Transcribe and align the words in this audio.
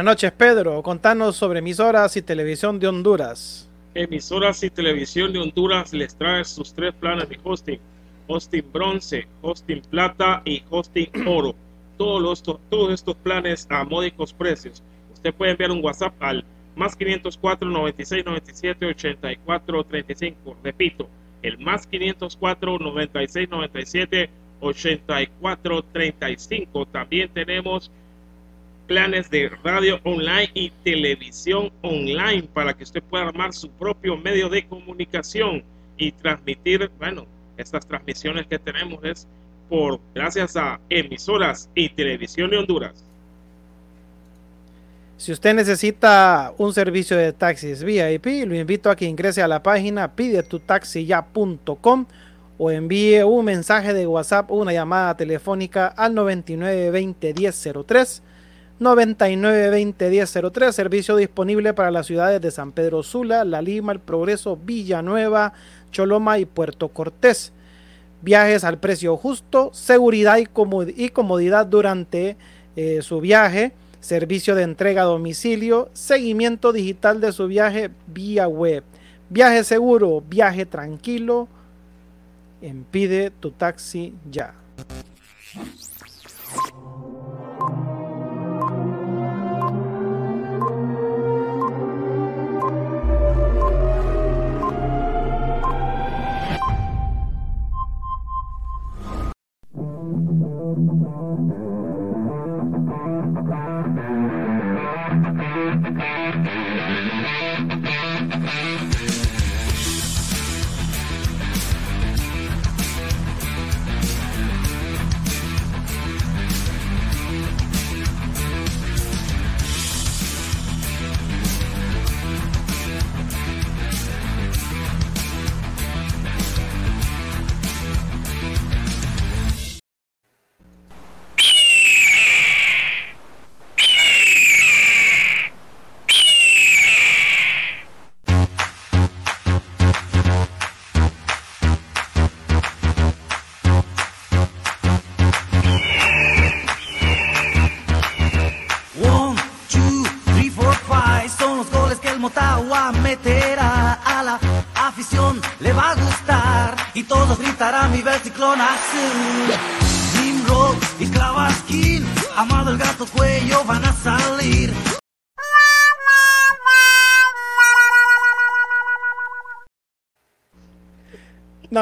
Buenas 0.00 0.12
noches, 0.12 0.32
Pedro. 0.32 0.82
Contanos 0.82 1.36
sobre 1.36 1.58
emisoras 1.58 2.16
y 2.16 2.22
televisión 2.22 2.80
de 2.80 2.88
Honduras. 2.88 3.68
Emisoras 3.92 4.62
y 4.62 4.70
televisión 4.70 5.30
de 5.30 5.40
Honduras 5.40 5.92
les 5.92 6.16
trae 6.16 6.42
sus 6.46 6.72
tres 6.72 6.94
planes 6.94 7.28
de 7.28 7.38
hosting: 7.44 7.78
hosting 8.26 8.64
bronce, 8.72 9.28
hosting 9.42 9.82
plata 9.82 10.40
y 10.46 10.62
hosting 10.70 11.10
oro. 11.28 11.54
Todos, 11.98 12.22
los, 12.22 12.42
todos 12.70 12.94
estos 12.94 13.14
planes 13.16 13.66
a 13.68 13.84
módicos 13.84 14.32
precios. 14.32 14.82
Usted 15.12 15.34
puede 15.34 15.50
enviar 15.50 15.70
un 15.70 15.84
WhatsApp 15.84 16.14
al 16.20 16.46
más 16.76 16.96
504 16.96 17.68
96 17.68 18.24
97 18.24 18.86
84 18.86 19.84
35. 19.84 20.56
Repito, 20.64 21.10
el 21.42 21.58
más 21.58 21.86
504 21.86 22.78
96 22.78 23.50
97 23.50 24.30
84 24.60 25.82
35. 25.92 26.86
También 26.86 27.28
tenemos 27.34 27.90
planes 28.90 29.30
de 29.30 29.48
radio 29.62 30.00
online 30.02 30.50
y 30.52 30.70
televisión 30.82 31.70
online 31.82 32.48
para 32.52 32.74
que 32.74 32.82
usted 32.82 33.00
pueda 33.04 33.28
armar 33.28 33.52
su 33.52 33.70
propio 33.70 34.16
medio 34.16 34.48
de 34.48 34.66
comunicación 34.66 35.62
y 35.96 36.10
transmitir, 36.10 36.90
bueno, 36.98 37.24
estas 37.56 37.86
transmisiones 37.86 38.48
que 38.48 38.58
tenemos 38.58 38.98
es 39.04 39.28
por 39.68 40.00
gracias 40.12 40.56
a 40.56 40.80
emisoras 40.88 41.70
y 41.76 41.88
televisión 41.90 42.50
de 42.50 42.58
Honduras. 42.58 43.04
Si 45.18 45.30
usted 45.30 45.54
necesita 45.54 46.52
un 46.58 46.74
servicio 46.74 47.16
de 47.16 47.32
taxis 47.32 47.84
VIP, 47.84 48.44
lo 48.44 48.56
invito 48.56 48.90
a 48.90 48.96
que 48.96 49.04
ingrese 49.04 49.40
a 49.40 49.46
la 49.46 49.62
página 49.62 50.16
pidetutaxiya.com 50.16 52.06
o 52.58 52.70
envíe 52.72 53.22
un 53.22 53.44
mensaje 53.44 53.94
de 53.94 54.08
WhatsApp 54.08 54.50
o 54.50 54.56
una 54.56 54.72
llamada 54.72 55.16
telefónica 55.16 55.86
al 55.86 56.12
9920 56.16 57.34
1003 57.34 58.22
99201003, 58.80 60.72
servicio 60.72 61.14
disponible 61.16 61.74
para 61.74 61.90
las 61.90 62.06
ciudades 62.06 62.40
de 62.40 62.50
San 62.50 62.72
Pedro 62.72 63.02
Sula, 63.02 63.44
La 63.44 63.60
Lima, 63.60 63.92
El 63.92 64.00
Progreso, 64.00 64.56
Villanueva, 64.56 65.52
Choloma 65.92 66.38
y 66.38 66.46
Puerto 66.46 66.88
Cortés. 66.88 67.52
Viajes 68.22 68.64
al 68.64 68.78
precio 68.78 69.16
justo, 69.18 69.70
seguridad 69.74 70.38
y, 70.38 70.46
comodidad 70.46 71.66
durante 71.66 72.36
eh, 72.74 73.02
su 73.02 73.20
viaje, 73.20 73.72
servicio 74.00 74.54
de 74.54 74.62
entrega 74.62 75.02
a 75.02 75.06
domicilio, 75.06 75.90
seguimiento 75.92 76.72
digital 76.72 77.20
de 77.20 77.32
su 77.32 77.46
viaje 77.48 77.90
vía 78.06 78.48
web. 78.48 78.82
Viaje 79.28 79.62
seguro, 79.62 80.22
viaje 80.26 80.64
tranquilo. 80.64 81.48
Pide 82.90 83.30
tu 83.30 83.50
taxi 83.52 84.14
ya. 84.30 84.54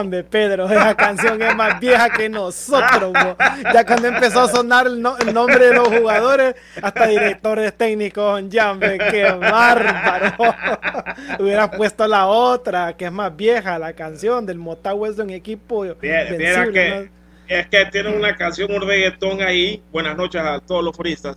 Hombre, 0.08 0.24
Pedro, 0.24 0.66
esa 0.70 0.94
canción 0.94 1.40
es 1.42 1.54
más 1.54 1.78
vieja 1.78 2.08
que 2.10 2.28
nosotros. 2.28 3.12
Ya 3.72 3.84
cuando 3.84 4.08
empezó 4.08 4.40
a 4.40 4.48
sonar 4.48 4.86
el, 4.86 5.00
no- 5.02 5.16
el 5.18 5.32
nombre 5.34 5.66
de 5.68 5.74
los 5.74 5.88
jugadores, 5.88 6.54
hasta 6.82 7.06
directores 7.06 7.72
técnicos, 7.76 8.42
ya, 8.48 8.72
hombre, 8.72 8.98
qué 9.10 9.24
bárbaro. 9.30 10.34
Hubieras 11.38 11.70
puesto 11.76 12.06
la 12.06 12.26
otra, 12.26 12.96
que 12.96 13.06
es 13.06 13.12
más 13.12 13.34
vieja, 13.36 13.78
la 13.78 13.92
canción 13.92 14.44
del 14.46 14.58
Motagua 14.58 15.08
es 15.08 15.18
un 15.18 15.30
equipo 15.30 15.82
Viera- 15.82 15.94
viera 16.00 16.30
invencible, 16.30 16.72
que 16.72 16.90
¿no? 17.10 17.18
es 17.56 17.66
que 17.68 17.86
tienen 17.86 18.14
una 18.16 18.36
canción, 18.36 18.70
un 18.72 18.82
reggaetón 18.86 19.40
ahí. 19.42 19.82
Buenas 19.92 20.16
noches 20.16 20.40
a 20.42 20.60
todos 20.60 20.82
los 20.84 20.96
foristas. 20.96 21.36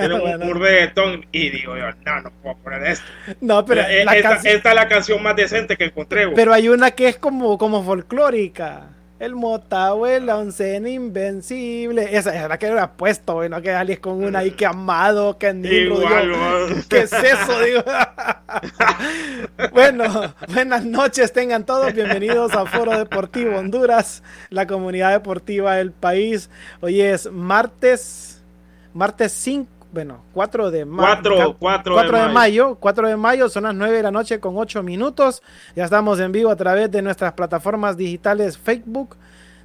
Tienen 0.00 0.20
un- 0.20 0.20
Bueno. 0.38 0.54
reggaetón 0.54 1.26
y 1.32 1.50
digo 1.50 1.76
yo, 1.76 1.86
no, 2.06 2.20
no 2.22 2.30
puedo 2.42 2.56
poner 2.58 2.82
esto. 2.84 3.04
No, 3.40 3.64
pero, 3.64 3.82
Eh, 3.82 4.04
la 4.04 4.16
esta, 4.16 4.28
canción- 4.30 4.56
esta 4.56 4.68
es 4.70 4.74
la 4.74 4.88
canción 4.88 5.22
más 5.22 5.36
decente 5.36 5.76
que 5.76 5.84
encontré. 5.84 6.26
bo. 6.26 6.34
pero 6.34 6.52
hay 6.52 6.68
una 6.68 6.90
que 6.90 7.08
es 7.08 7.16
como, 7.18 7.56
como 7.58 7.82
folclórica. 7.84 8.88
El 9.18 9.34
Motagua, 9.34 10.18
la 10.18 10.38
oncena 10.38 10.88
invencible. 10.88 12.16
Esa 12.16 12.34
es 12.34 12.48
la 12.48 12.58
que 12.58 12.64
hubiera 12.64 12.90
puesto, 12.92 13.34
güey, 13.34 13.50
no 13.50 13.60
que 13.60 13.68
salís 13.70 13.98
con 14.00 14.24
una 14.24 14.38
ahí 14.38 14.52
que 14.52 14.64
amado, 14.64 15.36
que 15.36 15.52
Nimrod, 15.52 16.00
Igual, 16.04 16.30
bo. 16.30 16.66
¿Qué 16.88 17.00
es 17.00 17.12
eso? 17.12 17.60
Digo. 17.62 17.84
bueno, 19.72 20.34
buenas 20.48 20.84
noches, 20.84 21.32
tengan 21.32 21.64
todos 21.66 21.92
bienvenidos 21.92 22.52
a 22.54 22.64
Foro 22.66 22.96
Deportivo 22.96 23.58
Honduras, 23.58 24.22
la 24.48 24.66
comunidad 24.66 25.12
deportiva 25.12 25.76
del 25.76 25.92
país. 25.92 26.48
Hoy 26.80 27.00
es 27.02 27.30
martes, 27.30 28.42
martes 28.94 29.32
5, 29.32 29.68
bueno, 29.92 30.22
4 30.32 30.70
de 30.70 30.84
mayo. 30.84 31.06
4, 31.22 31.56
4, 31.58 31.94
4 31.94 32.22
de 32.22 32.28
mayo, 32.28 32.76
4 32.76 33.08
de 33.08 33.16
mayo, 33.16 33.48
son 33.48 33.64
las 33.64 33.74
9 33.74 33.96
de 33.96 34.02
la 34.02 34.10
noche 34.10 34.40
con 34.40 34.56
8 34.56 34.82
minutos. 34.82 35.42
Ya 35.74 35.84
estamos 35.84 36.20
en 36.20 36.32
vivo 36.32 36.50
a 36.50 36.56
través 36.56 36.90
de 36.90 37.02
nuestras 37.02 37.32
plataformas 37.32 37.96
digitales 37.96 38.56
Facebook. 38.58 39.16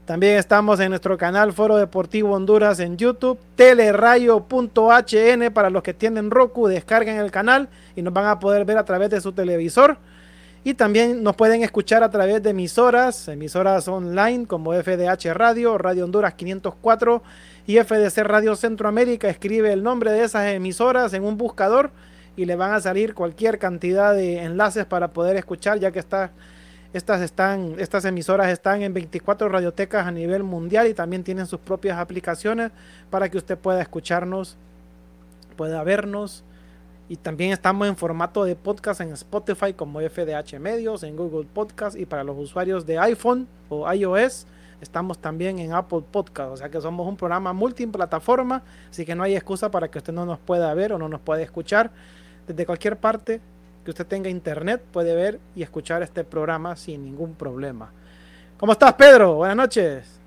También 0.06 0.38
estamos 0.38 0.80
en 0.80 0.89
nuestro 0.89 1.18
canal 1.18 1.51
Foro 1.51 1.77
Deportivo 1.77 2.33
Honduras 2.33 2.80
en 2.80 2.95
YouTube, 2.95 3.39
telerayo.hn 3.56 5.51
para 5.51 5.69
los 5.72 5.81
que 5.81 5.95
tienen 5.95 6.30
Roku, 6.30 6.68
descarguen 6.68 7.18
el 7.18 7.31
canal 7.31 7.69
y 7.95 8.04
nos 8.04 8.13
van 8.13 8.28
a 8.28 8.39
poder 8.39 8.66
ver 8.66 8.78
a 8.78 8.86
través 8.86 9.10
de 9.10 9.19
su 9.19 9.31
televisor. 9.31 9.98
Y 10.63 10.75
también 10.75 11.24
nos 11.24 11.36
pueden 11.36 11.63
escuchar 11.63 12.04
a 12.04 12.10
través 12.10 12.42
de 12.42 12.51
emisoras, 12.51 13.28
emisoras 13.28 13.88
online 13.88 14.45
como 14.45 14.74
FDH 14.74 15.33
Radio, 15.33 15.78
Radio 15.78 16.06
Honduras 16.06 16.33
504 16.36 17.24
y 17.67 17.77
FDC 17.77 18.17
Radio 18.19 18.56
Centroamérica. 18.56 19.29
Escribe 19.29 19.71
el 19.73 19.83
nombre 19.83 20.12
de 20.12 20.23
esas 20.23 20.47
emisoras 20.53 21.13
en 21.13 21.23
un 21.23 21.38
buscador 21.38 21.91
y 22.35 22.45
le 22.45 22.56
van 22.56 22.73
a 22.73 22.79
salir 22.79 23.13
cualquier 23.13 23.59
cantidad 23.59 24.13
de 24.13 24.44
enlaces 24.44 24.85
para 24.85 25.09
poder 25.09 25.35
escuchar, 25.38 25.79
ya 25.79 25.91
que 25.91 26.00
estas, 26.00 26.31
están, 26.94 27.75
estas 27.79 28.06
emisoras 28.06 28.50
están 28.50 28.81
en 28.81 28.94
24 28.94 29.50
radiotecas 29.50 30.06
a 30.06 30.12
nivel 30.12 30.44
mundial 30.44 30.88
y 30.88 30.94
también 30.94 31.23
tienen 31.23 31.47
sus 31.47 31.59
propias 31.59 31.97
aplicaciones 31.97 32.71
para 33.09 33.29
que 33.29 33.38
usted 33.38 33.57
pueda 33.57 33.81
escucharnos, 33.81 34.57
pueda 35.56 35.83
vernos. 35.83 36.44
Y 37.07 37.18
también 37.18 37.51
estamos 37.51 37.88
en 37.88 37.95
formato 37.95 38.44
de 38.45 38.56
podcast 38.56 39.00
en 39.00 39.11
Spotify 39.11 39.73
como 39.73 40.00
FDH 40.00 40.59
Medios, 40.59 41.03
en 41.03 41.15
Google 41.15 41.47
Podcast 41.51 41.95
y 41.95 42.06
para 42.06 42.23
los 42.23 42.35
usuarios 42.35 42.85
de 42.88 42.97
iPhone 42.97 43.47
o 43.69 43.91
iOS 43.94 44.47
estamos 44.81 45.19
también 45.19 45.60
en 45.60 45.74
Apple 45.74 46.01
Podcast. 46.12 46.51
O 46.51 46.57
sea 46.57 46.69
que 46.69 46.80
somos 46.81 47.07
un 47.07 47.18
programa 47.18 47.54
multiplataforma, 47.54 48.63
así 48.89 49.06
que 49.06 49.16
no 49.16 49.24
hay 49.24 49.36
excusa 49.36 49.69
para 49.72 49.89
que 49.89 49.98
usted 50.00 50.13
no 50.13 50.25
nos 50.25 50.39
pueda 50.39 50.74
ver 50.74 50.94
o 50.94 50.98
no 50.98 51.10
nos 51.10 51.22
pueda 51.22 51.42
escuchar. 51.42 51.92
Desde 52.48 52.66
cualquier 52.66 52.98
parte 52.98 53.42
que 53.83 53.92
usted 53.92 54.06
tenga 54.06 54.30
internet 54.30 54.83
puede 54.92 55.16
ver 55.16 55.39
y 55.56 55.63
escuchar 55.63 56.01
este 56.04 56.24
programa 56.24 56.75
sin 56.75 57.04
ningún 57.06 57.33
problema. 57.36 57.92
¿Cómo 58.57 58.72
estás, 58.72 58.94
Pedro? 58.94 59.36
Buenas 59.36 59.57
noches. 59.57 60.19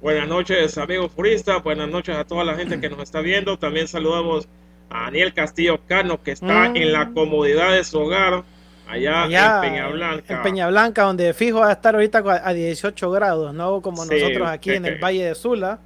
Buenas 0.00 0.28
noches, 0.28 0.76
amigos 0.78 1.10
furistas. 1.12 1.62
Buenas 1.62 1.88
noches 1.88 2.16
a 2.16 2.24
toda 2.24 2.44
la 2.44 2.54
gente 2.54 2.80
que 2.80 2.88
nos 2.88 3.00
está 3.00 3.20
viendo. 3.20 3.58
También 3.58 3.88
saludamos 3.88 4.46
a 4.90 5.04
Daniel 5.04 5.32
Castillo 5.34 5.80
Cano, 5.88 6.22
que 6.22 6.32
está 6.32 6.68
Mm. 6.70 6.76
en 6.76 6.92
la 6.92 7.10
comodidad 7.10 7.72
de 7.72 7.82
su 7.82 7.98
hogar, 7.98 8.44
allá, 8.86 9.22
Allá, 9.24 9.54
en 9.56 9.60
Peña 9.70 9.88
Blanca. 9.88 10.34
En 10.36 10.42
Peña 10.42 10.68
Blanca, 10.68 11.02
donde 11.02 11.34
fijo 11.34 11.60
va 11.60 11.68
a 11.68 11.72
estar 11.72 11.94
ahorita 11.94 12.22
a 12.44 12.52
18 12.52 13.10
grados, 13.10 13.52
¿no? 13.54 13.80
Como 13.82 14.04
Sí, 14.04 14.14
nosotros 14.14 14.48
aquí 14.48 14.70
que- 14.70 14.76
en 14.76 14.84
el 14.86 14.98
Valle 14.98 15.24
de 15.26 15.34
Sula. 15.34 15.78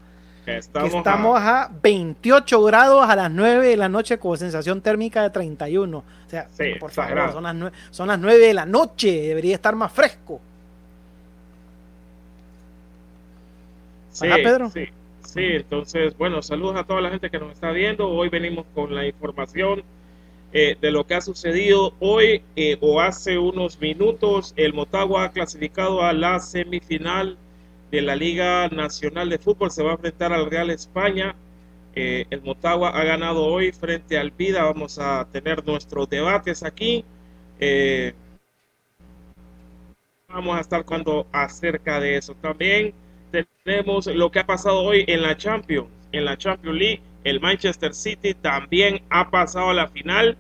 Que 0.44 0.52
que 0.52 0.58
estamos, 0.58 0.94
estamos 0.94 1.38
a- 1.41 1.64
a 1.64 1.70
28 1.82 2.62
grados 2.64 3.08
a 3.08 3.14
las 3.14 3.31
9 3.31 3.69
de 3.69 3.76
la 3.76 3.88
noche 3.88 4.19
con 4.19 4.37
sensación 4.38 4.81
térmica 4.81 5.23
de 5.23 5.31
31. 5.31 5.99
O 5.99 6.31
sea, 6.31 6.49
Sí, 6.50 6.64
por 6.81 6.91
favor, 6.91 7.32
son 7.32 7.43
las, 7.44 7.55
9, 7.55 7.76
son 7.91 8.08
las 8.08 8.19
9 8.19 8.38
de 8.47 8.55
la 8.55 8.64
noche, 8.67 9.11
debería 9.29 9.55
estar 9.55 9.76
más 9.76 9.93
fresco. 9.93 10.41
Sí, 14.11 14.26
Ajá, 14.26 14.37
Pedro. 14.37 14.71
Sí, 14.71 14.87
sí, 15.23 15.40
entonces, 15.42 16.16
bueno, 16.19 16.42
saludos 16.42 16.76
a 16.76 16.85
toda 16.85 17.00
la 17.00 17.11
gente 17.11 17.30
que 17.30 17.38
nos 17.38 17.52
está 17.52 17.71
viendo. 17.71 18.09
Hoy 18.09 18.28
venimos 18.28 18.66
con 18.75 18.95
la 18.95 19.07
información 19.07 19.83
eh, 20.52 20.76
de 20.80 20.90
lo 20.90 21.07
que 21.07 21.14
ha 21.14 21.21
sucedido 21.21 21.95
hoy 22.00 22.42
eh, 22.57 22.76
o 22.80 23.00
hace 23.00 23.38
unos 23.38 23.80
minutos. 23.80 24.52
El 24.57 24.75
Motagua 24.75 25.25
ha 25.25 25.33
clasificado 25.33 26.02
a 26.02 26.12
la 26.12 26.40
semifinal 26.40 27.38
de 27.90 28.02
la 28.02 28.16
Liga 28.16 28.69
Nacional 28.69 29.30
de 29.30 29.38
Fútbol. 29.38 29.71
Se 29.71 29.83
va 29.83 29.90
a 29.90 29.95
enfrentar 29.95 30.33
al 30.33 30.50
Real 30.50 30.71
España. 30.71 31.37
Eh, 31.95 32.26
el 32.30 32.42
Motagua 32.42 32.90
ha 32.90 33.04
ganado 33.04 33.45
hoy 33.45 33.73
frente 33.73 34.19
al 34.19 34.30
Vida. 34.30 34.64
Vamos 34.64 34.99
a 34.99 35.26
tener 35.33 35.64
nuestros 35.64 36.09
debates 36.09 36.62
aquí. 36.64 37.04
Vamos 40.28 40.57
a 40.57 40.61
estar 40.61 40.85
cuando 40.85 41.26
acerca 41.33 42.00
de 42.00 42.16
eso 42.16 42.35
también 42.35 42.95
tenemos 43.64 44.07
lo 44.07 44.30
que 44.30 44.40
ha 44.40 44.47
pasado 44.47 44.83
hoy 44.83 45.04
en 45.07 45.23
la 45.23 45.37
Champions, 45.37 45.88
en 46.12 46.25
la 46.25 46.37
Champions 46.37 46.78
League. 46.78 47.02
El 47.24 47.40
Manchester 47.40 47.94
City 47.94 48.34
también 48.34 49.02
ha 49.10 49.30
pasado 49.30 49.70
a 49.70 49.74
la 49.74 49.88
final. 49.88 50.36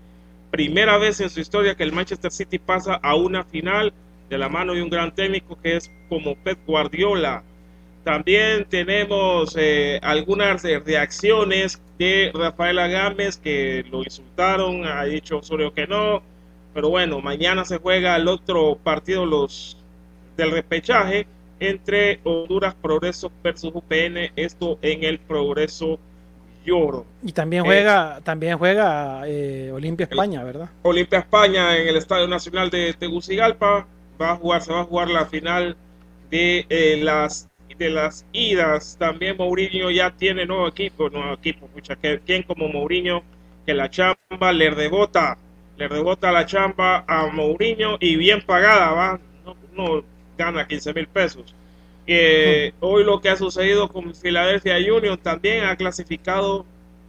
Primera 0.50 0.98
vez 0.98 1.20
en 1.20 1.30
su 1.30 1.40
historia 1.40 1.74
que 1.74 1.82
el 1.82 1.92
Manchester 1.92 2.30
City 2.30 2.58
pasa 2.58 2.94
a 3.02 3.14
una 3.14 3.44
final 3.44 3.92
de 4.28 4.38
la 4.38 4.48
mano 4.48 4.74
de 4.74 4.82
un 4.82 4.90
gran 4.90 5.14
técnico 5.14 5.58
que 5.60 5.76
es 5.76 5.90
como 6.08 6.36
Pep 6.36 6.58
Guardiola. 6.66 7.42
También 8.04 8.64
tenemos 8.64 9.54
eh, 9.58 10.00
algunas 10.02 10.62
reacciones 10.62 11.80
de 11.98 12.30
Rafael 12.32 12.76
Gámez 12.76 13.36
que 13.36 13.84
lo 13.90 14.02
insultaron, 14.02 14.86
ha 14.86 15.04
dicho 15.04 15.38
Osorio 15.38 15.74
que 15.74 15.86
no, 15.86 16.22
pero 16.72 16.88
bueno, 16.88 17.20
mañana 17.20 17.64
se 17.64 17.76
juega 17.76 18.16
el 18.16 18.26
otro 18.28 18.76
partido 18.82 19.26
los 19.26 19.76
del 20.36 20.52
repechaje 20.52 21.26
entre 21.58 22.20
Honduras 22.24 22.74
Progreso 22.74 23.30
versus 23.42 23.72
UPN, 23.74 24.32
esto 24.36 24.78
en 24.80 25.04
el 25.04 25.18
Progreso 25.18 25.98
Lloro. 26.70 27.04
Y 27.22 27.32
también 27.32 27.64
Eh, 27.64 27.66
juega, 27.66 28.20
también 28.22 28.56
juega 28.58 29.22
eh, 29.26 29.70
Olimpia 29.74 30.04
el- 30.04 30.10
España, 30.12 30.44
¿verdad? 30.44 30.68
Olimpia 30.82 31.18
España 31.18 31.76
en 31.76 31.88
el 31.88 31.96
Estadio 31.96 32.28
Nacional 32.28 32.70
de 32.70 32.94
Tegucigalpa 32.94 33.86
va 34.20 34.30
a 34.32 34.36
jugar, 34.36 34.62
se 34.62 34.72
va 34.72 34.80
a 34.80 34.84
jugar 34.84 35.08
la 35.10 35.26
final 35.26 35.76
de 36.30 36.64
eh, 36.68 37.00
las 37.02 37.48
de 37.78 37.88
las 37.90 38.24
idas. 38.32 38.96
También 38.98 39.36
Mourinho 39.38 39.90
ya 39.90 40.10
tiene 40.10 40.44
nuevo 40.46 40.68
equipo, 40.68 41.08
nuevo 41.10 41.32
equipo, 41.34 41.66
pucha, 41.68 41.96
que 41.96 42.20
quien 42.20 42.42
como 42.42 42.68
Mourinho 42.68 43.22
que 43.66 43.72
la 43.74 43.88
chamba 43.90 44.52
le 44.52 44.70
rebota, 44.70 45.36
le 45.78 45.88
rebota 45.88 46.30
la 46.30 46.44
chamba 46.46 47.04
a 47.06 47.26
Mourinho 47.28 47.96
y 48.00 48.16
bien 48.16 48.42
pagada, 48.42 48.90
va, 48.92 49.20
no, 49.46 49.56
no 49.74 50.04
gana 50.36 50.66
15 50.66 50.92
mil 50.94 51.06
pesos. 51.08 51.54
Eh, 52.12 52.72
Hoy 52.80 53.04
lo 53.04 53.20
que 53.20 53.28
ha 53.28 53.36
sucedido 53.36 53.88
con 53.88 54.12
Philadelphia 54.16 54.76
Union 54.92 55.16
también 55.16 55.62
ha 55.64 55.76
clasificado 55.76 56.66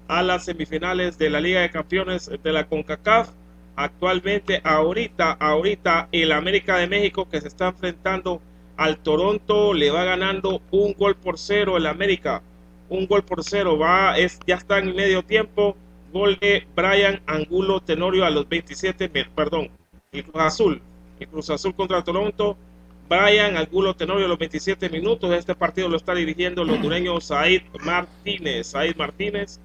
a 0.08 0.22
las 0.22 0.46
semifinales 0.46 1.18
de 1.18 1.32
la 1.32 1.42
Liga 1.42 1.62
de 1.62 1.72
Campeones 1.72 2.30
de 2.44 2.52
la 2.52 2.68
CONCACAF. 2.68 3.30
Actualmente, 3.76 4.62
ahorita, 4.64 5.32
ahorita, 5.32 6.08
el 6.12 6.32
América 6.32 6.78
de 6.78 6.86
México 6.88 7.28
que 7.28 7.42
se 7.42 7.48
está 7.48 7.70
enfrentando 7.70 8.42
al 8.78 9.00
Toronto 9.00 9.74
le 9.74 9.90
va 9.90 10.04
ganando 10.04 10.62
un 10.70 10.94
gol 10.94 11.16
por 11.16 11.40
cero 11.40 11.78
el 11.78 11.88
América. 11.88 12.44
Un 12.88 13.08
gol 13.08 13.24
por 13.24 13.44
cero. 13.44 13.80
Va, 13.80 14.20
es, 14.20 14.38
ya 14.46 14.56
está 14.58 14.78
en 14.78 14.96
medio 14.96 15.24
tiempo. 15.24 15.76
Gol 16.14 16.38
de 16.40 16.68
Brian 16.76 17.22
Angulo 17.26 17.80
Tenorio 17.80 18.24
a 18.24 18.30
los 18.30 18.48
27, 18.48 19.10
me- 19.12 19.26
perdón, 19.26 19.72
el 20.12 20.26
Cruz 20.26 20.44
Azul. 20.44 20.82
El 21.20 21.28
Cruz 21.28 21.50
Azul 21.50 21.74
contra 21.74 22.04
Toronto. 22.04 22.56
Brian 23.12 23.58
Angulo 23.58 23.94
Tenorio 23.94 24.26
los 24.26 24.40
27 24.40 24.90
minutos. 24.90 25.34
Este 25.34 25.54
partido 25.54 25.90
lo 25.90 25.98
está 25.98 26.16
dirigiendo 26.16 26.62
el 26.62 26.70
hondureño 26.70 27.20
Said 27.20 27.64
Martínez. 27.84 28.68
Said 28.68 28.96
Martínez, 28.96 29.60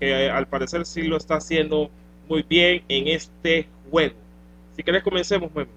que 0.00 0.26
eh, 0.26 0.28
al 0.28 0.48
parecer 0.48 0.84
sí 0.84 1.02
lo 1.02 1.16
está 1.16 1.36
haciendo 1.36 1.90
muy 2.28 2.42
bien 2.42 2.82
en 2.88 3.06
este 3.06 3.68
juego. 3.88 4.16
Si 4.74 4.82
querés, 4.82 5.04
comencemos, 5.04 5.54
Memo. 5.54 5.70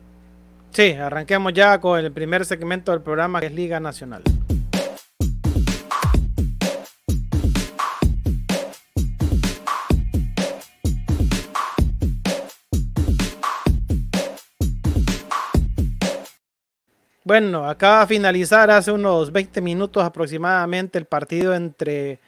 Sí, 0.72 0.94
arranquemos 0.94 1.54
ya 1.54 1.80
con 1.80 2.00
el 2.00 2.12
primer 2.12 2.44
segmento 2.44 2.92
del 2.92 3.02
programa 3.02 3.40
que 3.40 3.46
es 3.48 3.54
Liga 3.54 3.80
Nacional. 3.80 4.24
Bueno, 17.32 17.66
acaba 17.66 18.02
de 18.02 18.08
finalizar 18.08 18.70
hace 18.70 18.92
unos 18.92 19.32
20 19.32 19.62
minutos 19.62 20.04
aproximadamente 20.04 20.98
el 20.98 21.06
partido 21.06 21.56
entre 21.56 22.20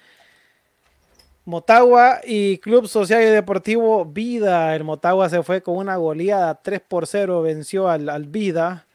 Motagua 1.43 2.21
y 2.25 2.57
Club 2.59 2.87
Social 2.87 3.21
y 3.21 3.25
Deportivo 3.25 4.05
Vida. 4.05 4.73
El 4.73 4.85
Motagua 4.85 5.27
se 5.27 5.43
fue 5.43 5.61
con 5.61 5.75
una 5.75 5.97
goleada 5.97 6.55
3 6.55 6.79
por 6.87 7.05
0, 7.05 7.41
venció 7.41 7.89
al, 7.89 8.27
Vida 8.27 8.87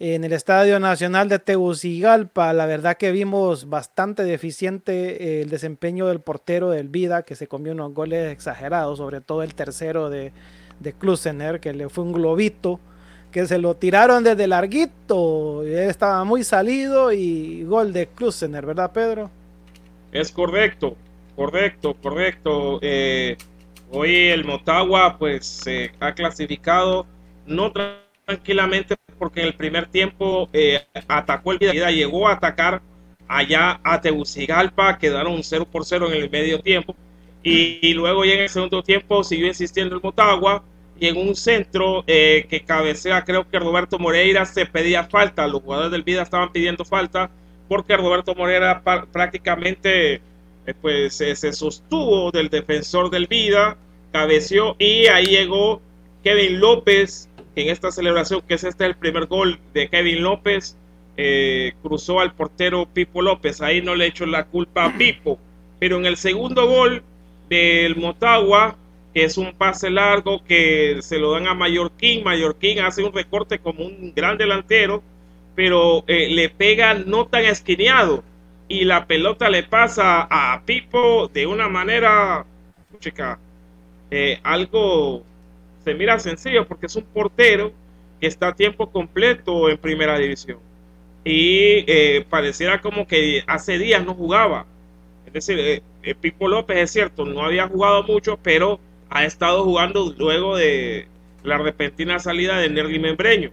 en 0.00 0.24
el 0.24 0.32
Estadio 0.32 0.80
Nacional 0.80 1.28
de 1.28 1.38
Tegucigalpa. 1.38 2.52
La 2.52 2.66
verdad 2.66 2.96
que 2.96 3.12
vimos 3.12 3.68
bastante 3.68 4.24
deficiente 4.24 5.40
el 5.42 5.50
desempeño 5.50 6.08
del 6.08 6.20
portero 6.20 6.70
del 6.70 6.88
Vida, 6.88 7.22
que 7.22 7.36
se 7.36 7.46
comió 7.46 7.74
unos 7.74 7.94
goles 7.94 8.32
exagerados, 8.32 8.98
sobre 8.98 9.20
todo 9.20 9.44
el 9.44 9.54
tercero 9.54 10.10
de, 10.10 10.32
de 10.80 10.92
Klusener, 10.94 11.60
que 11.60 11.72
le 11.74 11.88
fue 11.88 12.02
un 12.02 12.12
globito 12.12 12.80
que 13.30 13.46
se 13.46 13.58
lo 13.58 13.74
tiraron 13.74 14.24
desde 14.24 14.46
larguito. 14.46 15.64
Estaba 15.64 16.24
muy 16.24 16.44
salido 16.44 17.12
y 17.12 17.64
gol 17.64 17.92
de 17.92 18.06
Klusener, 18.06 18.64
¿verdad, 18.64 18.92
Pedro? 18.92 19.30
Es 20.12 20.32
correcto, 20.32 20.96
correcto, 21.36 21.94
correcto. 21.94 22.78
Eh, 22.82 23.36
hoy 23.90 24.28
el 24.28 24.44
Motagua 24.44 25.18
pues 25.18 25.46
se 25.46 25.92
ha 26.00 26.14
clasificado 26.14 27.06
no 27.46 27.72
tranquilamente 28.26 28.96
porque 29.18 29.40
en 29.40 29.46
el 29.48 29.54
primer 29.54 29.86
tiempo 29.86 30.48
eh, 30.52 30.84
atacó 31.08 31.52
el 31.52 31.58
vida, 31.58 31.90
llegó 31.90 32.28
a 32.28 32.34
atacar 32.34 32.80
allá 33.26 33.80
a 33.82 34.00
Tegucigalpa, 34.00 34.96
quedaron 34.98 35.42
0 35.42 35.66
por 35.70 35.84
0 35.84 36.10
en 36.12 36.22
el 36.22 36.30
medio 36.30 36.60
tiempo 36.60 36.94
y, 37.42 37.78
y 37.82 37.94
luego 37.94 38.24
ya 38.24 38.34
en 38.34 38.40
el 38.40 38.48
segundo 38.48 38.82
tiempo 38.82 39.22
siguió 39.24 39.48
insistiendo 39.48 39.96
el 39.96 40.02
Motagua 40.02 40.62
y 41.00 41.06
en 41.06 41.16
un 41.16 41.36
centro 41.36 42.04
eh, 42.06 42.46
que 42.48 42.62
cabecea, 42.62 43.24
creo 43.24 43.48
que 43.48 43.58
Roberto 43.58 43.98
Moreira 43.98 44.44
se 44.44 44.66
pedía 44.66 45.04
falta, 45.04 45.46
los 45.46 45.62
jugadores 45.62 45.92
del 45.92 46.02
Vida 46.02 46.22
estaban 46.22 46.52
pidiendo 46.52 46.84
falta 46.84 47.30
porque 47.68 47.96
Roberto 47.96 48.34
Moreira 48.34 48.82
prácticamente 49.12 50.14
eh, 50.14 50.20
pues 50.80 51.14
se 51.14 51.52
sostuvo 51.52 52.30
del 52.30 52.48
defensor 52.48 53.10
del 53.10 53.26
Vida, 53.26 53.76
cabeció 54.12 54.74
y 54.78 55.06
ahí 55.06 55.26
llegó 55.26 55.80
Kevin 56.24 56.60
López 56.60 57.28
en 57.54 57.68
esta 57.68 57.90
celebración, 57.90 58.42
que 58.46 58.54
es 58.54 58.64
este 58.64 58.86
el 58.86 58.96
primer 58.96 59.26
gol 59.26 59.58
de 59.74 59.88
Kevin 59.88 60.22
López, 60.22 60.76
eh, 61.16 61.72
cruzó 61.82 62.20
al 62.20 62.32
portero 62.32 62.86
Pipo 62.86 63.22
López, 63.22 63.60
ahí 63.60 63.82
no 63.82 63.94
le 63.94 64.06
echó 64.06 64.26
la 64.26 64.44
culpa 64.44 64.84
a 64.84 64.96
Pipo, 64.96 65.38
pero 65.78 65.96
en 65.96 66.06
el 66.06 66.16
segundo 66.16 66.66
gol 66.66 67.02
del 67.48 67.96
Motagua, 67.96 68.76
que 69.14 69.24
es 69.24 69.38
un 69.38 69.52
pase 69.52 69.90
largo 69.90 70.44
que 70.44 70.98
se 71.00 71.18
lo 71.18 71.32
dan 71.32 71.46
a 71.46 71.54
Mallorquín. 71.54 72.24
Mallorquín 72.24 72.80
hace 72.80 73.02
un 73.02 73.12
recorte 73.12 73.58
como 73.58 73.84
un 73.84 74.12
gran 74.14 74.38
delantero, 74.38 75.02
pero 75.54 76.04
eh, 76.06 76.28
le 76.30 76.50
pega 76.50 76.94
no 76.94 77.26
tan 77.26 77.44
esquineado 77.44 78.22
y 78.68 78.84
la 78.84 79.06
pelota 79.06 79.48
le 79.48 79.62
pasa 79.62 80.28
a 80.30 80.62
Pipo 80.64 81.28
de 81.28 81.46
una 81.46 81.68
manera, 81.68 82.44
chica, 83.00 83.38
eh, 84.10 84.40
algo 84.42 85.22
se 85.84 85.94
mira 85.94 86.18
sencillo 86.18 86.66
porque 86.66 86.86
es 86.86 86.96
un 86.96 87.04
portero 87.04 87.72
que 88.20 88.26
está 88.26 88.48
a 88.48 88.54
tiempo 88.56 88.90
completo 88.90 89.68
en 89.70 89.78
primera 89.78 90.18
división 90.18 90.58
y 91.24 91.84
eh, 91.86 92.26
pareciera 92.28 92.80
como 92.80 93.06
que 93.06 93.42
hace 93.46 93.78
días 93.78 94.04
no 94.04 94.14
jugaba. 94.14 94.66
Es 95.26 95.32
decir, 95.32 95.82
Pipo 96.20 96.48
López 96.48 96.78
es 96.78 96.90
cierto, 96.90 97.24
no 97.26 97.42
había 97.42 97.68
jugado 97.68 98.02
mucho, 98.02 98.38
pero 98.42 98.80
ha 99.10 99.24
estado 99.24 99.64
jugando 99.64 100.14
luego 100.16 100.56
de 100.56 101.08
la 101.42 101.58
repentina 101.58 102.18
salida 102.18 102.58
de 102.58 102.68
Nerdy 102.68 102.98
Membreño. 102.98 103.50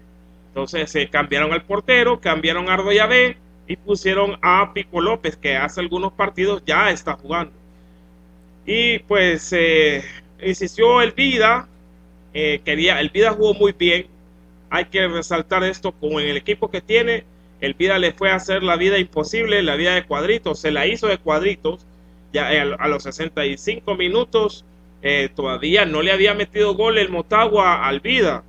Entonces 0.50 0.89
se 0.91 1.09
cambiaron 1.09 1.53
al 1.53 1.63
portero, 1.63 2.19
cambiaron 2.19 2.69
a 2.69 2.75
Ardoyabé 2.75 3.38
y 3.67 3.75
pusieron 3.75 4.38
a 4.41 4.71
Pico 4.74 5.01
López, 5.01 5.35
que 5.35 5.57
hace 5.57 5.81
algunos 5.81 6.13
partidos 6.13 6.63
ya 6.65 6.91
está 6.91 7.13
jugando. 7.13 7.53
Y 8.65 9.00
pues 9.00 9.51
eh, 9.53 10.03
insistió 10.41 11.01
el 11.01 11.12
Vida, 11.12 11.67
eh, 12.33 12.62
quería, 12.63 13.00
el 13.00 13.09
Vida 13.09 13.31
jugó 13.31 13.53
muy 13.53 13.74
bien. 13.74 14.07
Hay 14.69 14.85
que 14.85 15.07
resaltar 15.07 15.63
esto, 15.63 15.91
como 15.91 16.19
en 16.19 16.27
el 16.27 16.38
equipo 16.38 16.69
que 16.69 16.81
tiene, 16.81 17.24
el 17.62 17.74
Vida 17.74 18.00
le 18.00 18.13
fue 18.13 18.31
a 18.31 18.35
hacer 18.35 18.63
la 18.63 18.75
vida 18.75 18.97
imposible, 18.97 19.62
la 19.63 19.75
vida 19.75 19.95
de 19.95 20.05
cuadritos, 20.05 20.59
se 20.59 20.71
la 20.71 20.88
hizo 20.88 21.07
de 21.07 21.17
cuadritos. 21.17 21.85
Ya 22.33 22.53
eh, 22.53 22.75
a 22.77 22.88
los 22.88 23.03
65 23.03 23.95
minutos 23.95 24.65
eh, 25.07 25.29
todavía 25.29 25.85
no 25.85 26.01
le 26.01 26.12
había 26.12 26.33
metido 26.33 26.74
gol 26.74 26.97
el 26.97 27.09
Motagua 27.09 27.85
al 27.85 28.00
Vida. 28.00 28.43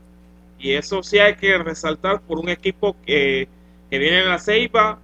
Y 0.58 0.72
eso 0.72 1.02
sí 1.02 1.18
hay 1.18 1.36
que 1.36 1.58
resaltar 1.58 2.22
por 2.22 2.38
un 2.38 2.48
equipo 2.48 2.96
que, 3.04 3.46
que 3.90 3.98
viene 3.98 4.20
en 4.20 4.28
la 4.30 4.38
Ceiba, 4.38 4.98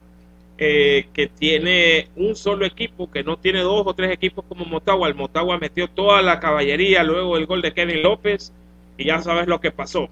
eh, 0.56 1.08
que 1.12 1.26
tiene 1.26 2.08
un 2.16 2.36
solo 2.36 2.64
equipo, 2.64 3.10
que 3.10 3.22
no 3.22 3.36
tiene 3.36 3.60
dos 3.60 3.82
o 3.86 3.92
tres 3.92 4.10
equipos 4.12 4.46
como 4.48 4.64
Motagua. 4.64 5.08
El 5.08 5.14
Motagua 5.14 5.58
metió 5.58 5.88
toda 5.88 6.22
la 6.22 6.40
caballería 6.40 7.04
luego 7.04 7.36
el 7.36 7.44
gol 7.44 7.60
de 7.60 7.74
Kevin 7.74 8.02
López 8.02 8.50
y 8.96 9.04
ya 9.04 9.20
sabes 9.20 9.46
lo 9.46 9.60
que 9.60 9.70
pasó. 9.70 10.08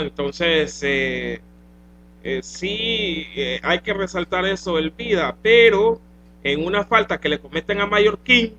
Entonces, 0.00 0.80
eh, 0.82 1.38
sí 2.40 3.26
hay 3.62 3.80
que 3.80 3.92
resaltar 3.92 4.46
eso 4.46 4.78
el 4.78 4.88
Vida, 4.88 5.36
pero 5.42 6.00
en 6.42 6.64
una 6.64 6.86
falta 6.86 7.20
que 7.20 7.28
le 7.28 7.40
cometen 7.40 7.78
a 7.82 7.86
Mallorquín, 7.86 8.54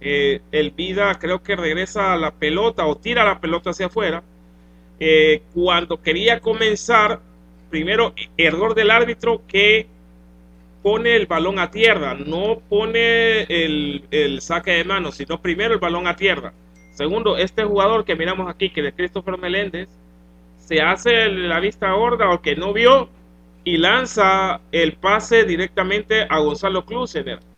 eh, 0.00 0.40
el 0.50 0.70
Vida 0.70 1.18
creo 1.18 1.42
que 1.42 1.56
regresa 1.56 2.14
a 2.14 2.16
la 2.16 2.30
pelota 2.30 2.86
o 2.86 2.96
tira 2.96 3.24
la 3.24 3.40
pelota 3.40 3.70
hacia 3.70 3.86
afuera. 3.86 4.22
Eh, 4.98 5.42
cuando 5.54 6.00
quería 6.00 6.40
comenzar, 6.40 7.20
primero 7.68 8.14
error 8.36 8.74
del 8.74 8.90
árbitro 8.90 9.42
que 9.46 9.86
pone 10.82 11.16
el 11.16 11.26
balón 11.26 11.58
a 11.58 11.70
tierra, 11.70 12.14
no 12.14 12.60
pone 12.68 13.42
el, 13.42 14.04
el, 14.10 14.40
saque 14.40 14.72
de 14.72 14.84
mano, 14.84 15.12
sino 15.12 15.40
primero 15.40 15.74
el 15.74 15.80
balón 15.80 16.06
a 16.06 16.16
tierra. 16.16 16.52
Segundo, 16.92 17.36
este 17.36 17.64
jugador 17.64 18.04
que 18.04 18.16
miramos 18.16 18.50
aquí, 18.50 18.70
que 18.70 18.86
es 18.86 18.94
Christopher 18.94 19.38
Meléndez, 19.38 19.88
se 20.58 20.80
hace 20.80 21.28
la 21.28 21.60
vista 21.60 21.92
gorda 21.92 22.30
o 22.30 22.40
que 22.40 22.56
no 22.56 22.72
vio 22.72 23.08
y 23.64 23.76
lanza 23.76 24.60
el 24.72 24.94
pase 24.94 25.44
directamente 25.44 26.26
a 26.28 26.38
Gonzalo 26.38 26.86
Klusener 26.86 27.49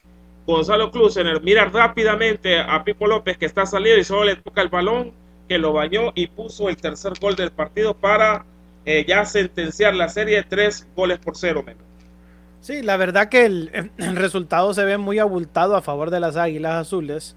Gonzalo 0.47 0.91
Klusener 0.91 1.41
mira 1.43 1.67
rápidamente 1.67 2.59
a 2.59 2.83
Pipo 2.85 3.07
López 3.07 3.39
que 3.39 3.47
está 3.47 3.65
salido 3.65 3.97
y 3.97 4.05
solo 4.05 4.25
le 4.25 4.37
toca 4.37 4.63
el 4.63 4.69
balón, 4.69 5.13
que 5.49 5.59
lo 5.59 5.73
bañó 5.73 6.13
y 6.15 6.27
puso 6.27 6.69
el 6.69 6.77
tercer 6.77 7.13
gol 7.21 7.37
del 7.37 7.53
partido 7.53 7.95
para 7.95 8.45
eh, 8.85 9.05
ya 9.07 9.25
sentenciar 9.25 9.95
la 9.95 10.09
serie 10.09 10.43
tres 10.43 10.87
goles 10.97 11.19
por 11.19 11.37
cero. 11.37 11.63
Menos. 11.65 11.83
Sí, 12.61 12.83
la 12.83 12.97
verdad 12.97 13.29
que 13.29 13.45
el, 13.45 13.91
resultado 14.15 14.75
se 14.75 14.85
ve 14.85 14.99
muy 14.99 15.19
abultado 15.19 15.77
a 15.77 15.83
favor 15.83 16.11
de 16.11 16.21
las 16.21 16.37
Águilas 16.37 16.75
Azules, 16.75 17.37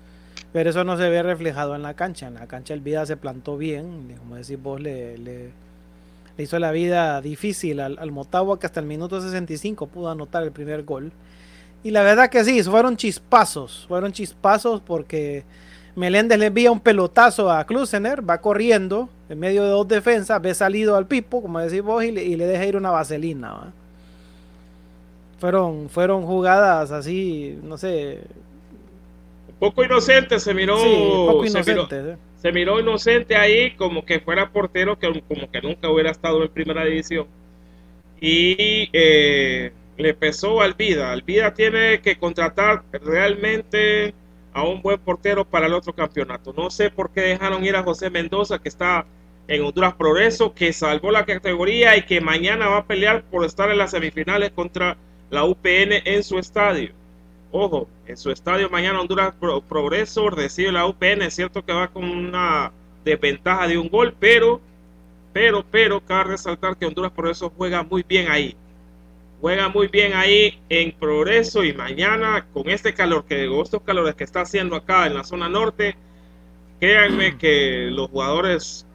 pero 0.54 0.70
eso 0.70 0.84
no 0.84 0.98
se 0.98 1.10
ve 1.10 1.22
reflejado 1.22 1.76
en 1.76 1.84
la 1.84 1.96
cancha. 1.96 2.28
En 2.28 2.36
la 2.36 2.48
cancha 2.48 2.74
el 2.74 2.82
Vida 2.82 3.06
se 3.06 3.18
plantó 3.18 3.58
bien, 3.58 4.16
como 4.20 4.36
decís 4.36 4.62
vos, 4.62 4.80
le, 4.80 5.52
hizo 6.38 6.60
la 6.60 6.72
vida 6.72 7.22
difícil 7.22 7.80
al 7.80 8.12
Motagua 8.12 8.60
que 8.60 8.66
hasta 8.66 8.80
el 8.80 8.86
minuto 8.86 9.22
65 9.22 9.88
pudo 9.88 10.10
anotar 10.10 10.44
el 10.44 10.52
primer 10.52 10.84
gol. 10.84 11.12
Y 11.86 11.92
la 11.92 12.02
verdad 12.02 12.32
que 12.32 12.44
sí, 12.44 12.64
fueron 12.64 12.98
chispazos, 12.98 13.86
fueron 13.88 14.12
chispazos 14.12 14.82
porque 14.82 15.44
Meléndez 15.96 16.40
le 16.40 16.48
envía 16.48 16.72
un 16.72 16.80
pelotazo 16.80 17.52
a 17.52 17.64
Klusener, 17.64 18.28
va 18.28 18.42
corriendo 18.42 19.08
en 19.30 19.38
medio 19.38 19.62
de 19.62 19.70
dos 19.70 19.88
defensas, 19.88 20.42
ve 20.42 20.56
salido 20.56 20.96
al 20.96 21.06
pipo, 21.06 21.44
como 21.44 21.60
decís 21.60 21.84
vos, 21.84 22.04
y 22.04 22.10
le, 22.12 22.24
y 22.24 22.38
le 22.38 22.48
deja 22.48 22.66
ir 22.66 22.76
una 22.76 22.90
vaselina. 22.90 23.54
¿va? 23.54 23.74
Fueron, 25.38 25.88
fueron 25.88 26.26
jugadas 26.26 26.90
así, 26.90 27.60
no 27.62 27.78
sé. 27.78 28.22
Un 29.50 29.56
poco 29.60 29.84
inocente 29.84 30.40
se 30.40 30.56
miró. 30.56 30.80
Sí, 30.80 30.88
un 30.88 31.28
poco 31.28 31.46
inocente. 31.46 31.72
Se 31.88 32.02
miró, 32.02 32.14
¿eh? 32.14 32.18
se 32.38 32.52
miró 32.52 32.80
inocente 32.80 33.36
ahí, 33.36 33.76
como 33.76 34.04
que 34.04 34.20
fuera 34.22 34.50
portero, 34.50 34.98
que 34.98 35.22
como 35.28 35.52
que 35.52 35.62
nunca 35.62 35.88
hubiera 35.92 36.10
estado 36.10 36.42
en 36.42 36.50
primera 36.50 36.84
división. 36.84 37.28
Y 38.20 38.90
eh, 38.92 39.72
le 39.98 40.14
pesó 40.14 40.62
al 40.62 40.74
Vida. 40.74 41.12
Al 41.12 41.22
Vida 41.22 41.54
tiene 41.54 42.02
que 42.02 42.18
contratar 42.18 42.84
realmente 42.92 44.14
a 44.54 44.64
un 44.64 44.82
buen 44.82 45.00
portero 45.00 45.46
para 45.46 45.68
el 45.68 45.74
otro 45.74 45.94
campeonato. 45.94 46.54
No 46.56 46.70
sé 46.70 46.90
por 46.90 47.12
qué 47.12 47.22
dejaron 47.22 47.66
ir 47.66 47.76
a 47.76 47.84
José 47.84 48.10
Mendoza, 48.10 48.60
que 48.60 48.70
está 48.70 49.06
en 49.48 49.64
Honduras 49.64 49.94
Progreso, 49.94 50.54
que 50.54 50.74
salvó 50.74 51.12
la 51.12 51.26
categoría 51.26 51.98
y 51.98 52.06
que 52.06 52.22
mañana 52.22 52.68
va 52.68 52.78
a 52.78 52.86
pelear 52.86 53.24
por 53.24 53.46
estar 53.46 53.70
en 53.70 53.78
las 53.78 53.92
semifinales 53.92 54.52
contra 54.52 54.98
la 55.30 55.46
UPN 55.46 56.02
en 56.06 56.24
su 56.24 56.40
estadio. 56.40 56.92
Ojo, 57.52 57.88
en 58.08 58.18
su 58.18 58.32
estadio 58.32 58.70
mañana 58.70 59.02
Honduras 59.02 59.34
Progreso 59.68 60.30
recibe 60.30 60.72
la 60.72 60.86
UPN. 60.88 61.24
Es 61.24 61.36
cierto 61.36 61.64
que 61.64 61.74
va 61.74 61.88
con 61.88 62.04
una 62.04 62.72
desventaja 63.04 63.68
de 63.68 63.78
un 63.78 63.90
gol, 63.90 64.16
pero 64.20 64.62
pero, 65.36 65.66
pero, 65.70 66.00
cabe 66.00 66.32
resaltar 66.32 66.78
que 66.78 66.86
Honduras 66.86 67.12
Progreso 67.12 67.52
juega 67.58 67.84
muy 67.84 68.06
bien 68.08 68.32
ahí. 68.32 68.56
Juega 69.46 69.70
muy 69.70 69.90
bien 69.90 70.14
ahí 70.16 70.60
en 70.70 70.92
Progreso 70.92 71.64
y 71.64 71.72
mañana 71.72 72.48
con 72.52 72.68
este 72.68 72.96
calor, 72.96 73.26
que 73.26 73.46
estos 73.62 73.84
calores 73.84 74.16
que 74.16 74.24
está 74.24 74.42
haciendo 74.42 74.76
acá 74.76 75.06
en 75.06 75.14
la 75.14 75.24
zona 75.24 75.48
norte, 75.48 75.96
créanme 76.80 77.38
que 77.38 77.90
los 77.92 78.10
jugadores 78.10 78.88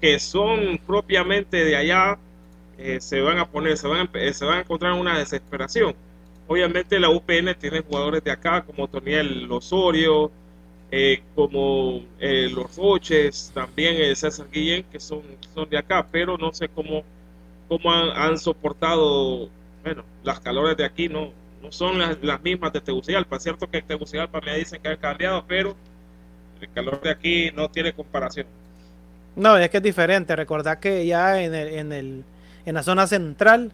que 0.00 0.20
son 0.20 0.78
propiamente 0.86 1.64
de 1.64 1.74
allá 1.74 2.18
eh, 2.78 3.00
se 3.00 3.20
van 3.20 3.38
a 3.38 3.48
poner, 3.50 3.76
se 3.76 3.88
van 3.88 4.08
a, 4.08 4.32
se 4.32 4.44
van 4.44 4.58
a 4.58 4.60
encontrar 4.60 4.92
en 4.94 5.00
una 5.00 5.18
desesperación. 5.18 5.92
Obviamente 6.46 7.00
la 7.00 7.10
UPN 7.10 7.56
tiene 7.58 7.80
jugadores 7.80 8.22
de 8.22 8.30
acá 8.30 8.62
como 8.62 8.86
Toniel 8.86 9.50
Osorio, 9.50 10.30
eh, 10.92 11.20
como 11.34 12.04
eh, 12.20 12.48
los 12.48 12.76
Roches, 12.76 13.50
también 13.52 13.96
el 13.96 14.14
César 14.14 14.46
Guillén, 14.52 14.84
que 14.84 15.00
son, 15.00 15.22
son 15.52 15.68
de 15.68 15.78
acá, 15.78 16.06
pero 16.12 16.38
no 16.38 16.52
sé 16.52 16.68
cómo, 16.68 17.02
cómo 17.68 17.92
han, 17.92 18.38
soportado, 18.38 19.48
bueno, 19.84 20.04
las 20.22 20.40
calores 20.40 20.76
de 20.76 20.84
aquí 20.84 21.08
no, 21.08 21.32
no 21.62 21.70
son 21.70 21.98
las, 21.98 22.18
las 22.22 22.42
mismas 22.42 22.72
de 22.72 22.80
Tegucigalpa. 22.80 23.38
Cierto 23.38 23.68
que 23.68 23.82
Tegucigalpa 23.82 24.40
me 24.40 24.56
dicen 24.58 24.80
que 24.82 24.88
ha 24.88 24.96
cambiado, 24.96 25.44
pero 25.46 25.76
el 26.60 26.70
calor 26.72 27.00
de 27.00 27.10
aquí 27.10 27.50
no 27.54 27.68
tiene 27.68 27.92
comparación. 27.92 28.46
No, 29.36 29.56
es 29.56 29.70
que 29.70 29.76
es 29.76 29.82
diferente. 29.82 30.34
Recordad 30.34 30.78
que 30.78 31.06
ya 31.06 31.40
en, 31.40 31.54
el, 31.54 31.68
en, 31.68 31.92
el, 31.92 32.24
en 32.66 32.74
la 32.74 32.82
zona 32.82 33.06
central, 33.06 33.70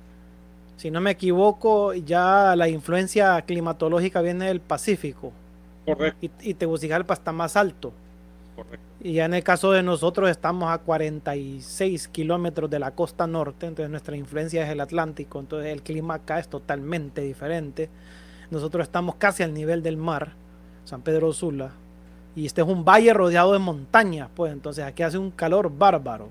si 0.76 0.90
no 0.90 1.00
me 1.00 1.12
equivoco, 1.12 1.94
ya 1.94 2.54
la 2.56 2.68
influencia 2.68 3.40
climatológica 3.42 4.20
viene 4.20 4.46
del 4.46 4.60
Pacífico. 4.60 5.32
Correcto. 5.86 6.18
Y, 6.20 6.50
y 6.50 6.54
Tegucigalpa 6.54 7.14
está 7.14 7.32
más 7.32 7.56
alto. 7.56 7.92
Y 9.00 9.14
ya 9.14 9.26
en 9.26 9.34
el 9.34 9.44
caso 9.44 9.72
de 9.72 9.82
nosotros 9.82 10.30
estamos 10.30 10.70
a 10.70 10.78
46 10.78 12.08
kilómetros 12.08 12.70
de 12.70 12.78
la 12.78 12.92
costa 12.92 13.26
norte, 13.26 13.66
entonces 13.66 13.90
nuestra 13.90 14.16
influencia 14.16 14.64
es 14.64 14.70
el 14.70 14.80
Atlántico, 14.80 15.40
entonces 15.40 15.72
el 15.72 15.82
clima 15.82 16.14
acá 16.14 16.38
es 16.38 16.48
totalmente 16.48 17.20
diferente. 17.20 17.90
Nosotros 18.50 18.84
estamos 18.84 19.16
casi 19.16 19.42
al 19.42 19.52
nivel 19.52 19.82
del 19.82 19.96
mar, 19.96 20.32
San 20.84 21.02
Pedro 21.02 21.32
Sula, 21.32 21.72
y 22.34 22.46
este 22.46 22.62
es 22.62 22.66
un 22.66 22.84
valle 22.84 23.12
rodeado 23.12 23.52
de 23.52 23.58
montañas, 23.58 24.30
pues 24.34 24.52
entonces 24.52 24.84
aquí 24.84 25.02
hace 25.02 25.18
un 25.18 25.30
calor 25.30 25.70
bárbaro 25.76 26.30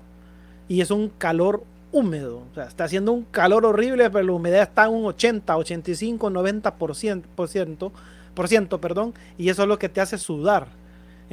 y 0.68 0.80
es 0.80 0.90
un 0.90 1.10
calor 1.10 1.64
húmedo, 1.92 2.42
o 2.50 2.54
sea, 2.54 2.64
está 2.64 2.84
haciendo 2.84 3.12
un 3.12 3.22
calor 3.24 3.64
horrible, 3.64 4.10
pero 4.10 4.24
la 4.24 4.32
humedad 4.32 4.62
está 4.62 4.86
en 4.86 4.94
un 4.94 5.04
80, 5.06 5.56
85, 5.56 6.28
90%, 6.28 6.72
por 6.72 6.96
ciento, 6.96 7.92
por 8.34 8.48
ciento, 8.48 8.80
perdón, 8.80 9.14
y 9.38 9.48
eso 9.48 9.62
es 9.62 9.68
lo 9.68 9.78
que 9.78 9.88
te 9.88 10.00
hace 10.00 10.18
sudar. 10.18 10.66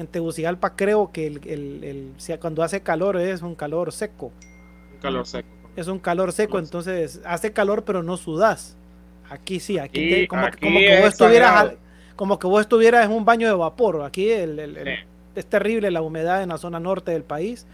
En 0.01 0.07
Tegucigalpa 0.07 0.75
creo 0.75 1.11
que 1.11 1.27
el, 1.27 1.41
el, 1.47 1.83
el, 1.83 2.39
cuando 2.39 2.63
hace 2.63 2.81
calor 2.81 3.17
es 3.17 3.41
un 3.41 3.55
calor 3.55 3.91
seco. 3.91 4.31
Un 4.93 4.99
calor 4.99 5.25
seco. 5.25 5.47
Es 5.75 5.87
un 5.87 5.99
calor 5.99 6.31
seco, 6.33 6.53
calor 6.53 6.63
entonces 6.65 7.11
seco. 7.13 7.27
hace 7.27 7.53
calor 7.53 7.83
pero 7.83 8.03
no 8.03 8.17
sudas. 8.17 8.75
Aquí 9.29 9.59
sí, 9.59 9.77
aquí, 9.77 10.05
aquí 10.05 10.09
te, 10.09 10.27
como, 10.27 10.45
aquí 10.45 10.65
como, 10.65 10.79
que 10.79 10.99
vos 10.99 11.09
estuvieras 11.09 11.73
como 12.15 12.37
que 12.37 12.47
vos 12.47 12.61
estuvieras 12.61 13.05
en 13.05 13.11
un 13.11 13.25
baño 13.25 13.47
de 13.47 13.53
vapor. 13.53 14.03
Aquí 14.03 14.27
sí. 14.27 14.91
es 15.35 15.45
terrible 15.45 15.89
la 15.89 16.01
humedad 16.01 16.43
en 16.43 16.49
la 16.49 16.57
zona 16.57 16.79
norte 16.79 17.11
del 17.11 17.23
país. 17.23 17.65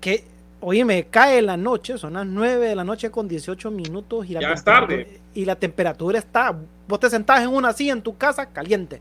Que, 0.00 0.24
oye, 0.60 0.84
me 0.84 1.04
cae 1.04 1.42
la 1.42 1.56
noche, 1.56 1.96
son 1.96 2.12
las 2.12 2.26
9 2.26 2.68
de 2.68 2.76
la 2.76 2.84
noche 2.84 3.10
con 3.10 3.26
18 3.28 3.70
minutos 3.70 4.28
y 4.28 4.34
la, 4.34 4.40
ya 4.40 4.52
es 4.52 4.64
tarde. 4.64 5.20
y 5.34 5.44
la 5.44 5.56
temperatura 5.56 6.18
está, 6.18 6.56
vos 6.86 7.00
te 7.00 7.08
sentás 7.08 7.42
en 7.42 7.48
una 7.48 7.72
silla 7.72 7.92
en 7.92 8.02
tu 8.02 8.16
casa 8.16 8.46
caliente, 8.46 9.00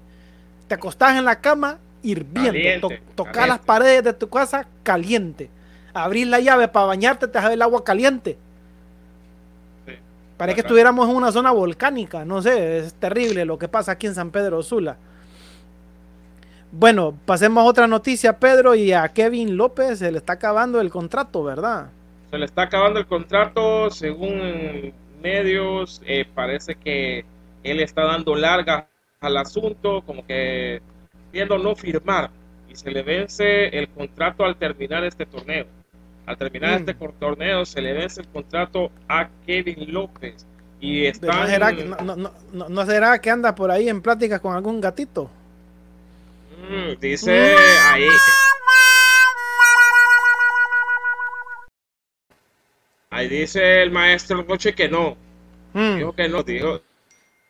te 0.72 0.76
acostás 0.76 1.18
en 1.18 1.26
la 1.26 1.42
cama 1.42 1.80
hirviendo, 2.02 2.88
to, 3.14 3.26
las 3.46 3.60
paredes 3.60 4.06
de 4.06 4.14
tu 4.14 4.30
casa 4.30 4.66
caliente, 4.84 5.50
abrís 5.94 6.26
la 6.26 6.40
llave 6.40 6.70
para 6.70 6.86
bañarte, 6.86 7.28
te 7.28 7.38
dejas 7.38 7.52
el 7.52 7.62
agua 7.62 7.84
caliente. 7.84 8.38
Parece 10.38 10.56
que 10.56 10.62
estuviéramos 10.62 11.10
en 11.10 11.16
una 11.18 11.30
zona 11.34 11.52
volcánica, 11.52 12.24
no 12.24 12.42
sé, 12.42 12.78
es 12.78 12.94
terrible 12.94 13.44
lo 13.44 13.60
que 13.60 13.68
pasa 13.68 13.92
aquí 13.92 14.08
en 14.08 14.16
San 14.16 14.32
Pedro 14.32 14.64
Sula. 14.64 14.96
Bueno, 16.72 17.18
pasemos 17.26 17.62
a 17.62 17.68
otra 17.68 17.86
noticia, 17.86 18.40
Pedro, 18.40 18.74
y 18.74 18.94
a 18.94 19.06
Kevin 19.10 19.58
López 19.58 20.00
se 20.00 20.10
le 20.10 20.20
está 20.20 20.34
acabando 20.34 20.80
el 20.80 20.90
contrato, 20.90 21.44
¿verdad? 21.44 21.90
Se 22.30 22.38
le 22.38 22.46
está 22.46 22.62
acabando 22.62 22.98
el 22.98 23.08
contrato, 23.08 23.90
según 23.90 24.94
medios, 25.22 26.02
eh, 26.06 26.26
parece 26.34 26.76
que 26.76 27.26
él 27.62 27.82
está 27.82 28.06
dando 28.06 28.36
larga 28.36 28.88
al 29.22 29.38
asunto, 29.38 30.02
como 30.02 30.26
que 30.26 30.82
viendo 31.32 31.58
no 31.58 31.76
firmar, 31.76 32.32
y 32.68 32.76
se 32.76 32.90
le 32.92 33.04
vence 33.04 33.68
el 33.68 33.88
contrato 33.90 34.44
al 34.44 34.58
terminar 34.58 35.04
este 35.04 35.26
torneo. 35.26 35.68
Al 36.26 36.38
terminar 36.38 36.72
mm. 36.72 36.90
este 36.90 36.94
torneo 37.20 37.66
se 37.66 37.82
le 37.82 37.94
vence 37.94 38.22
el 38.22 38.28
contrato 38.28 38.92
a 39.08 39.30
Kevin 39.46 39.94
López. 39.94 40.46
Y 40.80 41.06
está 41.06 41.28
¿No, 41.28 41.48
será 41.48 41.76
que, 41.76 41.86
no, 41.86 42.16
no, 42.16 42.32
no, 42.52 42.70
¿No 42.70 42.86
será 42.86 43.20
que 43.22 43.30
anda 43.30 43.54
por 43.54 43.70
ahí 43.70 43.88
en 43.88 44.02
pláticas 44.02 44.42
con 44.42 44.56
algún 44.56 44.82
gatito? 44.82 45.30
Mm, 46.68 47.00
dice 47.00 47.56
mm. 47.56 47.94
ahí. 47.94 48.08
Ahí 53.12 53.28
dice 53.28 53.84
el 53.84 53.92
maestro 53.92 54.42
Roche 54.44 54.74
que 54.74 54.90
no. 54.90 55.16
Dijo 55.74 56.14
que 56.14 56.28
no, 56.28 56.42
dijo. 56.42 56.82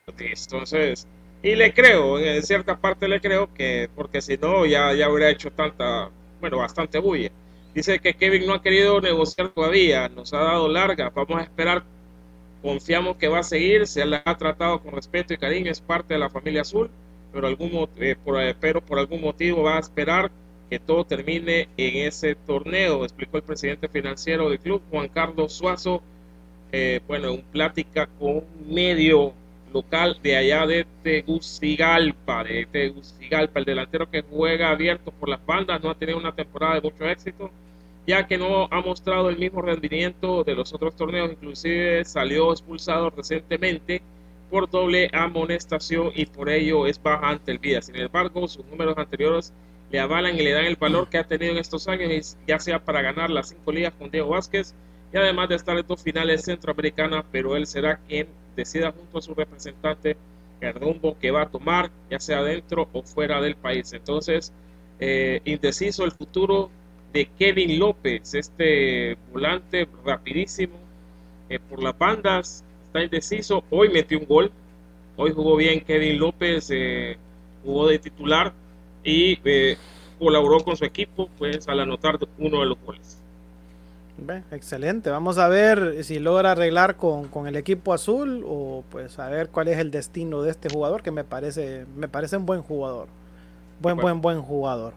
Entonces, 0.07 1.07
y 1.43 1.55
le 1.55 1.73
creo, 1.73 2.19
en 2.19 2.43
cierta 2.43 2.77
parte 2.79 3.07
le 3.07 3.19
creo 3.19 3.51
que, 3.53 3.89
porque 3.95 4.21
si 4.21 4.37
no, 4.37 4.65
ya, 4.65 4.93
ya 4.93 5.09
hubiera 5.09 5.29
hecho 5.29 5.51
tanta, 5.51 6.09
bueno, 6.39 6.57
bastante 6.57 6.99
bulla. 6.99 7.31
Dice 7.73 7.99
que 7.99 8.13
Kevin 8.13 8.45
no 8.45 8.53
ha 8.53 8.61
querido 8.61 8.99
negociar 9.01 9.49
todavía, 9.49 10.09
nos 10.09 10.33
ha 10.33 10.39
dado 10.39 10.67
larga, 10.67 11.09
vamos 11.09 11.39
a 11.39 11.43
esperar, 11.43 11.83
confiamos 12.61 13.15
que 13.17 13.27
va 13.27 13.39
a 13.39 13.43
seguir, 13.43 13.87
se 13.87 14.05
le 14.05 14.21
ha 14.23 14.37
tratado 14.37 14.81
con 14.81 14.93
respeto 14.93 15.33
y 15.33 15.37
cariño, 15.37 15.71
es 15.71 15.81
parte 15.81 16.13
de 16.13 16.19
la 16.19 16.29
familia 16.29 16.61
azul, 16.61 16.89
pero, 17.33 17.47
algún, 17.47 17.87
eh, 17.97 18.15
por, 18.23 18.41
eh, 18.41 18.55
pero 18.59 18.81
por 18.81 18.99
algún 18.99 19.21
motivo 19.21 19.63
va 19.63 19.77
a 19.77 19.79
esperar 19.79 20.31
que 20.69 20.79
todo 20.79 21.05
termine 21.05 21.69
en 21.75 22.07
ese 22.07 22.35
torneo, 22.35 23.03
explicó 23.03 23.37
el 23.37 23.43
presidente 23.43 23.87
financiero 23.89 24.49
del 24.49 24.59
club, 24.59 24.81
Juan 24.91 25.09
Carlos 25.09 25.53
Suazo, 25.53 26.03
eh, 26.71 27.01
bueno, 27.07 27.29
en 27.29 27.41
plática 27.41 28.07
con 28.07 28.37
un 28.37 28.45
medio 28.69 29.33
local 29.73 30.19
de 30.21 30.37
allá 30.37 30.65
de 30.65 30.85
Tegucigalpa, 31.03 32.43
de 32.43 32.65
Tegucigalpa, 32.71 33.59
el 33.59 33.65
delantero 33.65 34.09
que 34.09 34.21
juega 34.21 34.69
abierto 34.69 35.11
por 35.11 35.29
las 35.29 35.45
bandas, 35.45 35.81
no 35.81 35.89
ha 35.89 35.95
tenido 35.95 36.17
una 36.17 36.33
temporada 36.33 36.75
de 36.75 36.81
mucho 36.81 37.05
éxito, 37.05 37.51
ya 38.05 38.27
que 38.27 38.37
no 38.37 38.67
ha 38.71 38.81
mostrado 38.81 39.29
el 39.29 39.37
mismo 39.37 39.61
rendimiento 39.61 40.43
de 40.43 40.55
los 40.55 40.73
otros 40.73 40.95
torneos, 40.95 41.31
inclusive 41.31 42.03
salió 42.05 42.51
expulsado 42.51 43.09
recientemente 43.09 44.01
por 44.49 44.69
doble 44.69 45.09
amonestación 45.13 46.11
y 46.13 46.25
por 46.25 46.49
ello 46.49 46.85
es 46.85 47.01
baja 47.01 47.29
ante 47.29 47.51
el 47.51 47.59
Vida. 47.59 47.81
Sin 47.81 47.95
embargo, 47.95 48.47
sus 48.47 48.65
números 48.65 48.97
anteriores 48.97 49.53
le 49.91 49.99
avalan 49.99 50.35
y 50.35 50.43
le 50.43 50.51
dan 50.51 50.65
el 50.65 50.75
valor 50.75 51.09
que 51.09 51.17
ha 51.17 51.23
tenido 51.23 51.53
en 51.53 51.57
estos 51.57 51.87
años, 51.87 52.37
ya 52.47 52.59
sea 52.59 52.83
para 52.83 53.01
ganar 53.01 53.29
las 53.29 53.49
cinco 53.49 53.71
ligas 53.71 53.93
con 53.97 54.11
Diego 54.11 54.29
Vázquez 54.29 54.73
y 55.13 55.17
además 55.17 55.49
de 55.49 55.55
estar 55.55 55.77
en 55.77 55.85
dos 55.85 56.01
finales 56.01 56.43
centroamericanas, 56.43 57.25
pero 57.31 57.55
él 57.55 57.65
será 57.65 57.97
quien 58.07 58.27
decida 58.55 58.91
junto 58.91 59.17
a 59.17 59.21
su 59.21 59.33
representante 59.33 60.17
el 60.59 60.73
rumbo 60.73 61.17
que 61.19 61.31
va 61.31 61.43
a 61.43 61.49
tomar, 61.49 61.91
ya 62.09 62.19
sea 62.19 62.43
dentro 62.43 62.87
o 62.93 63.01
fuera 63.01 63.41
del 63.41 63.55
país. 63.55 63.93
Entonces, 63.93 64.53
eh, 64.99 65.41
indeciso 65.45 66.05
el 66.05 66.11
futuro 66.11 66.69
de 67.13 67.25
Kevin 67.37 67.79
López, 67.79 68.33
este 68.35 69.17
volante 69.31 69.87
rapidísimo 70.05 70.75
eh, 71.49 71.59
por 71.59 71.83
las 71.83 71.97
bandas, 71.97 72.63
está 72.87 73.03
indeciso. 73.03 73.63
Hoy 73.69 73.89
metió 73.89 74.19
un 74.19 74.25
gol, 74.25 74.51
hoy 75.17 75.31
jugó 75.31 75.55
bien 75.55 75.81
Kevin 75.81 76.19
López, 76.19 76.69
eh, 76.71 77.17
jugó 77.63 77.87
de 77.87 77.99
titular 77.99 78.53
y 79.03 79.39
eh, 79.43 79.77
colaboró 80.19 80.63
con 80.63 80.77
su 80.77 80.85
equipo, 80.85 81.29
pues 81.37 81.67
al 81.67 81.79
anotar 81.79 82.19
uno 82.37 82.59
de 82.59 82.65
los 82.65 82.79
goles. 82.79 83.20
Excelente, 84.51 85.09
vamos 85.09 85.37
a 85.37 85.47
ver 85.47 86.03
si 86.03 86.19
logra 86.19 86.51
arreglar 86.51 86.95
con, 86.95 87.27
con, 87.27 87.47
el 87.47 87.55
equipo 87.55 87.93
azul 87.93 88.43
o 88.45 88.83
pues 88.91 89.17
a 89.17 89.29
ver 89.29 89.49
cuál 89.49 89.67
es 89.67 89.79
el 89.79 89.89
destino 89.89 90.43
de 90.43 90.51
este 90.51 90.69
jugador 90.69 91.01
que 91.01 91.11
me 91.11 91.23
parece, 91.23 91.85
me 91.95 92.07
parece 92.07 92.37
un 92.37 92.45
buen 92.45 92.61
jugador. 92.61 93.07
Buen, 93.79 93.95
bueno. 93.95 94.01
buen, 94.01 94.21
buen 94.21 94.41
jugador. 94.41 94.93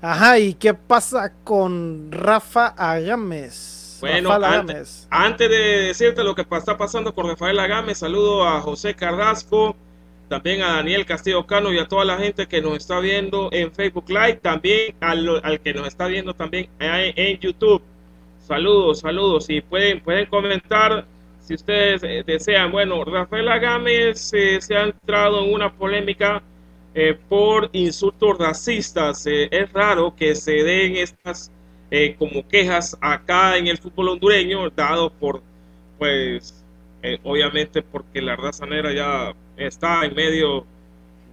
Ajá, 0.00 0.38
¿y 0.38 0.54
qué 0.54 0.74
pasa 0.74 1.32
con 1.44 2.10
Rafa 2.10 2.68
Agames? 2.76 3.98
Bueno. 4.00 4.32
Antes, 4.32 5.06
antes, 5.10 5.48
de 5.48 5.56
decirte 5.56 6.24
lo 6.24 6.34
que 6.34 6.44
está 6.50 6.76
pasando 6.76 7.14
con 7.14 7.28
Rafael 7.28 7.58
Agames, 7.60 7.98
saludo 7.98 8.48
a 8.48 8.60
José 8.60 8.94
Carrasco, 8.94 9.76
también 10.28 10.62
a 10.62 10.72
Daniel 10.76 11.06
Castillo 11.06 11.46
Cano 11.46 11.72
y 11.72 11.78
a 11.78 11.86
toda 11.86 12.04
la 12.04 12.16
gente 12.16 12.48
que 12.48 12.60
nos 12.60 12.78
está 12.78 12.98
viendo 12.98 13.48
en 13.52 13.70
Facebook 13.70 14.08
Live, 14.08 14.40
también 14.42 14.96
al, 15.00 15.40
al 15.44 15.60
que 15.60 15.72
nos 15.72 15.86
está 15.86 16.06
viendo 16.06 16.34
también 16.34 16.68
en, 16.80 17.12
en 17.14 17.38
YouTube. 17.38 17.82
Saludos, 18.42 19.00
saludos. 19.00 19.48
Y 19.48 19.60
pueden, 19.60 20.00
pueden 20.00 20.26
comentar 20.26 21.06
si 21.40 21.54
ustedes 21.54 22.02
eh, 22.02 22.24
desean. 22.26 22.72
Bueno, 22.72 23.04
Rafael 23.04 23.48
Agames 23.48 24.32
eh, 24.34 24.60
se 24.60 24.76
ha 24.76 24.84
entrado 24.84 25.44
en 25.44 25.54
una 25.54 25.72
polémica 25.72 26.42
eh, 26.94 27.16
por 27.28 27.70
insultos 27.72 28.38
racistas. 28.38 29.26
Eh, 29.26 29.48
es 29.50 29.72
raro 29.72 30.14
que 30.14 30.34
se 30.34 30.52
den 30.62 30.96
estas 30.96 31.50
como 32.18 32.48
quejas 32.48 32.96
acá 33.02 33.58
en 33.58 33.66
el 33.66 33.76
fútbol 33.76 34.08
hondureño, 34.08 34.70
dado 34.70 35.10
por, 35.12 35.42
pues, 35.98 36.64
obviamente 37.22 37.82
porque 37.82 38.22
la 38.22 38.34
raza 38.34 38.64
negra 38.64 38.94
ya 38.94 39.34
está 39.58 40.06
en 40.06 40.14
medio 40.14 40.64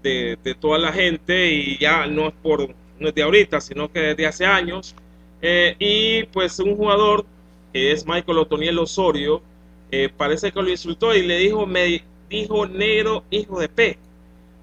de, 0.03 0.37
de, 0.43 0.55
toda 0.55 0.77
la 0.77 0.91
gente 0.91 1.49
y 1.49 1.77
ya 1.77 2.05
no 2.07 2.27
es 2.27 2.33
por 2.43 2.75
no 2.99 3.07
es 3.07 3.15
de 3.15 3.23
ahorita, 3.23 3.61
sino 3.61 3.89
que 3.89 4.01
desde 4.01 4.27
hace 4.27 4.45
años. 4.45 4.93
Eh, 5.41 5.75
y 5.79 6.23
pues 6.25 6.59
un 6.59 6.75
jugador 6.75 7.25
que 7.71 7.91
es 7.91 8.05
Michael 8.05 8.39
Otoniel 8.39 8.79
Osorio, 8.79 9.41
eh, 9.91 10.09
parece 10.15 10.51
que 10.51 10.61
lo 10.61 10.69
insultó 10.69 11.15
y 11.15 11.25
le 11.25 11.37
dijo, 11.37 11.65
me 11.65 12.03
dijo 12.29 12.65
negro 12.67 13.23
hijo 13.29 13.59
de 13.59 13.69
P. 13.69 13.97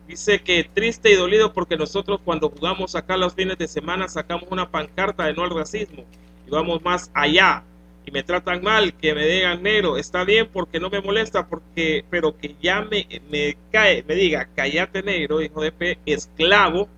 Dice 0.06 0.40
que 0.40 0.64
triste 0.64 1.10
y 1.10 1.16
dolido 1.16 1.52
porque 1.52 1.76
nosotros 1.76 2.20
cuando 2.24 2.48
jugamos 2.50 2.94
acá 2.94 3.16
los 3.16 3.34
fines 3.34 3.58
de 3.58 3.66
semana 3.66 4.08
sacamos 4.08 4.44
una 4.50 4.70
pancarta 4.70 5.24
de 5.24 5.34
no 5.34 5.42
al 5.42 5.50
racismo 5.50 6.04
y 6.46 6.50
vamos 6.50 6.82
más 6.82 7.10
allá 7.12 7.64
y 8.06 8.12
me 8.12 8.22
tratan 8.22 8.62
mal, 8.62 8.94
que 8.94 9.14
me 9.14 9.26
digan 9.26 9.62
negro, 9.62 9.96
está 9.96 10.24
bien 10.24 10.48
porque 10.52 10.78
no 10.78 10.88
me 10.88 11.00
molesta, 11.00 11.48
porque, 11.48 12.04
pero 12.08 12.38
que 12.38 12.54
ya 12.62 12.82
me, 12.82 13.06
me 13.28 13.56
cae, 13.72 14.04
me 14.04 14.14
diga, 14.14 14.48
cállate 14.54 15.02
negro, 15.02 15.42
hijo 15.42 15.60
de 15.60 15.72
P, 15.72 15.98
esclavo, 16.06 16.88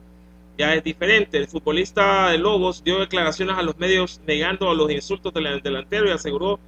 ya 0.59 0.75
es 0.75 0.83
diferente. 0.83 1.39
El 1.39 1.47
futbolista 1.47 2.31
de 2.31 2.39
Lobos 2.39 2.83
dio 2.83 2.99
declaraciones 2.99 3.57
a 3.57 3.63
los 3.63 3.79
medios 3.79 4.21
negando 4.27 4.75
los 4.75 4.91
insultos 4.91 5.33
del 5.33 5.63
delantero 5.63 6.09
y 6.09 6.11
aseguró 6.11 6.59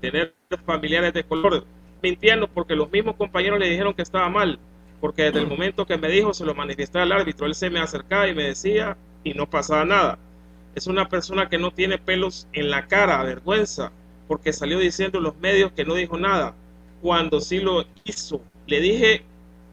tener 0.00 0.34
familiares 0.64 1.12
de 1.12 1.22
color, 1.22 1.66
mintiendo 2.02 2.48
porque 2.48 2.74
los 2.74 2.90
mismos 2.90 3.16
compañeros 3.16 3.60
le 3.60 3.68
dijeron 3.68 3.92
que 3.92 4.00
estaba 4.00 4.30
mal, 4.30 4.58
porque 5.00 5.24
desde 5.24 5.40
el 5.40 5.46
momento 5.46 5.86
que 5.86 5.98
me 5.98 6.08
dijo 6.08 6.32
se 6.32 6.46
lo 6.46 6.54
manifesté 6.54 6.98
al 6.98 7.12
árbitro, 7.12 7.46
él 7.46 7.54
se 7.54 7.68
me 7.68 7.80
acercaba 7.80 8.26
y 8.26 8.34
me 8.34 8.44
decía 8.44 8.96
y 9.22 9.34
no 9.34 9.48
pasaba 9.48 9.84
nada. 9.84 10.18
Es 10.74 10.86
una 10.86 11.06
persona 11.08 11.50
que 11.50 11.58
no 11.58 11.72
tiene 11.72 11.98
pelos 11.98 12.48
en 12.54 12.70
la 12.70 12.86
cara, 12.86 13.22
vergüenza, 13.22 13.92
porque 14.28 14.54
salió 14.54 14.78
diciendo 14.78 15.18
en 15.18 15.24
los 15.24 15.36
medios 15.36 15.72
que 15.72 15.84
no 15.84 15.94
dijo 15.94 16.16
nada, 16.16 16.54
cuando 17.02 17.40
sí 17.40 17.58
lo 17.60 17.84
hizo. 18.04 18.40
Le 18.66 18.80
dije, 18.80 19.24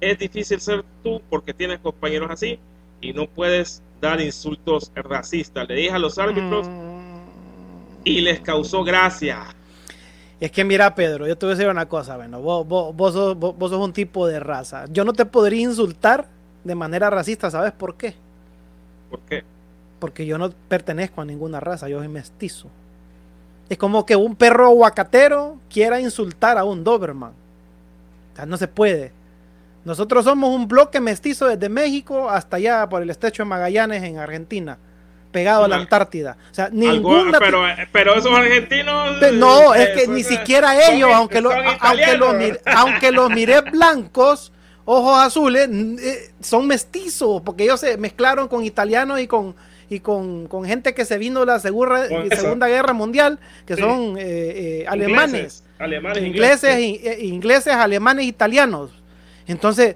es 0.02 0.20
difícil 0.20 0.60
ser 0.60 0.84
tú 1.02 1.22
porque 1.30 1.54
tienes 1.54 1.80
compañeros 1.80 2.30
así 2.30 2.60
y 3.02 3.14
no 3.14 3.28
puedes 3.28 3.82
dar 4.02 4.22
insultos 4.22 4.92
racistas. 4.96 5.68
Le 5.68 5.76
dije 5.76 5.92
a 5.92 6.00
los 6.00 6.18
árbitros 6.18 6.68
y 8.04 8.22
les 8.22 8.40
causó 8.40 8.84
gracia. 8.84 9.46
Es 10.40 10.52
que 10.52 10.64
mira, 10.64 10.94
Pedro, 10.94 11.28
yo 11.28 11.38
te 11.38 11.46
voy 11.46 11.54
a 11.54 11.56
decir 11.56 11.70
una 11.70 11.88
cosa, 11.88 12.16
bueno, 12.16 12.40
vos, 12.42 12.68
vos, 12.68 12.96
vos, 12.96 13.14
sos, 13.14 13.38
vos, 13.38 13.58
vos 13.58 13.72
sos 13.72 13.84
un 13.84 13.94
tipo 13.94 14.28
de 14.28 14.40
raza. 14.40 14.86
Yo 14.90 15.04
no 15.04 15.14
te 15.14 15.26
podría 15.26 15.62
insultar 15.62 16.28
de 16.64 16.76
manera 16.76 17.10
racista, 17.10 17.50
¿sabes 17.50 17.72
por 17.72 17.96
qué? 17.96 18.14
¿Por 19.10 19.20
qué? 19.22 19.44
Porque 20.00 20.26
yo 20.26 20.38
no 20.38 20.52
pertenezco 20.68 21.22
a 21.22 21.26
ninguna 21.26 21.60
raza, 21.60 21.90
yo 21.90 21.98
soy 21.98 22.08
mestizo. 22.08 22.68
Es 23.70 23.78
como 23.78 24.06
que 24.06 24.16
un 24.16 24.36
perro 24.36 24.68
aguacatero 24.68 25.58
quiera 25.70 26.00
insultar 26.00 26.58
a 26.58 26.64
un 26.64 26.84
Doberman. 26.84 27.32
O 27.32 28.36
sea, 28.36 28.46
no 28.46 28.58
se 28.58 28.68
puede. 28.68 29.12
Nosotros 29.88 30.26
somos 30.26 30.54
un 30.54 30.68
bloque 30.68 31.00
mestizo 31.00 31.48
desde 31.48 31.70
México 31.70 32.30
hasta 32.30 32.58
allá 32.58 32.90
por 32.90 33.02
el 33.02 33.10
estrecho 33.10 33.44
de 33.44 33.48
Magallanes 33.48 34.04
en 34.04 34.18
Argentina, 34.18 34.78
pegado 35.32 35.64
a 35.64 35.70
la 35.70 35.78
Antártida. 35.78 36.36
O 36.52 36.54
sea, 36.54 36.68
ninguna. 36.70 37.40
Pero, 37.40 37.64
pero 37.94 38.16
esos 38.16 38.38
argentinos. 38.38 39.16
No, 39.36 39.74
es 39.74 39.98
que 39.98 40.10
ni 40.10 40.26
siquiera 40.26 40.92
ellos, 40.92 41.10
aunque, 41.14 41.40
lo, 41.40 41.52
aunque, 41.80 42.18
los 42.18 42.36
aunque 42.66 43.12
los 43.14 43.30
miré 43.30 43.62
blancos, 43.62 44.52
ojos 44.84 45.20
azules, 45.20 45.70
eh, 45.72 46.34
son 46.42 46.68
mestizos, 46.68 47.42
porque 47.42 47.64
ellos 47.64 47.80
se 47.80 47.98
mezclaron 47.98 48.50
con 48.50 48.66
italianos 48.66 49.22
y 49.22 49.28
con, 49.28 49.56
y 49.90 50.02
con, 50.02 50.48
con, 50.48 50.66
gente 50.66 50.94
que 50.94 51.06
se 51.06 51.18
vino 51.18 51.40
de 51.40 51.46
la 51.46 51.60
Segura, 51.62 52.10
Segunda 52.36 52.68
Guerra 52.68 52.92
Mundial, 52.92 53.40
que 53.66 53.76
sí. 53.76 53.82
son 53.82 54.18
eh, 54.18 54.24
eh, 54.82 54.86
alemanes, 54.86 55.64
alemanes, 55.80 56.24
ingleses, 56.26 56.78
ingleses, 56.78 57.24
ingleses, 57.24 57.74
alemanes, 57.74 58.26
italianos. 58.26 58.92
Entonces, 59.48 59.96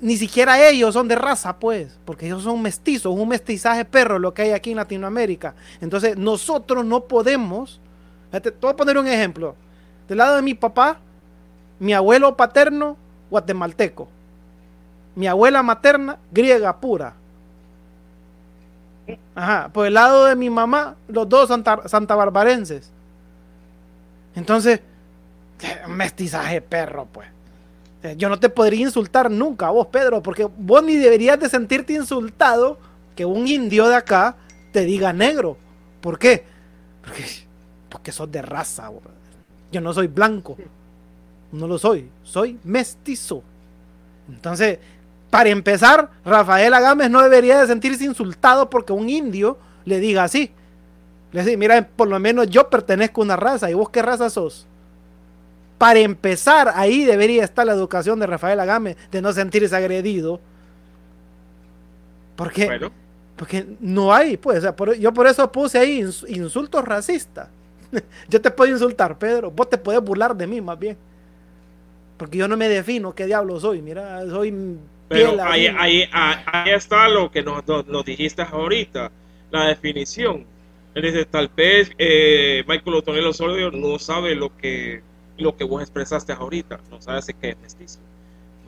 ni 0.00 0.16
siquiera 0.16 0.68
ellos 0.68 0.94
son 0.94 1.08
de 1.08 1.14
raza, 1.14 1.58
pues, 1.58 1.98
porque 2.04 2.26
ellos 2.26 2.42
son 2.42 2.60
mestizos, 2.62 3.14
un 3.14 3.28
mestizaje 3.28 3.84
perro 3.84 4.18
lo 4.18 4.34
que 4.34 4.42
hay 4.42 4.50
aquí 4.50 4.70
en 4.70 4.76
Latinoamérica. 4.76 5.54
Entonces, 5.80 6.16
nosotros 6.16 6.84
no 6.84 7.04
podemos, 7.04 7.80
te 8.30 8.50
voy 8.50 8.70
a 8.70 8.76
poner 8.76 8.98
un 8.98 9.06
ejemplo. 9.06 9.54
Del 10.08 10.18
lado 10.18 10.36
de 10.36 10.42
mi 10.42 10.54
papá, 10.54 10.98
mi 11.78 11.92
abuelo 11.92 12.36
paterno, 12.36 12.96
guatemalteco. 13.30 14.08
Mi 15.16 15.26
abuela 15.26 15.62
materna, 15.62 16.18
griega 16.30 16.76
pura. 16.80 17.14
Ajá, 19.34 19.70
por 19.72 19.86
el 19.86 19.94
lado 19.94 20.26
de 20.26 20.36
mi 20.36 20.50
mamá, 20.50 20.96
los 21.08 21.28
dos 21.28 21.48
santa, 21.48 21.88
santa 21.88 22.14
barbarenses. 22.14 22.90
Entonces, 24.34 24.80
mestizaje 25.88 26.60
perro, 26.60 27.06
pues. 27.10 27.33
Yo 28.16 28.28
no 28.28 28.38
te 28.38 28.50
podría 28.50 28.82
insultar 28.82 29.30
nunca 29.30 29.70
vos, 29.70 29.86
Pedro, 29.86 30.22
porque 30.22 30.48
vos 30.58 30.82
ni 30.84 30.96
deberías 30.96 31.40
de 31.40 31.48
sentirte 31.48 31.94
insultado 31.94 32.78
que 33.16 33.24
un 33.24 33.48
indio 33.48 33.88
de 33.88 33.94
acá 33.94 34.36
te 34.72 34.84
diga 34.84 35.12
negro. 35.12 35.56
¿Por 36.00 36.18
qué? 36.18 36.44
Porque, 37.02 37.24
porque 37.88 38.12
sos 38.12 38.30
de 38.30 38.42
raza. 38.42 38.90
Yo 39.72 39.80
no 39.80 39.94
soy 39.94 40.08
blanco. 40.08 40.56
No 41.50 41.66
lo 41.66 41.78
soy. 41.78 42.10
Soy 42.22 42.58
mestizo. 42.64 43.42
Entonces, 44.28 44.78
para 45.30 45.48
empezar, 45.48 46.10
Rafael 46.24 46.74
Agames 46.74 47.10
no 47.10 47.22
debería 47.22 47.60
de 47.60 47.66
sentirse 47.66 48.04
insultado 48.04 48.68
porque 48.68 48.92
un 48.92 49.08
indio 49.08 49.58
le 49.86 49.98
diga 49.98 50.24
así. 50.24 50.50
Le 51.32 51.42
dice, 51.42 51.56
mira, 51.56 51.88
por 51.96 52.08
lo 52.08 52.18
menos 52.20 52.48
yo 52.50 52.68
pertenezco 52.68 53.22
a 53.22 53.24
una 53.24 53.36
raza. 53.36 53.70
¿Y 53.70 53.74
vos 53.74 53.88
qué 53.88 54.02
raza 54.02 54.28
sos? 54.28 54.66
Para 55.84 56.00
empezar, 56.00 56.72
ahí 56.76 57.04
debería 57.04 57.44
estar 57.44 57.66
la 57.66 57.74
educación 57.74 58.18
de 58.18 58.26
Rafael 58.26 58.58
Agame, 58.58 58.96
de 59.10 59.20
no 59.20 59.30
sentirse 59.34 59.76
agredido. 59.76 60.40
Porque, 62.36 62.64
bueno. 62.64 62.90
porque 63.36 63.66
no 63.80 64.10
hay, 64.10 64.38
pues, 64.38 64.56
o 64.56 64.60
sea, 64.62 64.74
por, 64.74 64.96
yo 64.96 65.12
por 65.12 65.26
eso 65.26 65.52
puse 65.52 65.78
ahí 65.78 65.98
ins, 65.98 66.24
insultos 66.26 66.82
racistas. 66.86 67.50
yo 68.30 68.40
te 68.40 68.50
puedo 68.50 68.72
insultar, 68.72 69.18
Pedro, 69.18 69.50
vos 69.50 69.68
te 69.68 69.76
puedes 69.76 70.00
burlar 70.00 70.34
de 70.34 70.46
mí 70.46 70.58
más 70.62 70.78
bien. 70.78 70.96
Porque 72.16 72.38
yo 72.38 72.48
no 72.48 72.56
me 72.56 72.70
defino 72.70 73.14
qué 73.14 73.26
diablo 73.26 73.60
soy, 73.60 73.82
mira, 73.82 74.22
soy... 74.30 74.78
Pero 75.08 75.36
ahí, 75.44 75.66
ahí, 75.66 76.08
ahí, 76.10 76.70
está 76.70 77.10
lo 77.10 77.30
que 77.30 77.42
nos, 77.42 77.68
nos, 77.68 77.86
nos 77.86 78.06
dijiste 78.06 78.40
ahorita, 78.40 79.12
la 79.50 79.66
definición. 79.66 80.46
Él 80.94 81.02
dice, 81.02 81.26
tal 81.26 81.50
vez 81.54 81.90
eh, 81.98 82.64
Michael 82.66 82.96
Otonel 82.96 83.26
Osorio 83.26 83.70
no 83.70 83.98
sabe 83.98 84.34
lo 84.34 84.56
que 84.56 85.02
lo 85.36 85.56
que 85.56 85.64
vos 85.64 85.82
expresaste 85.82 86.32
ahorita, 86.32 86.80
no 86.90 87.00
sabe 87.00 87.22
si 87.22 87.34
que 87.34 87.50
es 87.50 87.58
mestizo. 87.60 87.98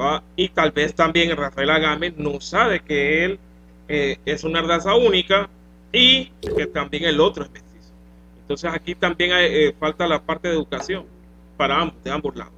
¿va? 0.01 0.23
Y 0.37 0.49
tal 0.49 0.71
vez 0.73 0.95
también 0.95 1.37
Rafael 1.37 1.71
Agame 1.71 2.13
no 2.17 2.41
sabe 2.41 2.81
que 2.81 3.25
él 3.25 3.39
eh, 3.89 4.19
es 4.25 4.45
una 4.45 4.63
raza 4.63 4.95
única 4.95 5.49
y 5.93 6.27
que 6.57 6.67
también 6.67 7.05
el 7.05 7.21
otro 7.21 7.45
es 7.45 7.51
mestizo. 7.51 7.93
Entonces 8.41 8.71
aquí 8.73 8.95
también 8.95 9.33
hay, 9.33 9.47
eh, 9.47 9.75
falta 9.79 10.07
la 10.07 10.21
parte 10.21 10.49
de 10.49 10.55
educación 10.55 11.05
para 11.57 11.81
ambos, 11.81 12.03
de 12.05 12.11
ambos 12.11 12.37
lados. 12.37 12.53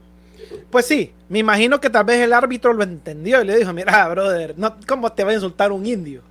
Pues 0.71 0.87
sí, 0.87 1.13
me 1.29 1.41
imagino 1.41 1.81
que 1.81 1.91
tal 1.91 2.05
vez 2.05 2.21
el 2.21 2.33
árbitro 2.33 2.73
lo 2.73 2.83
entendió 2.83 3.43
y 3.43 3.45
le 3.45 3.57
dijo, 3.57 3.73
mira, 3.73 4.09
brother, 4.09 4.55
no, 4.57 4.77
¿cómo 4.87 5.13
te 5.13 5.25
va 5.25 5.33
a 5.33 5.35
insultar 5.35 5.73
un 5.73 5.85
indio? 5.85 6.23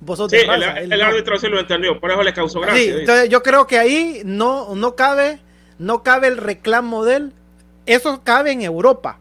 Vos 0.00 0.16
sos 0.16 0.30
sí, 0.30 0.38
raza, 0.46 0.78
el, 0.78 0.92
el, 0.92 1.00
árbitro 1.02 1.38
sí 1.38 1.48
lo 1.48 1.58
entendió, 1.58 1.98
por 1.98 2.10
eso 2.10 2.22
le 2.22 2.32
causó 2.32 2.60
gracia. 2.60 2.80
Sí, 2.80 3.00
entonces 3.00 3.28
yo 3.28 3.42
creo 3.42 3.66
que 3.66 3.78
ahí 3.78 4.22
no, 4.24 4.74
no 4.76 4.94
cabe 4.94 5.40
no 5.78 6.02
cabe 6.02 6.28
el 6.28 6.36
reclamo 6.36 7.04
de 7.04 7.16
él. 7.16 7.32
Eso 7.86 8.20
cabe 8.22 8.52
en 8.52 8.62
Europa. 8.62 9.18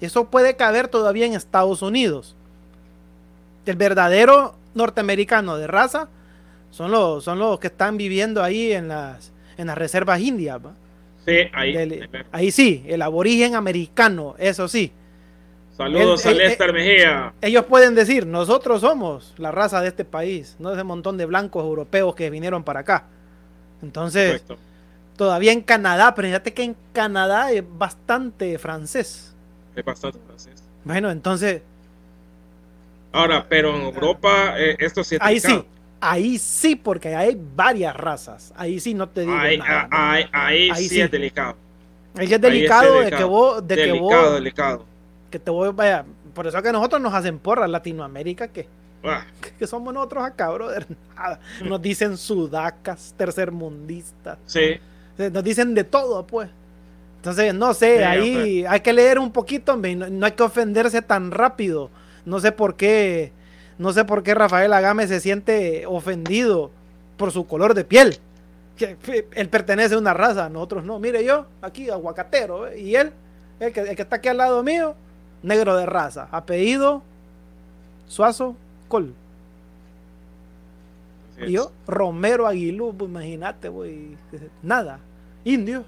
Eso 0.00 0.26
puede 0.26 0.56
caber 0.56 0.88
todavía 0.88 1.26
en 1.26 1.34
Estados 1.34 1.82
Unidos. 1.82 2.36
El 3.66 3.76
verdadero 3.76 4.54
norteamericano 4.74 5.56
de 5.56 5.66
raza 5.66 6.08
son 6.70 6.90
los, 6.90 7.24
son 7.24 7.38
los 7.38 7.58
que 7.58 7.68
están 7.68 7.96
viviendo 7.96 8.42
ahí 8.42 8.72
en 8.72 8.88
las, 8.88 9.32
en 9.56 9.68
las 9.68 9.78
reservas 9.78 10.20
indias. 10.20 10.58
¿va? 10.64 10.72
Sí, 11.24 11.48
ahí. 11.52 11.72
Del, 11.72 12.08
ahí 12.32 12.50
sí, 12.50 12.84
el 12.86 13.02
aborigen 13.02 13.54
americano, 13.54 14.34
eso 14.38 14.68
sí. 14.68 14.92
Saludos 15.76 16.24
el, 16.26 16.34
a 16.34 16.44
Lester 16.44 16.68
el, 16.68 16.74
Mejía. 16.74 17.32
Ellos 17.40 17.64
pueden 17.64 17.94
decir, 17.94 18.26
nosotros 18.26 18.80
somos 18.82 19.34
la 19.38 19.50
raza 19.50 19.80
de 19.80 19.88
este 19.88 20.04
país, 20.04 20.56
no 20.58 20.72
ese 20.72 20.84
montón 20.84 21.16
de 21.16 21.26
blancos 21.26 21.64
europeos 21.64 22.14
que 22.14 22.30
vinieron 22.30 22.62
para 22.62 22.80
acá. 22.80 23.06
Entonces, 23.82 24.44
todavía 25.16 25.52
en 25.52 25.60
Canadá, 25.62 26.14
pero 26.14 26.28
fíjate 26.28 26.52
que 26.52 26.64
en 26.64 26.76
Canadá 26.92 27.50
es 27.52 27.64
bastante 27.66 28.58
francés. 28.58 29.34
Es 29.74 29.84
bastante 29.84 30.18
francés. 30.26 30.62
Bueno, 30.84 31.10
entonces. 31.10 31.62
Ahora, 33.12 33.46
pero 33.48 33.74
en 33.76 33.82
Europa 33.82 34.54
eh, 34.58 34.76
esto 34.78 35.04
sí 35.04 35.14
es 35.16 35.20
Ahí 35.22 35.38
delicado. 35.38 35.62
sí, 35.62 35.68
ahí 36.00 36.38
sí, 36.38 36.76
porque 36.76 37.14
hay 37.14 37.38
varias 37.56 37.94
razas. 37.96 38.52
Ahí 38.56 38.80
sí 38.80 38.92
no 38.94 39.08
te 39.08 39.22
digo 39.22 39.34
ahí, 39.34 39.58
nada. 39.58 39.88
Ahí, 39.90 40.24
ahí, 40.32 40.70
ahí 40.70 40.82
sí, 40.82 40.88
sí, 40.88 41.00
es 41.00 41.10
delicado. 41.10 41.56
Ahí 42.16 42.32
es 42.32 42.40
delicado, 42.40 43.00
es 43.02 43.10
delicado. 43.10 43.10
de 43.10 43.16
que 43.16 43.24
vos. 43.24 43.66
De 43.68 43.76
delicado, 43.76 44.08
que 44.08 44.16
vos, 44.16 44.34
delicado. 44.34 44.84
Que 45.30 45.38
te 45.38 45.50
voy, 45.50 45.72
vaya. 45.72 46.04
Por 46.34 46.46
eso 46.46 46.60
que 46.62 46.72
nosotros 46.72 47.00
nos 47.00 47.14
hacen 47.14 47.38
porras 47.38 47.70
Latinoamérica 47.70 48.48
que. 48.52 48.68
Ah, 49.06 49.26
¿Qué 49.58 49.66
somos 49.66 49.92
nosotros 49.92 50.24
acá, 50.24 50.50
brother? 50.50 50.86
Nada. 51.14 51.38
Nos 51.62 51.80
dicen 51.82 52.16
sudacas, 52.16 53.14
tercermundistas. 53.18 54.38
sí, 54.46 54.80
Nos 55.18 55.44
dicen 55.44 55.74
de 55.74 55.84
todo, 55.84 56.26
pues. 56.26 56.48
Entonces, 57.16 57.54
no 57.54 57.72
sé, 57.72 57.98
Sí, 57.98 58.02
ahí 58.02 58.64
hay 58.68 58.80
que 58.80 58.92
leer 58.92 59.18
un 59.18 59.30
poquito, 59.30 59.72
hombre, 59.72 59.96
no, 59.96 60.08
no 60.08 60.26
hay 60.26 60.32
que 60.32 60.42
ofenderse 60.42 61.00
tan 61.00 61.30
rápido. 61.30 61.90
No 62.26 62.38
sé 62.40 62.52
por 62.52 62.76
qué, 62.76 63.32
no 63.78 63.92
sé 63.92 64.04
por 64.04 64.22
qué 64.22 64.34
Rafael 64.34 64.72
Agame 64.72 65.06
se 65.06 65.20
siente 65.20 65.86
ofendido 65.86 66.70
por 67.16 67.32
su 67.32 67.46
color 67.46 67.74
de 67.74 67.84
piel. 67.84 68.18
Que 68.76 68.96
eh, 69.08 69.28
él 69.32 69.48
pertenece 69.48 69.94
a 69.94 69.98
una 69.98 70.14
raza, 70.14 70.48
nosotros 70.48 70.84
no. 70.84 70.98
Mire 70.98 71.24
yo, 71.24 71.46
aquí 71.62 71.88
aguacatero, 71.88 72.68
¿eh? 72.68 72.80
y 72.80 72.96
él, 72.96 73.12
el 73.60 73.72
que, 73.72 73.80
el 73.80 73.96
que 73.96 74.02
está 74.02 74.16
aquí 74.16 74.28
al 74.28 74.36
lado 74.36 74.62
mío, 74.62 74.94
negro 75.42 75.76
de 75.76 75.86
raza, 75.86 76.28
apellido 76.30 77.02
Suazo 78.06 78.56
Col. 78.88 79.14
Y 81.46 81.52
yo. 81.52 81.72
Romero 81.86 82.46
Aguilú, 82.46 82.94
pues 82.96 83.10
imagínate, 83.10 83.68
güey. 83.68 84.16
Nada. 84.62 85.00
Indio. 85.44 85.84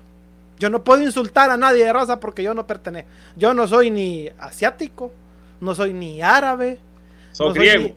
Yo 0.58 0.70
no 0.70 0.82
puedo 0.82 1.02
insultar 1.02 1.50
a 1.50 1.56
nadie 1.56 1.84
de 1.84 1.92
raza 1.92 2.18
porque 2.18 2.42
yo 2.42 2.54
no 2.54 2.66
pertenezco. 2.66 3.10
Yo 3.36 3.52
no 3.52 3.68
soy 3.68 3.90
ni 3.90 4.30
asiático, 4.38 5.12
no 5.60 5.74
soy 5.74 5.92
ni 5.92 6.22
árabe. 6.22 6.78
No 7.38 7.52
soy 7.52 7.54
griego. 7.54 7.94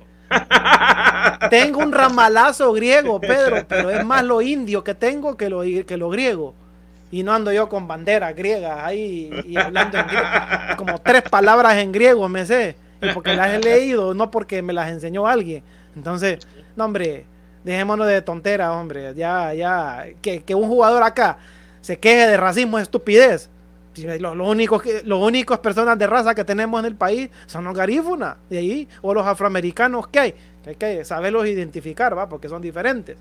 Tengo 1.50 1.80
un 1.80 1.92
ramalazo 1.92 2.72
griego, 2.74 3.20
Pedro, 3.20 3.66
pero 3.68 3.90
es 3.90 4.06
más 4.06 4.24
lo 4.24 4.42
indio 4.42 4.84
que 4.84 4.94
tengo 4.94 5.38
que 5.38 5.50
lo, 5.50 5.62
que 5.62 5.98
lo 5.98 6.10
griego. 6.10 6.54
Y 7.12 7.24
no 7.24 7.34
ando 7.34 7.52
yo 7.52 7.70
con 7.70 7.88
banderas 7.88 8.36
griegas 8.36 8.80
ahí 8.84 9.32
y 9.46 9.58
hablando 9.58 9.98
en 9.98 10.08
griego. 10.08 10.28
Como 10.78 11.00
tres 11.00 11.24
palabras 11.24 11.78
en 11.78 11.92
griego 11.92 12.28
me 12.28 12.46
sé. 12.46 12.76
Y 13.02 13.10
porque 13.14 13.34
las 13.34 13.54
he 13.54 13.60
leído, 13.60 14.14
no 14.14 14.30
porque 14.30 14.62
me 14.62 14.74
las 14.74 14.92
enseñó 14.92 15.28
alguien. 15.28 15.64
Entonces, 15.96 16.46
no, 16.76 16.86
hombre, 16.86 17.26
dejémonos 17.70 18.08
de 18.08 18.22
tonteras, 18.22 18.70
hombre. 18.72 19.14
Ya, 19.16 19.54
ya, 19.54 20.06
que, 20.22 20.44
que 20.44 20.56
un 20.56 20.68
jugador 20.68 21.04
acá 21.04 21.40
se 21.82 22.00
queje 22.00 22.28
de 22.28 22.38
racismo 22.38 22.78
es 22.80 22.84
estupidez. 22.84 23.50
Si 23.94 24.04
Lo, 24.20 24.36
lo 24.36 24.48
único 24.48 24.80
que, 24.80 25.02
los 25.04 25.22
únicos 25.22 25.60
personas 25.60 25.98
de 26.00 26.08
raza 26.08 26.36
que 26.36 26.46
tenemos 26.46 26.80
en 26.80 26.86
el 26.86 26.96
país 26.96 27.30
son 27.48 27.66
los 27.66 27.76
garífunas 27.76 28.38
de 28.50 28.58
ahí, 28.60 28.90
o 29.02 29.14
los 29.14 29.26
afroamericanos 29.28 30.08
que 30.08 30.20
hay, 30.20 30.32
que 30.64 30.70
hay 30.72 30.76
que 30.78 31.06
saberlos 31.06 31.48
identificar, 31.48 32.18
¿va? 32.18 32.30
Porque 32.30 32.50
son 32.50 32.62
diferentes, 32.62 33.18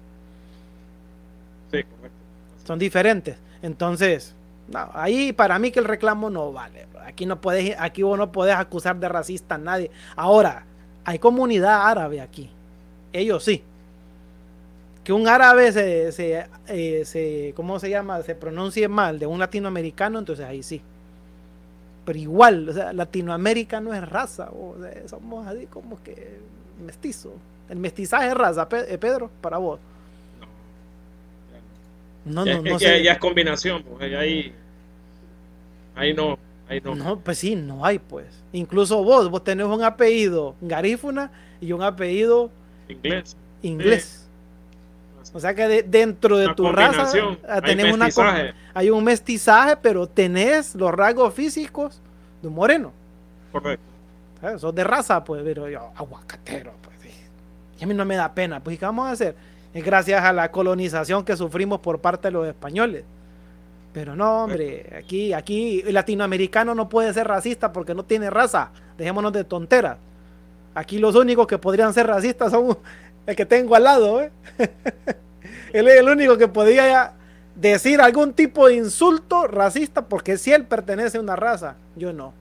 Sí, 1.70 1.84
correcto. 1.84 2.26
son 2.64 2.78
diferentes. 2.78 3.40
Entonces, 3.62 4.36
no, 4.66 4.90
ahí 4.94 5.32
para 5.32 5.58
mí 5.58 5.70
que 5.70 5.80
el 5.80 5.84
reclamo 5.86 6.30
no 6.30 6.52
vale. 6.52 6.88
Aquí 7.06 7.26
no 7.26 7.40
puedes, 7.40 7.76
aquí 7.78 8.02
vos 8.02 8.18
no 8.18 8.32
puedes 8.32 8.54
acusar 8.56 8.96
de 8.98 9.08
racista 9.08 9.56
a 9.56 9.58
nadie. 9.58 9.90
Ahora, 10.16 10.68
hay 11.04 11.18
comunidad 11.18 11.86
árabe 11.88 12.20
aquí. 12.20 12.56
Ellos 13.12 13.44
sí. 13.44 13.68
Que 15.08 15.14
un 15.14 15.26
árabe 15.26 15.72
se, 15.72 16.12
se, 16.12 16.44
eh, 16.66 17.02
se- 17.06 17.54
¿cómo 17.56 17.78
se 17.78 17.88
llama? 17.88 18.20
Se 18.20 18.34
pronuncie 18.34 18.88
mal 18.88 19.18
de 19.18 19.24
un 19.26 19.38
latinoamericano, 19.38 20.18
entonces 20.18 20.44
ahí 20.44 20.62
sí. 20.62 20.82
Pero 22.04 22.18
igual, 22.18 22.68
o 22.68 22.72
sea, 22.74 22.92
Latinoamérica 22.92 23.80
no 23.80 23.94
es 23.94 24.06
raza, 24.06 24.50
o 24.50 24.76
sea, 24.78 25.08
somos 25.08 25.46
así 25.46 25.64
como 25.64 25.98
que 26.02 26.36
mestizo. 26.84 27.32
El 27.70 27.78
mestizaje 27.78 28.28
es 28.28 28.34
raza, 28.34 28.68
eh, 28.86 28.98
Pedro, 28.98 29.30
para 29.40 29.56
vos. 29.56 29.80
No, 32.26 32.44
No, 32.44 32.44
ya, 32.44 32.56
no, 32.58 32.64
ya- 32.64 32.70
no 32.72 32.78
ya- 32.78 33.12
es 33.12 33.18
combinación, 33.18 33.82
pues 33.84 34.12
ahí, 34.14 34.52
ahí 35.96 36.12
no, 36.12 36.38
ahí 36.68 36.82
no. 36.84 36.94
No, 36.94 37.18
pues 37.18 37.38
sí, 37.38 37.56
no 37.56 37.82
hay, 37.82 37.98
pues. 37.98 38.26
Incluso 38.52 39.02
vos, 39.02 39.30
vos 39.30 39.42
tenés 39.42 39.64
un 39.68 39.82
apellido 39.82 40.54
garífuna 40.60 41.30
y 41.62 41.72
un 41.72 41.82
apellido 41.82 42.50
Inglés. 42.90 43.38
inglés. 43.62 44.27
O 45.38 45.40
sea 45.40 45.54
que 45.54 45.68
de- 45.68 45.82
dentro 45.84 46.36
de 46.36 46.46
Una 46.46 46.54
tu 46.56 46.72
raza 46.72 47.02
ah, 47.48 47.54
hay 47.54 47.60
tenés 47.62 47.94
una 47.94 48.08
hay 48.74 48.90
un 48.90 49.04
mestizaje, 49.04 49.76
pero 49.76 50.08
tenés 50.08 50.74
los 50.74 50.92
rasgos 50.92 51.32
físicos 51.32 52.00
de 52.42 52.48
un 52.48 52.54
moreno. 52.54 52.92
Correcto. 53.52 53.84
¿sabes? 54.40 54.60
Sos 54.60 54.74
de 54.74 54.82
raza, 54.82 55.22
pues, 55.22 55.42
pero 55.44 55.68
yo, 55.68 55.92
aguacatero, 55.94 56.72
pues. 56.82 56.96
Y 57.78 57.84
a 57.84 57.86
mí 57.86 57.94
no 57.94 58.04
me 58.04 58.16
da 58.16 58.34
pena, 58.34 58.58
pues, 58.58 58.74
¿y 58.74 58.78
qué 58.78 58.84
vamos 58.84 59.06
a 59.06 59.12
hacer? 59.12 59.36
Es 59.72 59.84
gracias 59.84 60.24
a 60.24 60.32
la 60.32 60.50
colonización 60.50 61.24
que 61.24 61.36
sufrimos 61.36 61.78
por 61.78 62.00
parte 62.00 62.26
de 62.26 62.32
los 62.32 62.48
españoles. 62.48 63.04
Pero 63.92 64.16
no, 64.16 64.42
hombre, 64.42 64.92
aquí, 64.98 65.32
aquí 65.32 65.84
el 65.86 65.94
latinoamericano 65.94 66.74
no 66.74 66.88
puede 66.88 67.14
ser 67.14 67.28
racista 67.28 67.72
porque 67.72 67.94
no 67.94 68.04
tiene 68.04 68.28
raza. 68.28 68.70
Dejémonos 68.96 69.32
de 69.32 69.44
tonteras. 69.44 69.98
Aquí 70.74 70.98
los 70.98 71.14
únicos 71.14 71.46
que 71.46 71.58
podrían 71.58 71.94
ser 71.94 72.08
racistas 72.08 72.50
son 72.50 72.76
el 73.26 73.36
que 73.36 73.46
tengo 73.46 73.76
al 73.76 73.84
lado, 73.84 74.20
¿eh? 74.20 74.32
él 75.78 75.88
es 75.88 76.00
el 76.00 76.08
único 76.08 76.36
que 76.36 76.48
podría 76.48 77.12
decir 77.54 78.00
algún 78.00 78.32
tipo 78.32 78.68
de 78.68 78.76
insulto 78.76 79.46
racista 79.46 80.06
porque 80.06 80.36
si 80.36 80.52
él 80.52 80.64
pertenece 80.64 81.18
a 81.18 81.20
una 81.20 81.36
raza, 81.36 81.76
yo 81.96 82.12
no. 82.12 82.32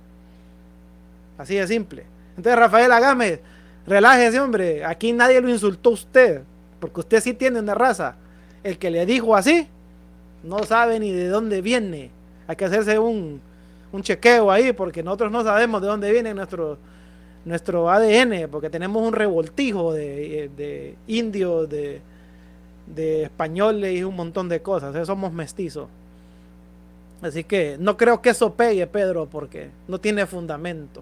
Así 1.37 1.55
de 1.55 1.67
simple. 1.67 2.05
Entonces, 2.35 2.59
Rafael 2.59 2.91
Agame, 2.91 3.39
relájese, 3.85 4.39
hombre. 4.39 4.85
Aquí 4.85 5.11
nadie 5.13 5.41
lo 5.41 5.49
insultó 5.49 5.91
a 5.91 5.93
usted, 5.93 6.41
porque 6.79 6.99
usted 6.99 7.21
sí 7.21 7.33
tiene 7.33 7.59
una 7.59 7.73
raza. 7.73 8.15
El 8.63 8.77
que 8.77 8.91
le 8.91 9.05
dijo 9.05 9.35
así, 9.35 9.67
no 10.43 10.63
sabe 10.63 10.99
ni 10.99 11.11
de 11.11 11.27
dónde 11.27 11.61
viene. 11.61 12.11
Hay 12.47 12.55
que 12.55 12.65
hacerse 12.65 12.97
un, 12.99 13.41
un 13.91 14.01
chequeo 14.01 14.51
ahí, 14.51 14.73
porque 14.73 15.03
nosotros 15.03 15.31
no 15.31 15.43
sabemos 15.43 15.81
de 15.81 15.87
dónde 15.87 16.11
viene 16.11 16.33
nuestro, 16.33 16.77
nuestro 17.45 17.89
ADN, 17.89 18.49
porque 18.51 18.69
tenemos 18.69 19.05
un 19.05 19.13
revoltijo 19.13 19.93
de, 19.93 20.49
de 20.55 20.95
indios, 21.07 21.69
de, 21.69 22.01
de 22.95 23.23
españoles 23.23 23.97
y 23.97 24.03
un 24.03 24.15
montón 24.15 24.49
de 24.49 24.61
cosas. 24.61 25.05
Somos 25.07 25.31
mestizos. 25.33 25.87
Así 27.21 27.43
que 27.43 27.77
no 27.79 27.97
creo 27.97 28.21
que 28.21 28.29
eso 28.29 28.53
pegue, 28.53 28.85
Pedro, 28.87 29.27
porque 29.31 29.69
no 29.87 29.99
tiene 29.99 30.25
fundamento. 30.25 31.01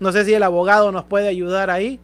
No 0.00 0.10
sé 0.10 0.24
si 0.24 0.34
el 0.34 0.42
abogado 0.42 0.90
nos 0.90 1.04
puede 1.04 1.28
ayudar 1.28 1.70
ahí 1.70 2.00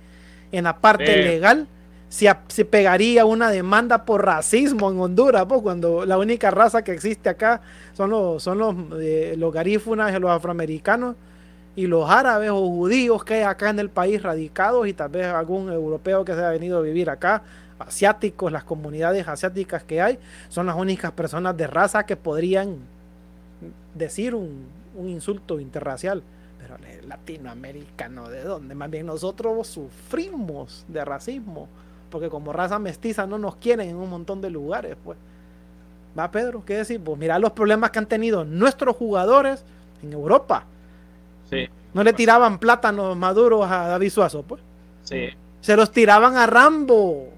en 0.52 0.64
la 0.64 0.76
parte 0.76 1.06
Sí. 1.06 1.22
legal. 1.22 1.66
Si, 2.08 2.26
a- 2.26 2.40
si 2.48 2.64
pegaría 2.64 3.24
una 3.26 3.50
demanda 3.50 4.04
por 4.04 4.24
racismo 4.24 4.90
en 4.90 4.98
Honduras, 5.00 5.44
pues, 5.46 5.60
cuando 5.60 6.06
la 6.06 6.16
única 6.16 6.50
raza 6.50 6.82
que 6.82 6.92
existe 6.92 7.28
acá 7.28 7.60
son 7.94 8.10
los, 8.10 8.42
son 8.42 8.58
los, 8.58 8.74
eh, 9.00 9.34
los 9.36 9.52
garífunas 9.52 10.16
y 10.16 10.20
los 10.20 10.30
afroamericanos 10.30 11.16
y 11.76 11.86
los 11.86 12.08
árabes 12.08 12.50
o 12.50 12.66
judíos 12.66 13.24
que 13.24 13.34
hay 13.34 13.42
acá 13.42 13.68
en 13.70 13.78
el 13.80 13.90
país 13.90 14.22
radicados 14.22 14.86
y 14.88 14.94
tal 14.94 15.10
vez 15.10 15.26
algún 15.26 15.70
europeo 15.70 16.24
que 16.24 16.34
se 16.34 16.42
ha 16.42 16.48
venido 16.50 16.78
a 16.78 16.80
vivir 16.82 17.10
acá, 17.10 17.42
asiáticos, 17.78 18.50
las 18.52 18.64
comunidades 18.64 19.26
asiáticas 19.28 19.82
que 19.84 20.00
hay, 20.00 20.18
son 20.48 20.66
las 20.66 20.76
únicas 20.76 21.12
personas 21.12 21.56
de 21.56 21.66
raza 21.66 22.04
que 22.06 22.16
podrían 22.16 22.76
decir 23.94 24.34
un, 24.34 24.66
un 24.96 25.08
insulto 25.08 25.60
interracial. 25.60 26.22
Pero 26.58 26.76
el 26.76 27.08
latinoamericano, 27.08 28.28
¿de 28.28 28.42
dónde? 28.42 28.74
Más 28.74 28.90
bien 28.90 29.06
nosotros 29.06 29.66
sufrimos 29.66 30.84
de 30.88 31.04
racismo, 31.04 31.68
porque 32.10 32.28
como 32.28 32.52
raza 32.52 32.78
mestiza 32.78 33.26
no 33.26 33.38
nos 33.38 33.56
quieren 33.56 33.88
en 33.88 33.96
un 33.96 34.10
montón 34.10 34.40
de 34.40 34.50
lugares, 34.50 34.96
pues. 35.04 35.16
Va, 36.18 36.30
Pedro, 36.30 36.64
¿qué 36.64 36.78
decir? 36.78 37.00
Pues 37.00 37.16
mira 37.18 37.38
los 37.38 37.52
problemas 37.52 37.90
que 37.90 38.00
han 38.00 38.06
tenido 38.06 38.44
nuestros 38.44 38.96
jugadores 38.96 39.64
en 40.02 40.12
Europa. 40.12 40.64
Sí, 41.48 41.68
No 41.94 42.02
le 42.02 42.12
tiraban 42.12 42.58
plátanos 42.58 43.16
maduros 43.16 43.70
a 43.70 43.88
David 43.88 44.10
Suazo, 44.10 44.42
pues. 44.42 44.60
sí. 45.04 45.28
Se 45.60 45.76
los 45.76 45.90
tiraban 45.90 46.36
a 46.36 46.46
Rambo. 46.46 47.28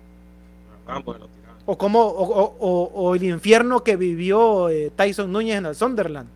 O 1.66 1.76
como 1.78 2.00
o, 2.00 2.24
o- 2.24 2.56
o- 2.58 2.90
o 2.94 3.14
el 3.14 3.22
infierno 3.24 3.84
que 3.84 3.96
vivió 3.96 4.68
eh, 4.68 4.90
Tyson 4.96 5.30
Núñez 5.32 5.56
en 5.58 5.66
el 5.66 5.74
Sunderland. 5.74 6.28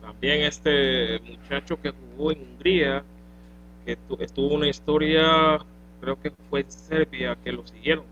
También 0.00 0.42
este 0.42 1.20
muchacho 1.20 1.80
que 1.80 1.90
jugó 1.92 2.32
en 2.32 2.40
Hungría, 2.42 3.04
que 3.84 3.96
tu- 3.96 4.16
estuvo 4.20 4.54
una 4.54 4.68
historia, 4.68 5.58
creo 6.00 6.20
que 6.20 6.32
fue 6.48 6.60
en 6.60 6.70
Serbia, 6.70 7.36
que 7.42 7.52
lo 7.52 7.66
siguieron. 7.66 8.04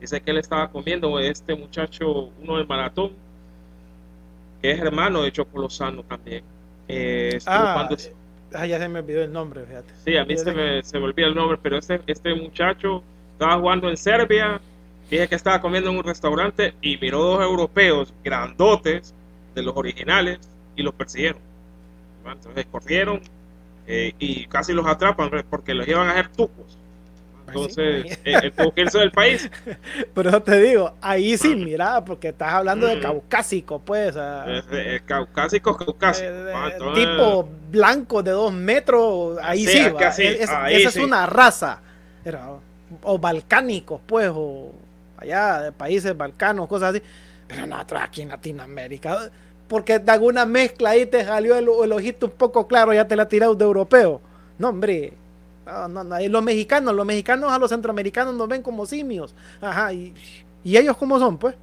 Dice 0.00 0.20
que 0.20 0.30
él 0.30 0.38
estaba 0.38 0.70
comiendo 0.70 1.18
este 1.18 1.54
muchacho, 1.54 2.30
uno 2.40 2.56
del 2.56 2.66
maratón, 2.66 3.12
que 4.62 4.70
es 4.72 4.78
hermano 4.80 5.22
de 5.22 5.32
Choco 5.32 5.58
Lozano 5.60 6.02
también. 6.04 6.44
Eh, 6.88 7.38
Ah, 7.46 7.88
eh, 7.90 8.14
ah, 8.54 8.66
ya 8.66 8.78
se 8.78 8.88
me 8.88 8.98
olvidó 9.00 9.22
el 9.22 9.32
nombre, 9.32 9.64
fíjate. 9.64 9.92
Sí, 10.04 10.16
a 10.16 10.24
mí 10.24 10.36
se 10.36 10.52
me, 10.52 10.82
se 10.82 10.98
me 10.98 11.12
el 11.16 11.34
nombre, 11.34 11.58
pero 11.62 11.78
este, 11.78 12.00
este 12.06 12.34
muchacho 12.34 13.02
estaba 13.32 13.58
jugando 13.58 13.88
en 13.88 13.96
Serbia, 13.96 14.60
dije 15.16 15.28
que 15.28 15.34
estaba 15.34 15.60
comiendo 15.60 15.90
en 15.90 15.96
un 15.98 16.04
restaurante 16.04 16.74
y 16.80 16.96
miró 16.98 17.18
dos 17.22 17.42
europeos 17.42 18.12
grandotes 18.24 19.14
de 19.54 19.62
los 19.62 19.76
originales 19.76 20.38
y 20.76 20.82
los 20.82 20.94
persiguieron. 20.94 21.40
Entonces 22.24 22.66
corrieron 22.70 23.20
eh, 23.86 24.12
y 24.18 24.46
casi 24.46 24.72
los 24.72 24.86
atrapan 24.86 25.30
porque 25.48 25.74
los 25.74 25.86
iban 25.88 26.08
a 26.08 26.12
hacer 26.12 26.28
tucos. 26.28 26.66
Sí. 26.68 26.76
Entonces, 27.48 28.18
eh, 28.24 28.40
él 28.44 28.52
tuvo 28.52 28.72
que 28.72 28.82
irse 28.82 28.98
del 28.98 29.10
país. 29.10 29.50
Pero 30.14 30.30
eso 30.30 30.40
te 30.40 30.60
digo, 30.60 30.94
ahí 31.00 31.36
sí, 31.36 31.56
mira, 31.56 32.04
porque 32.04 32.28
estás 32.28 32.52
hablando 32.52 32.86
de 32.86 33.00
caucásico, 33.00 33.80
pues. 33.80 34.16
ah, 34.16 34.44
Eh, 34.70 35.00
caucásicos, 35.04 35.76
caucásicos. 35.76 36.30
eh, 36.30 36.52
Ah, 36.54 36.70
entonces, 36.72 37.04
tipo 37.06 37.48
blanco 37.72 38.22
de 38.22 38.30
dos 38.30 38.52
metros, 38.52 39.38
ahí 39.42 39.66
Sí, 39.66 39.72
sí, 39.72 39.78
es 39.78 39.86
que 39.88 39.92
va, 39.94 40.08
así, 40.08 40.22
es- 40.26 40.50
ahí 40.50 40.76
esa 40.76 40.88
es 40.90 40.96
una 41.04 41.26
raza. 41.26 41.80
O 43.02 43.18
balcánicos, 43.18 44.00
pues, 44.06 44.30
o 44.32 44.72
allá 45.20 45.62
de 45.62 45.72
países 45.72 46.16
balcanos, 46.16 46.66
cosas 46.68 46.90
así. 46.94 47.02
Pero 47.46 47.66
nosotros 47.66 48.00
aquí 48.02 48.22
en 48.22 48.28
Latinoamérica, 48.28 49.30
porque 49.68 49.98
de 49.98 50.12
alguna 50.12 50.46
mezcla 50.46 50.90
ahí 50.90 51.06
te 51.06 51.24
salió 51.24 51.56
el, 51.56 51.68
el 51.84 51.92
ojito 51.92 52.26
un 52.26 52.32
poco 52.32 52.66
claro, 52.66 52.92
ya 52.92 53.06
te 53.06 53.16
la 53.16 53.28
tirado 53.28 53.54
de 53.54 53.64
europeo. 53.64 54.20
No, 54.58 54.68
hombre. 54.68 55.12
No, 55.66 55.88
no, 55.88 56.04
no. 56.04 56.20
Y 56.20 56.28
los 56.28 56.42
mexicanos, 56.42 56.94
los 56.94 57.06
mexicanos 57.06 57.52
a 57.52 57.58
los 57.58 57.70
centroamericanos 57.70 58.34
nos 58.34 58.48
ven 58.48 58.62
como 58.62 58.86
simios. 58.86 59.34
Ajá, 59.60 59.92
y, 59.92 60.14
y 60.64 60.76
ellos 60.76 60.96
cómo 60.96 61.18
son, 61.18 61.38
pues. 61.38 61.54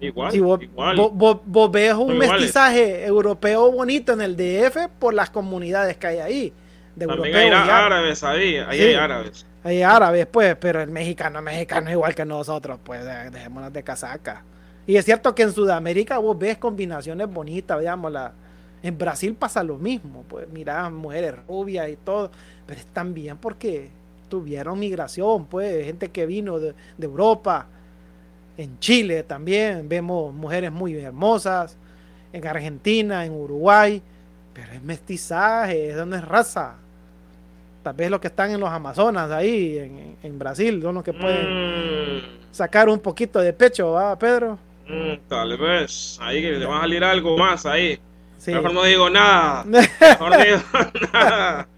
Igual, 0.00 0.32
Si 0.32 0.40
vos, 0.40 0.62
igual. 0.62 0.96
vos- 0.96 1.10
vos- 1.12 1.38
vos 1.44 1.70
ves 1.70 1.92
un 1.94 2.12
iguales. 2.12 2.30
mestizaje 2.32 3.04
europeo 3.04 3.70
bonito 3.70 4.12
en 4.14 4.22
el 4.22 4.34
DF 4.36 4.88
por 4.98 5.12
las 5.12 5.28
comunidades 5.30 5.96
que 5.98 6.06
hay 6.06 6.18
ahí. 6.18 6.52
De 6.96 7.06
También 7.06 7.34
europeos 7.36 7.62
hay 7.62 7.70
árabes 7.70 8.24
ahí, 8.24 8.56
ahí 8.56 8.78
Sí. 8.78 8.84
hay 8.84 8.94
árabes. 8.94 9.46
Hay 9.62 9.82
árabes, 9.82 10.26
pues, 10.26 10.56
pero 10.56 10.80
el 10.80 10.90
mexicano, 10.90 11.42
mexicano 11.42 11.88
es 11.88 11.92
igual 11.92 12.14
que 12.14 12.24
nosotros, 12.24 12.78
pues, 12.82 13.04
de- 13.04 13.30
dejémonos 13.30 13.72
de 13.72 13.82
casaca. 13.82 14.42
Y 14.86 14.96
es 14.96 15.04
cierto 15.04 15.34
que 15.34 15.42
en 15.42 15.52
Sudamérica 15.52 16.18
vos 16.18 16.38
ves 16.38 16.58
combinaciones 16.58 17.28
bonitas, 17.30 17.78
veamos 17.78 18.10
la. 18.10 18.32
En 18.82 18.96
Brasil 18.96 19.34
pasa 19.34 19.62
lo 19.62 19.76
mismo, 19.76 20.24
pues, 20.28 20.48
mira, 20.48 20.88
mujeres 20.88 21.34
rubias 21.46 21.88
y 21.90 21.96
todo, 21.96 22.30
pero 22.66 22.80
es 22.80 22.86
también 22.86 23.36
porque 23.36 23.90
tuvieron 24.30 24.78
migración, 24.78 25.44
pues, 25.46 25.84
gente 25.84 26.08
que 26.08 26.24
vino 26.24 26.58
de, 26.58 26.74
Europa. 26.98 27.66
En 28.56 28.78
Chile 28.78 29.22
también 29.22 29.88
vemos 29.88 30.34
mujeres 30.34 30.72
muy 30.72 30.96
hermosas, 30.96 31.76
en 32.32 32.46
Argentina, 32.46 33.24
en 33.24 33.32
Uruguay, 33.32 34.02
pero 34.54 34.72
es 34.72 34.82
mestizaje, 34.82 35.90
eso 35.90 36.06
no 36.06 36.16
es 36.16 36.24
raza. 36.26 36.76
Tal 37.82 37.94
vez 37.94 38.10
los 38.10 38.20
que 38.20 38.26
están 38.28 38.50
en 38.50 38.60
los 38.60 38.68
Amazonas, 38.70 39.30
ahí, 39.30 39.78
en, 39.78 40.16
en 40.22 40.38
Brasil, 40.38 40.80
son 40.82 40.96
los 40.96 41.04
que 41.04 41.12
pueden 41.14 42.16
Mm, 42.18 42.20
sacar 42.50 42.88
un 42.88 42.98
poquito 43.00 43.38
de 43.40 43.52
pecho, 43.52 43.92
¿va, 43.92 44.18
Pedro? 44.18 44.58
mm, 44.86 45.28
tal 45.28 45.56
vez, 45.56 46.18
ahí 46.20 46.42
que 46.42 46.52
le 46.52 46.66
va 46.66 46.78
a 46.78 46.80
salir 46.82 47.02
algo 47.04 47.38
más 47.38 47.64
ahí. 47.64 47.98
Sí. 48.38 48.52
Mejor 48.52 48.72
no 48.72 48.82
digo 48.84 49.08
nada. 49.10 49.64
Mejor 49.64 50.30
no 50.30 50.38
digo 50.44 50.58
nada. 51.12 51.68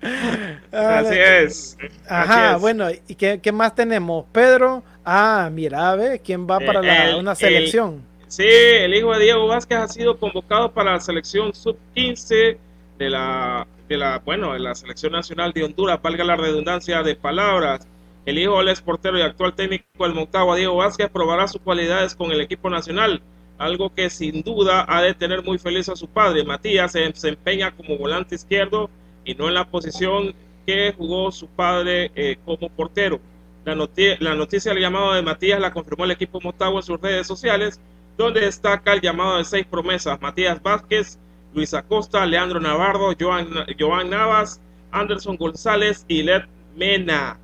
Así 0.73 1.15
es. 1.19 1.77
Ajá, 2.09 2.47
así 2.51 2.55
es. 2.57 2.61
bueno, 2.61 2.87
¿y 3.09 3.15
qué, 3.15 3.41
qué 3.43 3.53
más 3.53 3.75
tenemos? 3.75 4.25
Pedro, 4.33 4.83
ah, 5.05 5.51
mira, 5.53 5.95
ve, 5.97 6.21
¿quién 6.25 6.47
va 6.49 6.59
Eh, 6.61 6.67
para 6.67 6.83
la- 6.83 7.11
el- 7.11 7.17
una 7.17 7.33
el- 7.33 7.37
selección? 7.37 8.03
Sí, 8.29 8.45
el 8.47 8.95
hijo 8.95 9.13
de 9.13 9.25
Diego 9.25 9.47
Vázquez 9.47 9.79
ha 9.79 9.89
sido 9.89 10.17
convocado 10.19 10.71
para 10.73 10.93
la 10.93 11.01
selección 11.01 11.53
sub-15 11.55 12.57
de 12.99 13.11
la, 13.11 13.67
de 13.93 13.99
la, 13.99 14.19
bueno, 14.19 14.55
de 14.55 14.59
la 14.59 14.75
selección 14.75 15.13
nacional 15.13 15.53
de 15.53 15.65
Honduras, 15.65 16.01
valga 16.03 16.25
la 16.25 16.37
redundancia 16.37 17.03
de 17.03 17.15
palabras. 17.15 17.87
El 18.25 18.39
hijo 18.39 18.59
del 18.59 18.69
ex 18.69 18.81
portero 18.81 19.19
y 19.19 19.23
actual 19.23 19.55
técnico 19.55 19.85
del 20.05 20.15
Motagua, 20.15 20.57
Diego 20.57 20.77
Vázquez, 20.77 21.11
probará 21.11 21.47
sus 21.49 21.61
cualidades 21.61 22.15
con 22.15 22.31
el 22.33 22.41
equipo 22.41 22.71
nacional, 22.71 23.21
algo 23.59 23.93
que 23.95 24.09
sin 24.11 24.43
duda 24.43 24.85
ha 24.89 25.03
de 25.03 25.15
tener 25.15 25.43
muy 25.43 25.59
feliz 25.59 25.89
a 25.89 25.97
su 25.97 26.07
padre. 26.09 26.45
Matías 26.45 26.93
se 26.93 27.01
desempeña 27.01 27.71
como 27.73 27.99
volante 27.99 28.35
izquierdo 28.35 28.89
y 29.25 29.35
no 29.35 29.49
en 29.49 29.55
la 29.55 29.69
posición 29.69 30.35
que 30.67 30.95
jugó 30.97 31.33
su 31.33 31.49
padre 31.49 32.13
eh, 32.15 32.39
como 32.45 32.69
portero. 32.69 33.21
La, 33.65 33.75
noti- 33.75 34.17
la 34.21 34.35
noticia 34.35 34.73
del 34.73 34.83
llamado 34.83 35.13
de 35.13 35.23
Matías 35.23 35.61
la 35.61 35.73
confirmó 35.73 36.05
el 36.05 36.13
equipo 36.13 36.41
Motagua 36.41 36.81
en 36.81 36.87
sus 36.87 37.01
redes 37.01 37.27
sociales, 37.27 37.81
donde 38.17 38.41
destaca 38.41 38.93
el 38.93 39.01
llamado 39.01 39.39
de 39.39 39.45
seis 39.45 39.67
promesas: 39.67 40.21
Matías 40.21 40.63
Vázquez, 40.63 41.19
Luis 41.55 41.75
Acosta, 41.75 42.25
Leandro 42.25 42.61
Navarro, 42.61 43.13
Joan, 43.19 44.11
Navas, 44.11 44.61
Anderson 44.91 45.37
González 45.37 46.05
y 46.09 46.23
Led 46.23 46.43
Mena. 46.77 47.39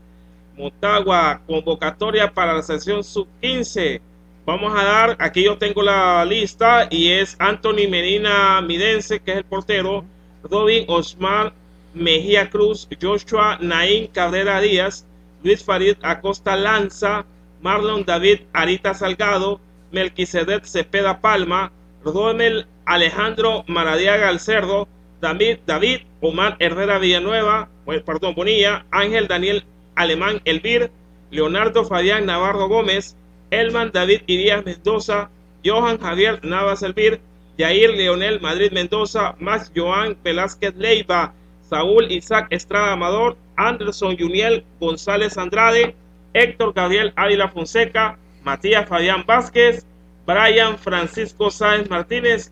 Motagua, 0.57 1.40
convocatoria 1.47 2.33
para 2.33 2.55
la 2.55 2.62
sesión 2.62 3.05
sub-15. 3.05 4.01
Vamos 4.44 4.73
a 4.77 4.83
dar, 4.83 5.16
aquí 5.21 5.44
yo 5.44 5.59
tengo 5.59 5.83
la 5.83 6.25
lista 6.25 6.88
y 6.90 7.11
es 7.11 7.37
Anthony 7.38 7.87
Medina 7.88 8.61
Midense, 8.62 9.21
que 9.21 9.33
es 9.33 9.37
el 9.38 9.44
portero, 9.44 10.05
Robin 10.42 10.85
Osman 10.88 11.53
Mejía 11.94 12.49
Cruz, 12.49 12.88
Joshua 13.01 13.59
Naín 13.61 14.07
Cabrera 14.09 14.61
Díaz, 14.61 15.07
Luis 15.42 15.62
Farid 15.62 15.97
Acosta 16.03 16.57
Lanza, 16.57 17.25
Marlon 17.61 18.05
David 18.05 18.40
Arita 18.53 18.94
Salgado, 18.94 19.61
Melquisedec 19.92 20.64
Cepeda 20.64 21.21
Palma, 21.21 21.71
Rodonel 22.05 22.66
Alejandro 22.88 23.64
Maradiaga 23.66 24.31
El 24.31 24.40
Cerdo, 24.40 24.88
David, 25.20 25.59
David 25.66 26.01
Omar 26.22 26.57
Herrera 26.59 26.98
Villanueva, 26.98 27.68
bueno, 27.85 28.03
perdón, 28.03 28.35
Bonilla, 28.35 28.87
Ángel 28.90 29.29
Daniel 29.29 29.66
Alemán 29.94 30.40
Elvir, 30.46 30.90
Leonardo 31.31 31.85
Fabián 31.85 32.24
Navarro 32.24 32.66
Gómez, 32.66 33.14
Elman 33.51 33.90
David 33.92 34.22
Irías 34.27 34.64
Mendoza, 34.64 35.29
Johan 35.62 35.98
Javier 35.98 36.42
Navas 36.42 36.83
Elvir, 36.83 37.20
Yair 37.59 37.90
Leonel 37.90 38.40
Madrid 38.40 38.72
Mendoza, 38.72 39.35
Max 39.38 39.70
Joan 39.77 40.16
Velázquez 40.24 40.74
Leiva, 40.77 41.35
Saúl 41.68 42.11
Isaac 42.11 42.46
Estrada 42.48 42.92
Amador, 42.92 43.37
Anderson 43.57 44.16
Juniel 44.18 44.64
González 44.81 45.37
Andrade, 45.37 45.94
Héctor 46.33 46.72
Gabriel 46.72 47.12
Ávila 47.16 47.51
Fonseca, 47.51 48.18
Matías 48.42 48.88
Fabián 48.88 49.24
Vázquez, 49.27 49.85
Brian 50.24 50.79
Francisco 50.79 51.51
Sáenz 51.51 51.90
Martínez, 51.90 52.51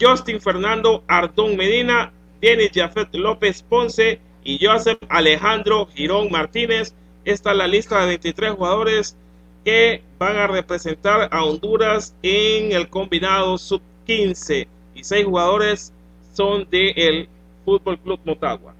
Justin 0.00 0.40
Fernando 0.40 1.02
Ardón 1.08 1.56
Medina, 1.56 2.12
Denis 2.40 2.70
Jafet 2.74 3.14
López 3.14 3.62
Ponce 3.62 4.20
y 4.44 4.64
Joseph 4.64 4.98
Alejandro 5.08 5.86
Girón 5.94 6.30
Martínez. 6.30 6.94
Esta 7.24 7.50
es 7.52 7.56
la 7.56 7.66
lista 7.66 8.00
de 8.00 8.06
23 8.06 8.52
jugadores 8.52 9.16
que 9.64 10.02
van 10.18 10.36
a 10.36 10.46
representar 10.46 11.28
a 11.32 11.44
Honduras 11.44 12.14
en 12.22 12.72
el 12.72 12.88
combinado 12.88 13.58
sub-15 13.58 14.68
y 14.94 15.02
seis 15.04 15.24
jugadores 15.24 15.92
son 16.34 16.68
del 16.70 17.28
Fútbol 17.64 17.98
Club 17.98 18.20
Motagua. 18.24 18.74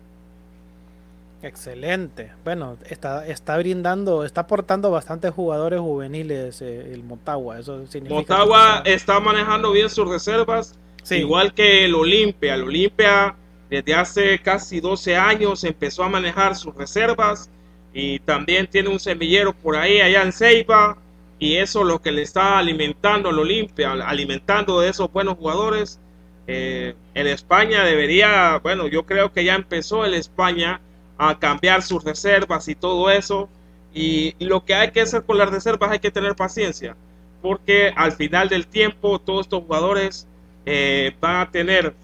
Excelente. 1.42 2.32
Bueno, 2.44 2.76
está, 2.88 3.26
está 3.26 3.56
brindando, 3.58 4.24
está 4.24 4.42
aportando 4.42 4.90
bastantes 4.90 5.32
jugadores 5.32 5.80
juveniles 5.80 6.60
eh, 6.62 6.92
el 6.92 7.02
Motagua. 7.02 7.58
Eso 7.58 7.86
significa. 7.86 8.20
Motagua 8.20 8.82
que- 8.84 8.94
está 8.94 9.20
manejando 9.20 9.70
bien 9.72 9.88
sus 9.90 10.08
reservas, 10.08 10.74
Sí. 11.06 11.16
igual 11.16 11.54
que 11.54 11.84
el 11.84 11.94
Olimpia. 11.94 12.54
El 12.54 12.64
Olimpia 12.64 13.36
desde 13.70 13.94
hace 13.94 14.38
casi 14.40 14.80
12 14.80 15.16
años 15.16 15.62
empezó 15.62 16.02
a 16.02 16.08
manejar 16.08 16.56
sus 16.56 16.74
reservas 16.74 17.48
y 17.94 18.18
también 18.20 18.66
tiene 18.66 18.88
un 18.88 18.98
semillero 18.98 19.52
por 19.52 19.76
ahí 19.76 20.00
allá 20.00 20.22
en 20.22 20.32
Ceiba 20.32 20.98
y 21.38 21.56
eso 21.56 21.82
es 21.82 21.86
lo 21.86 22.02
que 22.02 22.10
le 22.10 22.22
está 22.22 22.58
alimentando 22.58 23.28
al 23.28 23.38
Olimpia, 23.38 23.92
alimentando 23.92 24.80
de 24.80 24.88
esos 24.88 25.12
buenos 25.12 25.36
jugadores. 25.36 26.00
Eh, 26.48 26.94
el 27.14 27.26
España 27.28 27.84
debería, 27.84 28.58
bueno, 28.58 28.88
yo 28.88 29.04
creo 29.06 29.32
que 29.32 29.44
ya 29.44 29.54
empezó 29.54 30.04
el 30.04 30.14
España 30.14 30.80
a 31.18 31.38
cambiar 31.38 31.82
sus 31.82 32.02
reservas 32.04 32.68
y 32.68 32.74
todo 32.74 33.10
eso. 33.10 33.48
Y 33.94 34.34
lo 34.44 34.64
que 34.64 34.74
hay 34.74 34.90
que 34.90 35.02
hacer 35.02 35.24
con 35.24 35.38
las 35.38 35.50
reservas 35.50 35.90
hay 35.92 36.00
que 36.00 36.10
tener 36.10 36.34
paciencia, 36.34 36.96
porque 37.42 37.92
al 37.96 38.12
final 38.12 38.48
del 38.48 38.66
tiempo 38.66 39.20
todos 39.20 39.46
estos 39.46 39.62
jugadores 39.62 40.26
eh, 40.66 41.14
van 41.20 41.36
a 41.36 41.50
tener 41.50 41.94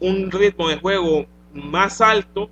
un 0.00 0.30
ritmo 0.30 0.68
de 0.68 0.76
juego 0.76 1.26
más 1.52 2.00
alto. 2.00 2.50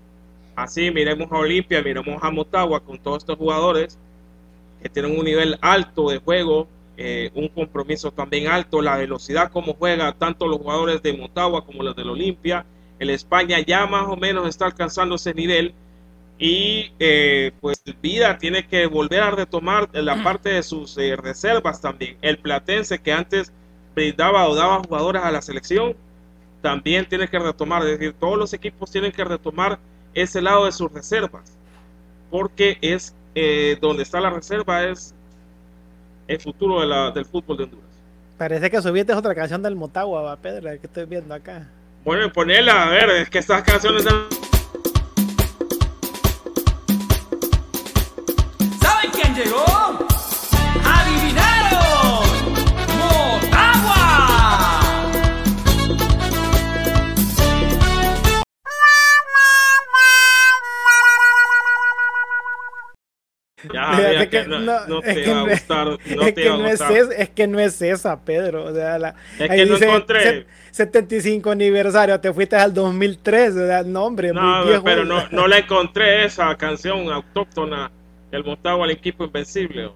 Así 0.54 0.90
miremos 0.90 1.32
a 1.32 1.38
Olimpia, 1.38 1.82
miremos 1.82 2.22
a 2.22 2.30
Motagua 2.30 2.80
con 2.80 2.98
todos 2.98 3.18
estos 3.18 3.36
jugadores 3.36 3.98
que 4.82 4.88
tienen 4.88 5.18
un 5.18 5.24
nivel 5.24 5.58
alto 5.62 6.10
de 6.10 6.18
juego, 6.18 6.68
eh, 6.96 7.30
un 7.34 7.48
compromiso 7.48 8.12
también 8.12 8.46
alto, 8.46 8.82
la 8.82 8.98
velocidad 8.98 9.50
como 9.50 9.74
juega 9.74 10.12
tanto 10.12 10.46
los 10.46 10.58
jugadores 10.58 11.02
de 11.02 11.14
Motagua 11.14 11.64
como 11.64 11.82
los 11.82 11.96
del 11.96 12.10
Olimpia. 12.10 12.66
El 12.98 13.10
España 13.10 13.58
ya 13.60 13.86
más 13.86 14.06
o 14.08 14.16
menos 14.16 14.48
está 14.48 14.66
alcanzando 14.66 15.16
ese 15.16 15.34
nivel 15.34 15.74
y 16.38 16.92
eh, 16.98 17.52
pues 17.60 17.82
Vida 18.02 18.38
tiene 18.38 18.66
que 18.66 18.86
volver 18.86 19.22
a 19.22 19.30
retomar 19.30 19.88
la 19.92 20.22
parte 20.22 20.50
de 20.50 20.62
sus 20.62 20.96
eh, 20.98 21.16
reservas 21.16 21.80
también. 21.80 22.16
El 22.22 22.38
Platense 22.38 23.00
que 23.00 23.12
antes 23.12 23.52
brindaba 23.94 24.48
o 24.48 24.54
daba 24.54 24.80
jugadores 24.80 25.22
a 25.22 25.30
la 25.30 25.40
selección 25.42 25.94
también 26.62 27.06
tiene 27.06 27.28
que 27.28 27.38
retomar, 27.38 27.82
es 27.82 27.98
decir, 27.98 28.14
todos 28.18 28.38
los 28.38 28.52
equipos 28.54 28.90
tienen 28.90 29.12
que 29.12 29.22
retomar 29.24 29.78
ese 30.14 30.40
lado 30.40 30.64
de 30.64 30.72
sus 30.72 30.90
reservas 30.92 31.56
porque 32.30 32.78
es 32.80 33.14
eh, 33.34 33.76
donde 33.80 34.02
está 34.04 34.20
la 34.20 34.30
reserva 34.30 34.84
es 34.84 35.12
el 36.28 36.40
futuro 36.40 36.80
de 36.80 36.86
la- 36.86 37.10
del 37.10 37.24
fútbol 37.26 37.56
de 37.56 37.64
Honduras. 37.64 37.84
Parece 38.38 38.70
que 38.70 38.80
subiste 38.80 39.12
otra 39.12 39.34
canción 39.34 39.62
del 39.62 39.76
Motagua, 39.76 40.22
va, 40.22 40.36
Pedro, 40.36 40.70
que 40.80 40.86
estoy 40.86 41.04
viendo 41.04 41.34
acá. 41.34 41.68
Bueno, 42.04 42.32
ponerla, 42.32 42.84
a 42.84 42.90
ver, 42.90 43.10
es 43.10 43.30
que 43.30 43.38
estas 43.38 43.62
canciones 43.62 44.04
¿Saben 48.80 49.10
quién 49.12 49.34
llegó? 49.34 49.63
Que 64.42 64.48
no, 64.48 65.00
te 65.00 65.14
que 65.14 65.20
iba 65.24 65.32
a 65.32 65.42
no- 65.44 65.48
gustar. 65.48 65.86
No 65.86 65.96
es, 66.22 66.34
te 66.34 66.42
que 66.42 66.48
no 66.50 66.66
es, 66.66 66.80
es, 67.16 67.28
que 67.30 67.46
no 67.46 67.60
es 67.60 67.82
esa, 67.82 68.20
Pedro. 68.20 68.64
O 68.64 68.74
sea, 68.74 68.98
la, 68.98 69.14
Es 69.38 69.50
que 69.50 69.66
no 69.66 69.72
dice 69.74 69.84
encontré. 69.86 70.22
set- 70.22 70.46
75 70.72 71.50
aniversario, 71.52 72.18
te 72.20 72.32
fuiste 72.32 72.56
al 72.56 72.74
2003. 72.74 73.54
O 73.56 73.66
sea, 73.66 73.82
no, 73.84 74.04
hombre, 74.06 74.32
muy 74.32 74.42
No, 74.42 74.64
viejo. 74.66 74.84
pero 74.84 75.04
no, 75.04 75.22
no 75.30 75.46
la 75.46 75.58
encontré 75.58 76.24
esa 76.24 76.54
canción 76.56 77.08
autóctona 77.10 77.90
del 78.32 78.42
montado 78.44 78.82
al 78.82 78.90
equipo 78.90 79.24
invencible. 79.24 79.90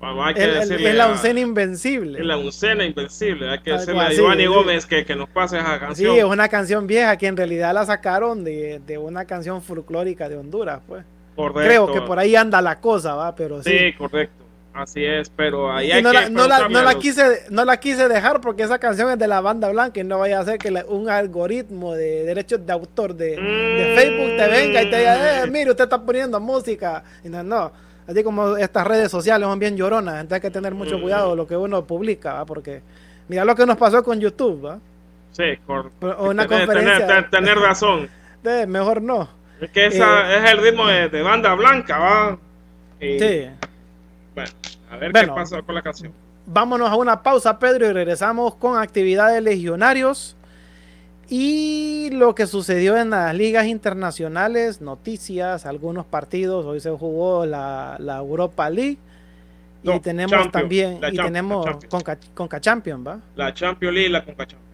Vamos, 0.00 0.26
hay 0.26 0.34
que 0.34 0.42
Es- 0.42 0.48
es- 0.48 0.68
decirle 0.70 0.90
es 0.90 0.96
la 0.96 1.08
oncena 1.08 1.40
invencible. 1.40 2.18
es 2.18 2.24
la 2.24 2.38
oncena 2.38 2.84
invencible. 2.86 3.50
Hay 3.50 3.58
que 3.60 3.70
Algo 3.70 3.80
decirle 3.82 4.00
a 4.00 4.10
Giovanni 4.10 4.42
sí. 4.44 4.48
Gómez 4.48 4.86
que, 4.86 5.04
que 5.04 5.14
nos 5.14 5.28
pase 5.28 5.58
esa 5.58 5.74
Sí, 5.74 5.80
canción. 5.80 6.16
es 6.16 6.24
una 6.24 6.48
canción 6.48 6.86
vieja 6.86 7.16
que 7.18 7.26
en 7.26 7.36
realidad 7.36 7.74
la 7.74 7.84
sacaron 7.84 8.42
de, 8.42 8.80
de 8.86 8.96
una 8.98 9.26
canción 9.26 9.60
folclórica 9.62 10.28
de 10.28 10.38
Honduras, 10.38 10.80
pues. 10.88 11.04
Correcto. 11.42 11.60
Creo 11.68 11.92
que 11.92 12.00
por 12.02 12.18
ahí 12.18 12.36
anda 12.36 12.60
la 12.62 12.80
cosa, 12.80 13.14
va, 13.14 13.34
pero 13.34 13.62
sí. 13.62 13.70
Sí, 13.70 13.92
correcto. 13.94 14.44
Así 14.72 15.04
es, 15.04 15.28
pero 15.30 15.72
ahí 15.72 15.90
hay 15.90 16.00
no, 16.00 16.10
que 16.10 16.14
la, 16.20 16.28
no, 16.30 16.46
la, 16.46 16.68
no 16.68 16.98
quise, 17.00 17.42
no 17.50 17.64
la 17.64 17.78
quise 17.80 18.08
dejar 18.08 18.40
porque 18.40 18.62
esa 18.62 18.78
canción 18.78 19.10
es 19.10 19.18
de 19.18 19.26
la 19.26 19.40
banda 19.40 19.68
blanca 19.68 19.98
y 19.98 20.04
no 20.04 20.20
vaya 20.20 20.38
a 20.38 20.44
ser 20.44 20.58
que 20.58 20.70
la- 20.70 20.84
un 20.86 21.10
algoritmo 21.10 21.94
de 21.94 22.22
derechos 22.24 22.64
de 22.64 22.72
autor 22.72 23.14
de, 23.14 23.30
de 23.36 23.92
Mm. 23.92 23.96
Facebook 23.96 24.36
te 24.36 24.48
venga 24.48 24.82
y 24.82 24.90
te 24.90 24.98
diga, 24.98 25.42
eh, 25.42 25.50
mire, 25.50 25.70
usted 25.70 25.84
está 25.84 26.00
poniendo 26.00 26.38
música. 26.38 27.02
Y 27.24 27.28
no, 27.28 27.42
no, 27.42 27.72
así 28.06 28.22
como 28.22 28.56
estas 28.56 28.86
redes 28.86 29.10
sociales 29.10 29.48
son 29.48 29.58
bien 29.58 29.76
lloronas, 29.76 30.14
entonces 30.20 30.36
hay 30.36 30.40
que 30.48 30.52
tener 30.54 30.72
mucho 30.72 30.98
Mm. 30.98 31.02
cuidado 31.02 31.34
lo 31.34 31.48
que 31.48 31.56
uno 31.56 31.84
publica, 31.84 32.34
¿va? 32.34 32.44
porque 32.46 32.80
mira 33.28 33.44
lo 33.44 33.56
que 33.56 33.66
nos 33.66 33.76
pasó 33.76 34.04
con 34.04 34.20
YouTube, 34.20 34.66
¿va? 34.66 34.78
Sí, 35.32 35.44
O 35.66 36.28
una 36.30 36.46
tener, 36.46 36.66
conferencia. 36.66 37.06
tener- 37.08 37.30
tener 37.30 37.58
razón. 37.58 38.08
Eh, 38.44 38.66
mejor 38.66 39.02
no. 39.02 39.28
Es 39.60 39.70
que 39.70 39.86
esa 39.86 40.36
es 40.36 40.50
el 40.52 40.58
ritmo 40.62 40.86
de, 40.86 41.08
de 41.08 41.22
banda 41.22 41.54
blanca, 41.54 41.98
¿va? 41.98 42.38
Y, 43.00 43.18
Sí. 43.18 43.46
Bueno, 44.34 44.50
a 44.90 44.96
ver 44.96 45.12
Bueno. 45.12 45.34
qué 45.34 45.40
pasa 45.40 45.62
con 45.62 45.74
la 45.74 45.82
canción. 45.82 46.12
Vámonos 46.46 46.88
a 46.90 46.96
una 46.96 47.22
pausa, 47.22 47.58
Pedro, 47.58 47.88
y 47.88 47.92
regresamos 47.92 48.54
con 48.54 48.78
actividades 48.80 49.42
legionarios 49.42 50.36
y 51.28 52.08
lo 52.12 52.34
que 52.34 52.46
sucedió 52.46 52.96
en 52.96 53.10
las 53.10 53.34
ligas 53.34 53.66
internacionales, 53.66 54.80
noticias, 54.80 55.66
algunos 55.66 56.06
partidos. 56.06 56.64
Hoy 56.66 56.80
se 56.80 56.90
jugó 56.90 57.46
la, 57.46 57.96
la 58.00 58.16
Europa 58.18 58.68
League 58.70 58.98
y 59.82 59.86
No, 59.86 60.00
tenemos 60.00 60.32
Champions, 60.32 60.52
también 60.52 60.96
y 60.96 61.00
Champions, 61.00 61.26
tenemos. 61.26 61.66
Conca, 61.88 62.18
Conca 62.34 62.60
Champions, 62.60 63.06
¿va? 63.06 63.20
La 63.36 63.54
Champions 63.54 63.94
League 63.94 64.08
y 64.08 64.12
la 64.12 64.24
Conca 64.24 64.46
Champions. 64.46 64.70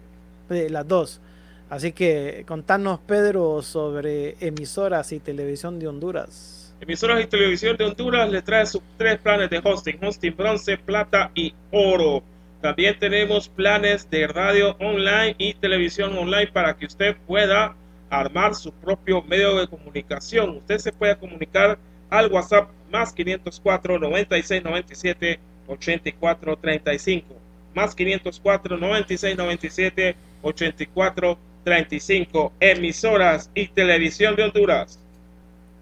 Sí, 0.49 0.69
las 0.69 0.87
dos. 0.87 1.21
Así 1.69 1.91
que 1.91 2.45
contanos, 2.47 2.99
Pedro, 3.05 3.61
sobre 3.61 4.37
emisoras 4.39 5.11
y 5.11 5.19
televisión 5.19 5.79
de 5.79 5.87
Honduras. 5.87 6.73
Emisoras 6.79 7.21
y 7.23 7.27
televisión 7.27 7.75
de 7.75 7.85
Honduras 7.85 8.29
le 8.29 8.41
trae 8.41 8.65
sus 8.65 8.81
tres 8.97 9.17
planes 9.19 9.49
de 9.49 9.59
hosting, 9.63 9.97
hosting 10.01 10.37
bronce, 10.37 10.77
plata 10.77 11.31
y 11.35 11.53
oro. 11.71 12.23
También 12.61 12.97
tenemos 12.97 13.49
planes 13.49 14.09
de 14.09 14.27
radio 14.27 14.77
online 14.79 15.35
y 15.37 15.53
televisión 15.55 16.17
online 16.17 16.47
para 16.47 16.75
que 16.75 16.85
usted 16.85 17.17
pueda 17.27 17.75
armar 18.09 18.55
su 18.55 18.71
propio 18.71 19.21
medio 19.23 19.57
de 19.57 19.67
comunicación. 19.67 20.57
Usted 20.57 20.77
se 20.77 20.93
puede 20.93 21.17
comunicar 21.17 21.77
al 22.09 22.31
WhatsApp 22.31 22.69
más 22.91 23.11
504 23.11 23.99
96 23.99 24.63
97 24.63 25.39
84 25.67 26.57
35. 26.57 27.35
Más 27.75 27.93
504 27.93 28.77
96 28.77 29.37
97 29.37 30.15
84 30.41 31.37
35. 31.71 32.53
Emisoras 32.61 33.49
y 33.53 33.67
televisión 33.67 34.37
de 34.37 34.43
Honduras. 34.45 34.97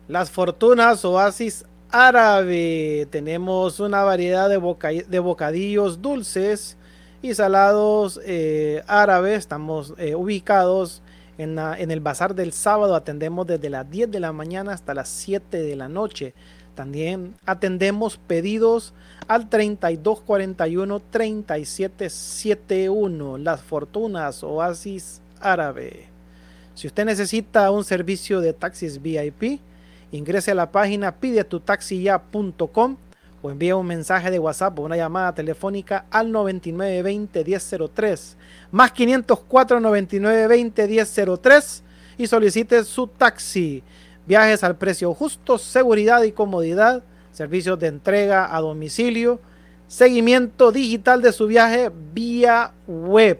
Las 0.07 0.31
Fortunas 0.31 1.05
Oasis 1.05 1.63
Árabe. 1.91 3.07
Tenemos 3.11 3.79
una 3.79 4.01
variedad 4.03 4.49
de, 4.49 4.57
boca- 4.57 4.89
de 4.89 5.19
bocadillos 5.19 6.01
dulces 6.01 6.75
y 7.21 7.35
salados 7.35 8.19
eh, 8.25 8.81
árabes. 8.87 9.37
Estamos 9.37 9.93
eh, 9.99 10.15
ubicados 10.15 11.03
en, 11.37 11.59
el 11.59 11.99
bazar 11.99 12.33
del 12.33 12.51
sábado. 12.51 12.95
Atendemos 12.95 13.45
desde 13.45 13.69
las 13.69 13.87
10 13.87 14.09
de 14.09 14.19
la 14.19 14.33
mañana 14.33 14.73
hasta 14.73 14.95
las 14.95 15.07
7 15.07 15.61
de 15.61 15.75
la 15.75 15.87
noche. 15.87 16.33
También 16.73 17.35
atendemos 17.45 18.17
pedidos 18.17 18.95
al 19.27 19.49
3241 19.49 20.99
3771. 21.11 23.37
Las 23.37 23.61
Fortunas 23.61 24.43
Oasis 24.43 25.21
Árabe. 25.39 26.07
Si 26.73 26.87
usted 26.87 27.05
necesita 27.05 27.71
un 27.71 27.83
servicio 27.83 28.41
de 28.41 28.53
taxis 28.53 29.01
VIP, 29.01 29.61
ingrese 30.11 30.51
a 30.51 30.55
la 30.55 30.71
página 30.71 31.15
pidetutaxiya.com 31.15 32.97
o 33.41 33.51
envíe 33.51 33.73
un 33.73 33.85
mensaje 33.85 34.31
de 34.31 34.39
WhatsApp 34.39 34.79
o 34.79 34.83
una 34.83 34.97
llamada 34.97 35.33
telefónica 35.33 36.05
al 36.09 36.31
9920 36.31 37.45
1003 37.45 38.37
más 38.71 38.91
504 38.91 39.79
9920 39.79 40.87
1003 40.87 41.83
y 42.17 42.27
solicite 42.27 42.83
su 42.83 43.07
taxi. 43.07 43.83
Viajes 44.25 44.63
al 44.63 44.75
precio 44.75 45.13
justo, 45.13 45.57
seguridad 45.57 46.23
y 46.23 46.31
comodidad, 46.31 47.03
servicios 47.31 47.77
de 47.79 47.87
entrega 47.87 48.55
a 48.55 48.59
domicilio, 48.59 49.39
seguimiento 49.87 50.71
digital 50.71 51.21
de 51.21 51.31
su 51.31 51.47
viaje 51.47 51.91
vía 52.13 52.73
web. 52.87 53.39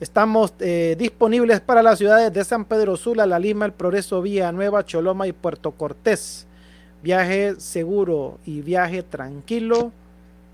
Estamos 0.00 0.54
eh, 0.60 0.96
disponibles 0.98 1.60
para 1.60 1.82
las 1.82 1.98
ciudades 1.98 2.32
de 2.32 2.42
San 2.42 2.64
Pedro 2.64 2.96
Sula, 2.96 3.26
La 3.26 3.38
Lima, 3.38 3.66
El 3.66 3.72
Progreso, 3.72 4.24
Nueva, 4.50 4.82
Choloma 4.82 5.26
y 5.26 5.32
Puerto 5.32 5.72
Cortés. 5.72 6.46
Viaje 7.02 7.60
seguro 7.60 8.38
y 8.46 8.62
viaje 8.62 9.02
tranquilo. 9.02 9.92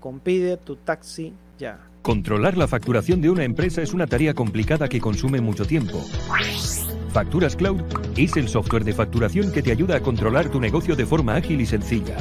Compide 0.01 0.57
tu 0.57 0.75
taxi 0.75 1.31
ya. 1.57 1.79
Controlar 2.01 2.57
la 2.57 2.67
facturación 2.67 3.21
de 3.21 3.29
una 3.29 3.45
empresa 3.45 3.81
es 3.81 3.93
una 3.93 4.05
tarea 4.05 4.33
complicada 4.33 4.89
que 4.89 4.99
consume 4.99 5.39
mucho 5.39 5.65
tiempo. 5.65 6.03
Facturas 7.13 7.55
Cloud 7.55 7.81
es 8.17 8.35
el 8.35 8.49
software 8.49 8.83
de 8.83 8.93
facturación 8.93 9.53
que 9.53 9.63
te 9.63 9.71
ayuda 9.71 9.95
a 9.95 10.01
controlar 10.01 10.49
tu 10.49 10.59
negocio 10.59 10.93
de 10.97 11.05
forma 11.05 11.35
ágil 11.35 11.61
y 11.61 11.65
sencilla. 11.65 12.17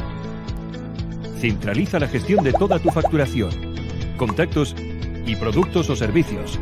Centraliza 1.40 1.98
la 1.98 2.06
gestión 2.06 2.44
de 2.44 2.52
toda 2.52 2.78
tu 2.78 2.90
facturación, 2.90 3.50
contactos 4.16 4.76
y 5.26 5.34
productos 5.34 5.90
o 5.90 5.96
servicios. 5.96 6.60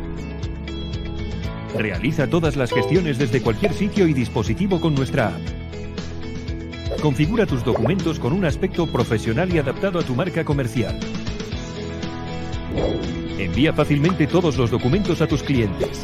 Realiza 1.77 2.27
todas 2.27 2.55
las 2.55 2.71
gestiones 2.71 3.17
desde 3.17 3.41
cualquier 3.41 3.73
sitio 3.73 4.07
y 4.07 4.13
dispositivo 4.13 4.79
con 4.79 4.95
nuestra 4.95 5.27
app. 5.27 7.01
Configura 7.01 7.45
tus 7.45 7.63
documentos 7.63 8.19
con 8.19 8.33
un 8.33 8.45
aspecto 8.45 8.87
profesional 8.87 9.53
y 9.53 9.57
adaptado 9.57 9.99
a 9.99 10.03
tu 10.03 10.15
marca 10.15 10.43
comercial. 10.45 10.97
Envía 13.37 13.73
fácilmente 13.73 14.25
todos 14.25 14.57
los 14.57 14.71
documentos 14.71 15.21
a 15.21 15.27
tus 15.27 15.43
clientes. 15.43 16.03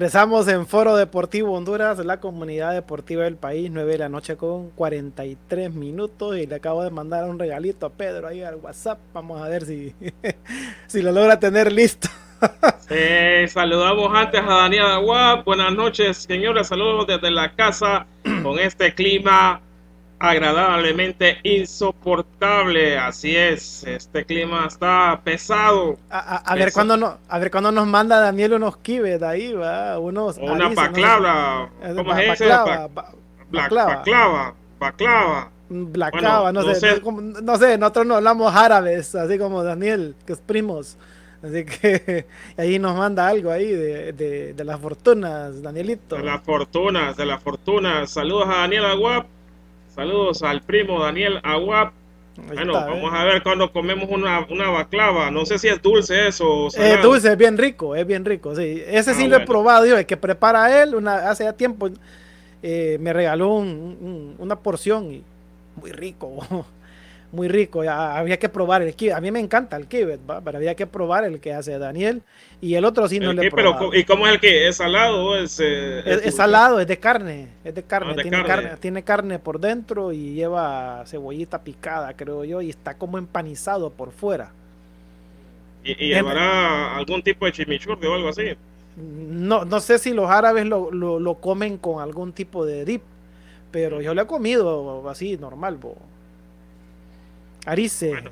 Regresamos 0.00 0.48
en 0.48 0.66
Foro 0.66 0.96
Deportivo 0.96 1.52
Honduras, 1.52 1.98
la 1.98 2.20
comunidad 2.20 2.72
deportiva 2.72 3.24
del 3.24 3.36
país, 3.36 3.70
9 3.70 3.92
de 3.92 3.98
la 3.98 4.08
noche 4.08 4.38
con 4.38 4.70
43 4.70 5.74
minutos. 5.74 6.38
Y 6.38 6.46
le 6.46 6.54
acabo 6.54 6.82
de 6.82 6.88
mandar 6.88 7.28
un 7.28 7.38
regalito 7.38 7.84
a 7.84 7.90
Pedro 7.90 8.26
ahí 8.26 8.42
al 8.42 8.54
WhatsApp. 8.54 8.98
Vamos 9.12 9.42
a 9.42 9.48
ver 9.50 9.66
si, 9.66 9.94
si 10.86 11.02
lo 11.02 11.12
logra 11.12 11.38
tener 11.38 11.70
listo. 11.70 12.08
saludamos 13.48 14.10
antes 14.14 14.40
a 14.40 14.54
Daniel 14.62 14.86
Agua. 14.86 15.42
Buenas 15.44 15.74
noches, 15.74 16.16
señores. 16.16 16.68
Saludos 16.68 17.06
desde 17.06 17.30
la 17.30 17.54
casa 17.54 18.06
con 18.42 18.58
este 18.58 18.94
clima 18.94 19.60
agradablemente 20.20 21.38
insoportable. 21.42 22.96
Así 22.98 23.36
es, 23.36 23.82
este 23.84 24.24
clima 24.24 24.66
está 24.66 25.20
pesado. 25.24 25.98
A, 26.10 26.54
ver 26.54 26.72
cuándo 26.72 26.96
no, 26.96 27.18
a 27.28 27.38
ver 27.38 27.50
cuándo 27.50 27.72
nos 27.72 27.86
manda 27.86 28.20
Daniel 28.20 28.54
unos 28.54 28.76
kibes 28.76 29.20
ahí, 29.22 29.52
va, 29.54 29.98
unos 29.98 30.36
una 30.36 30.68
baclava, 30.68 31.70
¿cómo 31.96 32.14
es? 32.14 32.38
Baclava, 32.38 32.88
baclava, 33.50 34.54
baclava. 34.78 36.52
no, 36.52 36.74
sé, 36.74 37.02
no, 37.42 37.56
sé, 37.56 37.78
nosotros 37.78 38.06
no 38.06 38.16
hablamos 38.16 38.54
árabes, 38.54 39.14
así 39.14 39.38
como 39.38 39.64
Daniel, 39.64 40.14
que 40.26 40.34
es 40.34 40.40
primos. 40.40 40.96
Así 41.42 41.64
que 41.64 42.26
ahí 42.58 42.78
nos 42.78 42.94
manda 42.94 43.26
algo 43.26 43.50
ahí 43.50 43.72
de, 43.72 44.12
de, 44.12 44.64
las 44.64 44.78
fortunas, 44.78 45.62
Danielito. 45.62 46.16
De 46.16 46.22
las 46.22 46.42
fortunas, 46.42 47.16
de 47.16 47.24
las 47.24 47.42
fortunas. 47.42 48.10
Saludos 48.10 48.46
a 48.48 48.58
Daniel 48.58 48.84
Aguap 48.84 49.26
Saludos 49.94 50.42
al 50.42 50.62
primo 50.62 51.02
Daniel 51.02 51.40
Aguap. 51.42 51.92
bueno, 52.46 52.74
vamos 52.74 53.12
¿eh? 53.12 53.16
a 53.16 53.24
ver 53.24 53.42
cuando 53.42 53.72
comemos 53.72 54.08
una, 54.08 54.46
una 54.48 54.70
baclava. 54.70 55.30
No 55.30 55.44
sé 55.44 55.58
si 55.58 55.68
es 55.68 55.82
dulce 55.82 56.28
eso. 56.28 56.68
Es 56.68 57.02
dulce, 57.02 57.32
es 57.32 57.36
bien 57.36 57.58
rico, 57.58 57.96
es 57.96 58.06
bien 58.06 58.24
rico. 58.24 58.54
Sí. 58.54 58.82
Ese 58.86 59.14
sí 59.14 59.24
ah, 59.24 59.28
lo 59.28 59.36
he 59.38 59.46
probado. 59.46 59.84
Digo, 59.84 59.96
el 59.96 60.06
que 60.06 60.16
prepara 60.16 60.82
él, 60.82 60.94
una, 60.94 61.28
hace 61.30 61.44
ya 61.44 61.52
tiempo 61.52 61.90
eh, 62.62 62.98
me 63.00 63.12
regaló 63.12 63.54
una 63.54 64.56
porción 64.56 65.12
y 65.12 65.24
muy 65.76 65.90
rico. 65.90 66.38
muy 67.32 67.48
rico. 67.48 67.82
Había 67.82 68.38
que 68.38 68.48
probar 68.48 68.82
el 68.82 68.94
kibet. 68.94 69.16
A 69.16 69.20
mí 69.20 69.30
me 69.32 69.40
encanta 69.40 69.76
el 69.76 69.86
kibet, 69.86 70.20
pero 70.44 70.56
había 70.56 70.76
que 70.76 70.86
probar 70.86 71.24
el 71.24 71.40
que 71.40 71.52
hace 71.52 71.78
Daniel. 71.78 72.22
Y 72.62 72.74
el 72.74 72.84
otro 72.84 73.08
sí 73.08 73.18
no 73.18 73.32
le 73.32 73.46
he 73.46 73.50
probado. 73.50 73.94
¿Y 73.94 74.04
cómo 74.04 74.26
es 74.26 74.34
el 74.34 74.40
que 74.40 74.68
es 74.68 74.76
salado? 74.76 75.24
O 75.24 75.36
es, 75.36 75.58
eh, 75.60 76.02
es, 76.04 76.34
salado, 76.34 76.78
es 76.78 76.86
de 76.86 76.98
carne. 76.98 77.48
Es 77.64 77.74
de 77.74 77.82
carne. 77.82 78.12
Ah, 78.12 78.22
tiene 78.22 78.44
carne. 78.44 78.70
Tiene 78.78 79.02
carne 79.02 79.38
por 79.38 79.60
dentro 79.60 80.12
y 80.12 80.34
lleva 80.34 81.02
cebollita 81.06 81.62
picada, 81.62 82.14
creo 82.14 82.44
yo, 82.44 82.60
y 82.60 82.68
está 82.68 82.94
como 82.94 83.16
empanizado 83.16 83.90
por 83.90 84.12
fuera. 84.12 84.52
¿Y, 85.82 85.94
llevará 85.94 86.96
algún 86.96 87.22
tipo 87.22 87.46
de 87.46 87.52
chimichurri 87.52 88.06
o 88.06 88.14
algo 88.14 88.28
así? 88.28 88.50
No, 88.96 89.64
no 89.64 89.80
sé 89.80 89.98
si 89.98 90.12
los 90.12 90.30
árabes 90.30 90.66
lo, 90.66 90.90
lo, 90.90 91.34
comen 91.36 91.78
con 91.78 92.02
algún 92.02 92.32
tipo 92.34 92.66
de 92.66 92.84
dip, 92.84 93.02
pero 93.70 94.02
yo 94.02 94.12
lo 94.12 94.22
he 94.22 94.26
comido 94.26 95.08
así, 95.08 95.38
normal. 95.38 95.78
Bo. 95.78 95.96
Arice. 97.64 98.22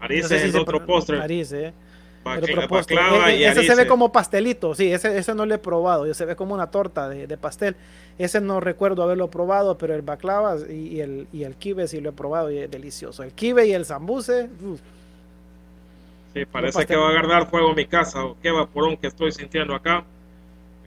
Arice 0.00 0.46
es 0.48 0.54
otro 0.56 0.84
postre. 0.84 1.20
Arice. 1.20 1.68
otro 1.68 1.89
E, 2.22 3.30
e, 3.30 3.48
ese 3.48 3.64
se 3.64 3.74
ve 3.74 3.86
como 3.86 4.12
pastelito, 4.12 4.74
sí, 4.74 4.92
ese, 4.92 5.16
ese 5.16 5.34
no 5.34 5.46
lo 5.46 5.54
he 5.54 5.58
probado, 5.58 6.12
se 6.12 6.24
ve 6.26 6.36
como 6.36 6.54
una 6.54 6.70
torta 6.70 7.08
de, 7.08 7.36
pastel. 7.38 7.76
Ese 8.18 8.42
no 8.42 8.60
recuerdo 8.60 9.02
haberlo 9.02 9.30
probado, 9.30 9.78
pero 9.78 9.94
el 9.94 10.02
baklava 10.02 10.56
y, 10.68 11.00
el, 11.00 11.26
y 11.32 11.44
el 11.44 11.56
kibe 11.56 11.88
sí 11.88 12.00
lo 12.00 12.10
he 12.10 12.12
probado 12.12 12.50
y 12.50 12.58
es 12.58 12.70
delicioso. 12.70 13.22
El 13.22 13.32
kibe 13.32 13.66
y 13.66 13.72
el 13.72 13.86
zambuse. 13.86 14.50
Sí, 16.34 16.44
parece 16.44 16.84
que 16.86 16.94
va 16.94 17.06
a 17.06 17.10
agarrar 17.10 17.48
fuego 17.48 17.74
mi 17.74 17.86
casa, 17.86 18.22
o 18.22 18.36
qué 18.42 18.50
vaporón 18.50 18.98
que 18.98 19.06
estoy 19.06 19.32
sintiendo 19.32 19.74
acá. 19.74 20.04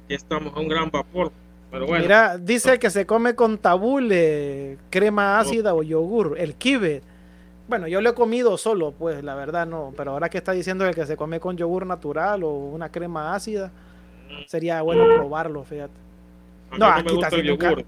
Aquí 0.06 0.14
estamos 0.14 0.56
a 0.56 0.60
un 0.60 0.68
gran 0.68 0.92
vapor. 0.92 1.32
Pero 1.72 1.88
bueno. 1.88 2.04
Mira, 2.04 2.38
dice 2.38 2.78
que 2.78 2.92
se 2.92 3.08
come 3.08 3.34
con 3.34 3.58
tabule, 3.58 4.78
crema 4.92 5.40
ácida 5.40 5.74
o 5.74 5.82
yogur. 5.82 6.36
El 6.38 6.54
kibe 6.54 7.02
bueno, 7.68 7.88
yo 7.88 8.02
lo 8.02 8.10
he 8.10 8.14
comido 8.14 8.58
solo, 8.58 8.92
pues 8.92 9.24
la 9.24 9.36
verdad 9.36 9.66
no, 9.66 9.94
pero 9.96 10.12
ahora 10.12 10.30
que 10.30 10.38
está 10.38 10.52
diciendo 10.52 10.86
el 10.86 10.94
que 10.94 11.06
se 11.06 11.16
come 11.16 11.40
con 11.40 11.58
yogur 11.58 11.86
natural 11.86 12.44
o 12.44 12.50
una 12.50 12.90
crema 12.90 13.34
ácida, 13.34 13.72
sería 14.48 14.82
bueno 14.82 15.06
probarlo, 15.16 15.64
fíjate. 15.64 15.94
No, 16.78 16.88
aquí 16.88 17.14
está 17.14 17.28
haciendo 17.28 17.54
un 17.54 17.86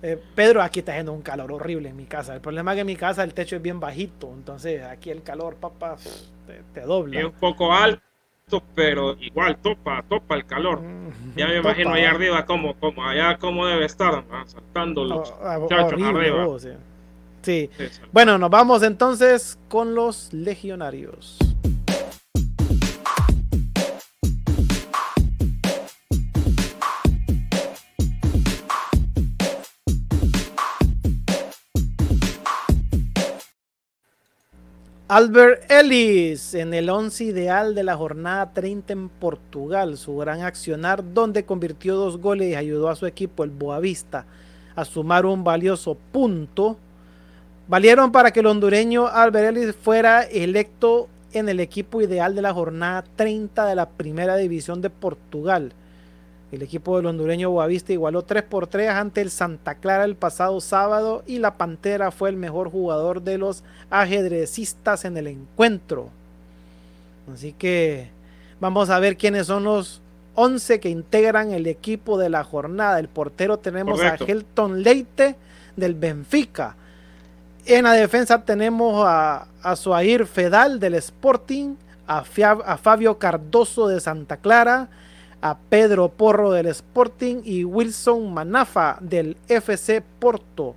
eh, 0.00 0.16
Pedro, 0.34 0.62
aquí 0.62 0.78
está 0.78 0.92
haciendo 0.92 1.12
un 1.12 1.22
calor 1.22 1.50
horrible 1.50 1.88
en 1.88 1.96
mi 1.96 2.04
casa. 2.04 2.32
El 2.34 2.40
problema 2.40 2.72
es 2.72 2.76
que 2.76 2.80
en 2.82 2.86
mi 2.86 2.94
casa 2.94 3.24
el 3.24 3.34
techo 3.34 3.56
es 3.56 3.62
bien 3.62 3.80
bajito, 3.80 4.32
entonces 4.32 4.82
aquí 4.84 5.10
el 5.10 5.22
calor, 5.22 5.56
papá, 5.56 5.96
te, 6.72 6.80
dobla. 6.82 7.18
Es 7.18 7.24
un 7.24 7.32
poco 7.32 7.72
alto, 7.72 8.00
pero 8.76 9.16
igual 9.20 9.56
topa, 9.58 10.04
topa 10.08 10.36
el 10.36 10.46
calor. 10.46 10.80
Mm, 10.82 11.36
ya 11.36 11.48
me 11.48 11.56
imagino 11.58 11.92
allá 11.94 12.10
arriba 12.10 12.46
como, 12.46 12.74
como 12.74 13.04
allá 13.04 13.38
como 13.38 13.66
debe 13.66 13.86
estar, 13.86 14.24
saltando 14.46 15.04
los 15.04 15.30
oh, 15.32 15.60
muchachos 15.60 16.00
arriba. 16.00 16.46
Oh, 16.46 16.58
Sí. 16.58 16.70
Bueno, 18.12 18.36
nos 18.36 18.50
vamos 18.50 18.82
entonces 18.82 19.58
con 19.68 19.94
los 19.94 20.32
legionarios. 20.32 21.38
Albert 35.10 35.70
Ellis 35.70 36.52
en 36.52 36.74
el 36.74 36.90
11 36.90 37.24
ideal 37.24 37.74
de 37.74 37.82
la 37.82 37.96
jornada 37.96 38.52
30 38.52 38.92
en 38.92 39.08
Portugal, 39.08 39.96
su 39.96 40.14
gran 40.18 40.42
accionar 40.42 41.14
donde 41.14 41.46
convirtió 41.46 41.96
dos 41.96 42.18
goles 42.18 42.48
y 42.48 42.54
ayudó 42.56 42.90
a 42.90 42.96
su 42.96 43.06
equipo, 43.06 43.42
el 43.42 43.48
Boavista, 43.48 44.26
a 44.76 44.84
sumar 44.84 45.24
un 45.24 45.44
valioso 45.44 45.94
punto 45.94 46.76
valieron 47.68 48.10
para 48.10 48.32
que 48.32 48.40
el 48.40 48.46
hondureño 48.46 49.06
Albert 49.06 49.56
Ellis 49.56 49.76
fuera 49.76 50.22
electo 50.22 51.08
en 51.32 51.48
el 51.48 51.60
equipo 51.60 52.00
ideal 52.00 52.34
de 52.34 52.42
la 52.42 52.54
jornada 52.54 53.04
30 53.16 53.66
de 53.66 53.74
la 53.74 53.88
primera 53.88 54.36
división 54.36 54.80
de 54.80 54.90
Portugal. 54.90 55.72
El 56.50 56.62
equipo 56.62 56.96
del 56.96 57.04
hondureño 57.04 57.50
Boavista 57.50 57.92
igualó 57.92 58.22
3 58.22 58.42
por 58.44 58.66
3 58.66 58.88
ante 58.88 59.20
el 59.20 59.30
Santa 59.30 59.74
Clara 59.74 60.04
el 60.04 60.16
pasado 60.16 60.58
sábado 60.62 61.22
y 61.26 61.38
la 61.38 61.58
Pantera 61.58 62.10
fue 62.10 62.30
el 62.30 62.36
mejor 62.36 62.70
jugador 62.70 63.20
de 63.20 63.36
los 63.36 63.62
ajedrecistas 63.90 65.04
en 65.04 65.18
el 65.18 65.26
encuentro. 65.26 66.08
Así 67.32 67.52
que 67.52 68.08
vamos 68.60 68.88
a 68.88 68.98
ver 68.98 69.18
quiénes 69.18 69.46
son 69.46 69.64
los 69.64 70.00
11 70.36 70.80
que 70.80 70.88
integran 70.88 71.52
el 71.52 71.66
equipo 71.66 72.16
de 72.16 72.30
la 72.30 72.44
jornada. 72.44 72.98
El 72.98 73.08
portero 73.08 73.58
tenemos 73.58 74.00
a 74.00 74.14
Helton 74.14 74.82
Leite 74.82 75.36
del 75.76 75.94
Benfica. 75.94 76.76
En 77.70 77.84
la 77.84 77.92
defensa 77.92 78.42
tenemos 78.46 79.04
a, 79.06 79.46
a 79.62 79.76
Fedal 79.76 80.80
del 80.80 80.94
Sporting, 80.94 81.74
a, 82.06 82.24
Fabio 82.24 83.18
Cardoso 83.18 83.88
de 83.88 84.00
Santa 84.00 84.38
Clara, 84.38 84.88
a 85.42 85.58
Pedro 85.58 86.08
Porro 86.08 86.50
del 86.50 86.68
Sporting 86.68 87.42
y 87.44 87.64
Wilson 87.64 88.32
Manafa 88.32 88.96
del 89.02 89.36
FC 89.48 90.02
Porto. 90.18 90.76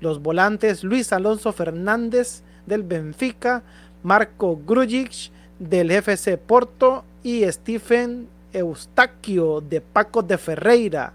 Los 0.00 0.20
volantes 0.20 0.84
Luis 0.84 1.10
Alonso 1.14 1.54
Fernández 1.54 2.42
del 2.66 2.82
Benfica, 2.82 3.62
Marco 4.02 4.60
Grujic 4.62 5.30
del 5.58 5.90
FC 5.90 6.36
Porto 6.36 7.06
y 7.22 7.50
Stephen 7.50 8.28
Eustaquio 8.52 9.62
de 9.62 9.80
Paco 9.80 10.22
de 10.22 10.36
Ferreira. 10.36 11.14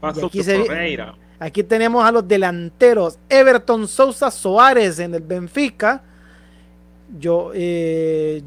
Paco 0.00 0.28
de 0.28 0.42
Ferreira. 0.42 1.14
Aquí 1.38 1.62
tenemos 1.62 2.04
a 2.04 2.12
los 2.12 2.26
delanteros 2.26 3.18
Everton 3.28 3.86
Sousa 3.86 4.30
Soares 4.30 4.98
en 4.98 5.14
el 5.14 5.22
Benfica, 5.22 6.02
Yo, 7.18 7.52
eh, 7.54 8.42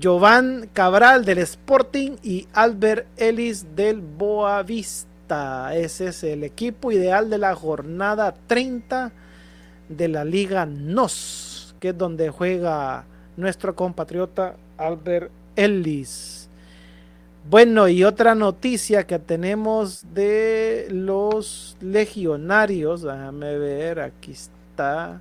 Cabral 0.74 1.24
del 1.24 1.38
Sporting 1.40 2.18
y 2.24 2.48
Albert 2.54 3.08
Ellis 3.18 3.76
del 3.76 4.02
Boavista. 4.02 5.76
Ese 5.76 6.08
es 6.08 6.24
el 6.24 6.44
equipo 6.44 6.92
ideal 6.92 7.30
de 7.30 7.38
la 7.38 7.54
jornada 7.54 8.34
30 8.48 9.12
de 9.88 10.08
la 10.08 10.26
Liga 10.26 10.66
NOS, 10.66 11.76
que 11.80 11.90
es 11.90 11.98
donde 11.98 12.30
juega 12.30 13.06
nuestro 13.38 13.76
compatriota 13.76 14.56
Albert 14.78 15.32
Ellis. 15.56 16.39
Bueno, 17.50 17.88
y 17.88 18.04
otra 18.04 18.36
noticia 18.36 19.08
que 19.08 19.18
tenemos 19.18 20.14
de 20.14 20.86
los 20.92 21.76
legionarios, 21.82 23.02
déjame 23.02 23.58
ver, 23.58 24.02
aquí 24.02 24.34
está 24.34 25.20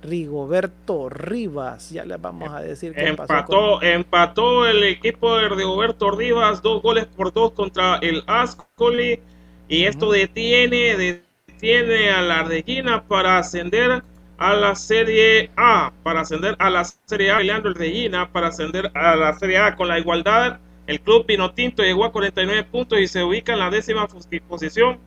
Rigoberto 0.00 1.08
Rivas, 1.08 1.90
ya 1.90 2.04
les 2.04 2.20
vamos 2.20 2.48
a 2.52 2.60
decir 2.60 2.94
qué 2.94 3.08
empató, 3.08 3.82
empató 3.82 4.68
el 4.68 4.84
equipo 4.84 5.36
de 5.36 5.48
Rigoberto 5.48 6.12
Rivas, 6.12 6.62
dos 6.62 6.80
goles 6.80 7.06
por 7.06 7.32
dos 7.32 7.50
contra 7.50 7.96
el 7.96 8.22
Ascoli, 8.28 9.18
y 9.66 9.86
esto 9.86 10.12
detiene, 10.12 11.24
detiene 11.48 12.10
a 12.10 12.22
la 12.22 12.44
Regina 12.44 13.02
para 13.02 13.38
ascender 13.38 14.00
a 14.38 14.52
la 14.54 14.76
Serie 14.76 15.50
A, 15.56 15.92
para 16.04 16.20
ascender 16.20 16.54
a 16.60 16.70
la 16.70 16.84
Serie 16.84 17.32
A, 17.32 17.38
peleando 17.38 17.68
el 17.68 17.74
Regina 17.74 18.30
para 18.30 18.46
ascender 18.46 18.92
a 18.94 19.16
la 19.16 19.36
Serie 19.36 19.58
A 19.58 19.74
con 19.74 19.88
la 19.88 19.98
igualdad 19.98 20.60
El 20.86 21.00
club 21.00 21.24
Pinotinto 21.24 21.82
llegó 21.82 22.04
a 22.04 22.12
49 22.12 22.64
puntos 22.64 23.00
y 23.00 23.06
se 23.06 23.24
ubica 23.24 23.54
en 23.54 23.58
la 23.60 23.70
décima 23.70 24.06
posición, 24.48 24.98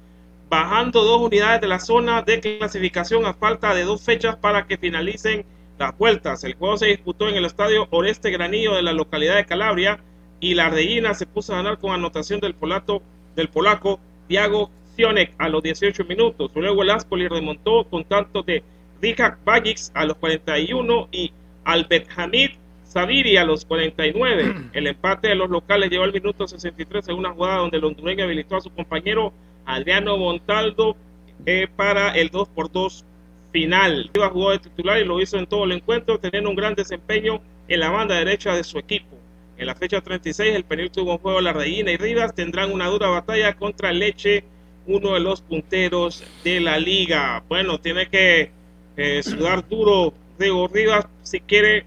bajando 0.50 1.04
dos 1.04 1.22
unidades 1.22 1.62
de 1.62 1.68
la 1.68 1.80
zona 1.80 2.22
de 2.24 2.40
clasificación 2.40 3.26
a 3.26 3.34
falta 3.34 3.74
de 3.76 3.84
dos 3.84 4.04
fechas 4.04 4.38
para 4.38 4.66
que 4.66 4.78
finalicen 4.78 5.46
las 5.78 5.96
vueltas. 5.98 6.44
El 6.44 6.56
juego 6.56 6.78
se 6.78 6.88
disputó 6.88 7.30
en 7.30 7.36
el 7.36 7.46
estadio 7.46 7.88
Oreste 7.92 8.32
Granillo 8.32 8.76
de 8.76 8.82
la 8.82 8.94
localidad 8.94 9.36
de 9.36 9.46
Calabria 9.46 10.00
y 10.40 10.56
la 10.56 10.68
Ardellina 10.68 11.14
se 11.14 11.26
puso 11.26 11.54
a 11.54 11.58
ganar 11.58 11.78
con 11.78 11.92
anotación 11.92 12.40
del, 12.40 12.56
polato, 12.56 13.02
del 13.36 13.50
polaco 13.50 14.00
Tiago 14.28 14.72
Sionek 14.96 15.34
a 15.38 15.50
los 15.50 15.62
18 15.62 16.06
minutos. 16.06 16.52
Luego 16.56 16.82
el 16.82 16.90
Ascoli 16.90 17.28
remontó 17.28 17.86
con 17.86 18.04
tanto 18.04 18.42
de 18.42 18.64
Richard 19.02 19.38
Bagic 19.46 19.78
a 19.94 20.06
los 20.06 20.18
41 20.18 21.10
y 21.12 21.32
Albert 21.64 22.10
Hamid 22.16 22.52
Saviri 22.98 23.38
a 23.38 23.46
los 23.46 23.64
49. 23.64 24.72
El 24.74 24.88
empate 24.88 25.28
de 25.28 25.36
los 25.36 25.52
locales 25.52 25.92
llevó 25.92 26.06
al 26.06 26.14
minuto 26.14 26.48
63 26.48 27.10
en 27.10 27.16
una 27.16 27.32
jugada 27.32 27.58
donde 27.58 27.78
el 27.78 27.86
hondureño 27.86 28.24
habilitó 28.24 28.56
a 28.56 28.62
su 28.62 28.72
compañero 28.72 29.34
Adriano 29.68 30.18
Montaldo 30.18 30.98
eh, 31.46 31.68
para 31.76 32.10
el 32.16 32.30
2 32.30 32.50
por 32.50 32.72
2 32.72 33.06
final. 33.52 34.10
Iba 34.16 34.30
jugó 34.30 34.50
de 34.50 34.58
titular 34.58 35.00
y 35.00 35.06
lo 35.06 35.22
hizo 35.22 35.38
en 35.38 35.46
todo 35.46 35.66
el 35.66 35.74
encuentro, 35.74 36.18
teniendo 36.18 36.50
un 36.50 36.56
gran 36.56 36.74
desempeño 36.74 37.40
en 37.68 37.80
la 37.82 37.92
banda 37.92 38.16
derecha 38.16 38.56
de 38.56 38.64
su 38.64 38.80
equipo. 38.80 39.16
En 39.60 39.68
la 39.68 39.76
fecha 39.76 40.02
36, 40.02 40.56
el 40.56 40.92
un 41.00 41.18
juego 41.20 41.40
La 41.40 41.54
Reina 41.54 41.92
y 41.92 41.98
Rivas 41.98 42.34
tendrán 42.34 42.72
una 42.72 42.88
dura 42.88 43.10
batalla 43.10 43.54
contra 43.54 43.94
Leche, 43.94 44.44
uno 44.88 45.14
de 45.14 45.20
los 45.20 45.42
punteros 45.42 46.24
de 46.44 46.62
la 46.62 46.80
liga. 46.80 47.44
Bueno, 47.48 47.80
tiene 47.80 48.08
que 48.08 48.50
eh, 48.96 49.22
sudar 49.22 49.70
duro 49.70 50.16
Diego 50.40 50.68
Rivas 50.68 51.06
si 51.22 51.42
quiere 51.42 51.86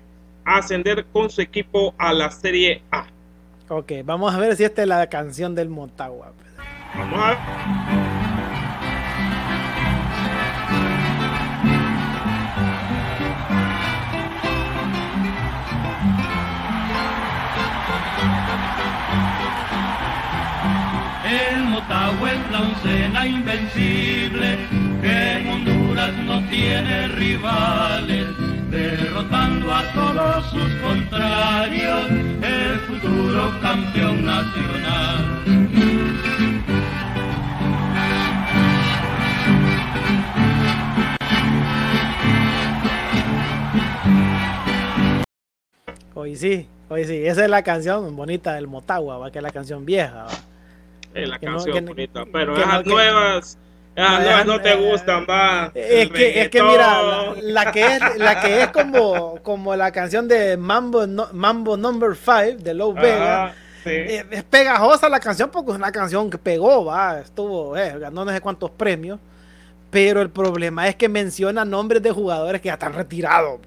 ascender 0.59 1.07
con 1.07 1.31
su 1.31 1.41
equipo 1.41 1.95
a 1.99 2.13
la 2.13 2.31
Serie 2.31 2.83
A. 2.91 3.07
Ok, 3.69 3.93
vamos 4.05 4.35
a 4.35 4.39
ver 4.39 4.57
si 4.57 4.65
esta 4.65 4.83
es 4.83 4.89
la 4.89 5.07
canción 5.09 5.55
del 5.55 5.69
Motagua. 5.69 6.33
Vamos 6.95 7.21
a 7.23 7.29
ver. 7.29 7.39
El 21.31 21.65
Motagua 21.65 22.33
es 22.33 22.51
la 22.51 22.61
oncena 22.61 23.27
invencible, 23.27 24.59
que 25.01 25.33
en 25.33 25.49
Honduras 25.49 26.13
no 26.25 26.45
tiene 26.49 27.07
rivales, 27.09 28.27
derrotando 28.71 29.73
a 29.75 29.83
todos 29.93 30.47
sus 30.51 30.75
contrarios, 30.83 32.11
el 32.43 32.79
futuro 32.81 33.53
campeón 33.61 34.25
nacional. 34.25 35.41
Hoy 46.15 46.37
sí, 46.37 46.69
hoy 46.89 47.05
sí, 47.05 47.27
esa 47.27 47.45
es 47.45 47.51
la 47.51 47.63
canción 47.63 48.15
bonita 48.17 48.55
del 48.55 48.67
Motagua, 48.67 49.19
va 49.19 49.31
que 49.31 49.39
es 49.39 49.43
la 49.43 49.51
canción 49.53 49.85
vieja. 49.87 50.25
¿va? 50.25 50.29
Es 51.15 51.29
la 51.29 51.39
Que 51.39 51.47
no- 51.47 51.53
canción 51.53 51.75
que 51.75 51.81
no- 51.81 51.89
bonita, 51.89 52.25
pero 52.33 52.55
que 52.55 52.61
no- 52.61 52.67
esas 52.67 52.83
que- 52.83 52.91
nuevas, 52.91 53.59
esas 53.95 54.47
No, 54.47 54.55
no 54.55 54.61
te 54.61 54.75
gustan, 54.77 55.27
va. 55.29 55.71
Es 55.75 56.11
que, 56.11 56.43
es 56.43 56.49
que 56.49 56.63
mira, 56.63 57.35
la, 57.43 57.73
que 57.73 57.87
es, 57.97 58.19
la 58.19 58.41
que 58.41 58.63
es 58.63 58.69
como, 58.69 59.39
como 59.43 59.75
la 59.77 59.91
canción 59.93 60.29
de 60.29 60.57
Mambo, 60.57 61.07
no- 61.07 61.29
Mambo 61.33 61.77
Number 61.77 62.17
5 62.17 62.63
de 62.63 62.75
Low 62.75 62.95
Vega. 62.95 63.55
Sí. 63.85 63.91
Eh, 63.91 64.27
es 64.31 64.45
pegajosa 64.45 65.09
la 65.09 65.21
canción 65.21 65.51
porque 65.51 65.73
es 65.73 65.77
una 65.79 65.91
canción 65.91 66.31
que 66.31 66.39
pegó, 66.39 66.85
va, 66.85 67.21
estuvo, 67.21 67.77
eh, 67.77 67.99
ganó 67.99 68.25
no 68.25 68.33
sé 68.33 68.41
cuántos 68.41 68.71
premios. 68.71 69.19
Pero 69.91 70.21
el 70.23 70.31
problema 70.31 70.87
es 70.87 70.95
que 70.97 71.09
menciona 71.09 71.65
nombres 71.65 72.01
de 72.03 72.13
jugadores 72.13 72.61
que 72.61 72.67
ya 72.69 72.75
están 72.75 72.93
retirados. 72.93 73.59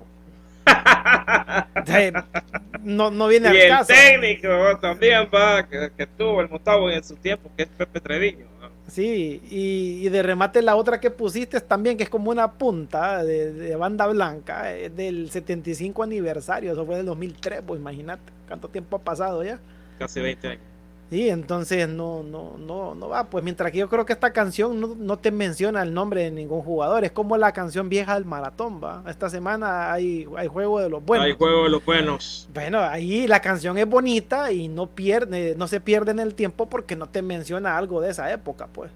no, 2.84 3.12
no 3.12 3.28
viene 3.28 3.48
y 3.48 3.52
al 3.52 3.58
el 3.58 3.70
caso. 3.70 3.94
técnico 3.94 4.48
también 4.82 5.28
va, 5.34 5.68
que, 5.68 5.92
que 5.98 6.08
tuvo 6.08 6.42
el 6.42 6.50
Motagua 6.50 6.94
en 6.94 7.04
su 7.04 7.16
tiempo, 7.16 7.50
que 7.58 7.64
es 7.64 7.70
Pepe 7.70 8.00
Treviño. 8.00 8.46
Sí, 8.88 9.42
y, 9.50 10.06
y 10.06 10.10
de 10.10 10.24
remate 10.24 10.62
la 10.62 10.76
otra 10.76 11.00
que 11.00 11.10
pusiste 11.10 11.60
también, 11.62 11.98
que 11.98 12.04
es 12.04 12.10
como 12.10 12.32
una 12.32 12.52
punta 12.54 13.24
de, 13.24 13.54
de 13.54 13.76
banda 13.76 14.08
blanca, 14.08 14.74
es 14.74 14.96
del 14.96 15.32
75 15.32 16.04
aniversario, 16.04 16.74
eso 16.74 16.86
fue 16.86 16.98
del 16.98 17.06
2003, 17.06 17.62
pues 17.66 17.80
imagínate, 17.80 18.32
cuánto 18.48 18.68
tiempo 18.68 18.98
ha 18.98 19.00
pasado 19.00 19.44
ya. 19.44 19.60
Casi 20.00 20.20
20 20.20 20.48
años. 20.48 20.73
Sí, 21.14 21.30
entonces 21.30 21.88
no, 21.88 22.24
no, 22.24 22.58
no, 22.58 22.96
no 22.96 23.10
va, 23.10 23.26
pues 23.26 23.44
mientras 23.44 23.72
que 23.72 23.78
yo 23.78 23.88
creo 23.88 24.04
que 24.04 24.14
esta 24.14 24.34
canción 24.34 24.80
no, 24.82 24.96
no 24.98 25.18
te 25.18 25.30
menciona 25.30 25.84
el 25.84 25.94
nombre 25.94 26.24
de 26.24 26.32
ningún 26.32 26.64
jugador, 26.64 27.04
es 27.04 27.12
como 27.12 27.38
la 27.38 27.52
canción 27.52 27.88
vieja 27.88 28.16
del 28.16 28.26
maratón, 28.26 28.84
va. 28.84 29.04
Esta 29.08 29.30
semana 29.30 29.94
hay, 29.94 30.26
hay 30.36 30.48
juego 30.48 30.80
de 30.80 30.90
los 30.90 31.06
buenos. 31.06 31.28
Hay 31.28 31.34
juego 31.34 31.66
de 31.66 31.70
los 31.70 31.86
buenos. 31.86 32.50
Bueno, 32.52 32.80
ahí 32.80 33.28
la 33.28 33.42
canción 33.42 33.78
es 33.78 33.88
bonita 33.88 34.52
y 34.52 34.68
no 34.68 34.88
pierde, 34.88 35.54
no 35.56 35.68
se 35.68 35.80
pierde 35.80 36.10
en 36.10 36.20
el 36.20 36.34
tiempo 36.34 36.68
porque 36.68 36.96
no 36.96 37.06
te 37.06 37.22
menciona 37.22 37.78
algo 37.78 38.02
de 38.02 38.10
esa 38.10 38.34
época, 38.34 38.66
pues. 38.74 38.90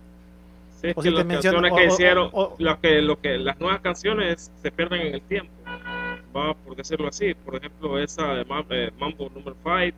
Sí, 0.82 0.94
O 0.96 1.04
si 1.04 1.12
las 1.12 1.24
canciones 1.24 1.72
o- 1.72 1.76
que 1.76 1.84
o- 1.84 1.88
hicieron, 1.94 2.30
o- 2.34 2.56
lo 2.58 2.82
que, 2.82 3.00
lo 3.04 3.22
que, 3.22 3.38
las 3.38 3.60
nuevas 3.60 3.82
canciones 3.82 4.52
se 4.64 4.72
pierden 4.72 5.02
en 5.02 5.14
el 5.14 5.22
tiempo. 5.22 5.52
Va 6.36 6.56
por 6.56 6.76
decirlo 6.76 7.10
así. 7.10 7.36
Por 7.36 7.58
ejemplo, 7.58 8.00
esa 8.00 8.34
de 8.34 8.42
eh, 8.72 8.92
Mambo 9.00 9.30
Number 9.36 9.54
5. 9.64 9.96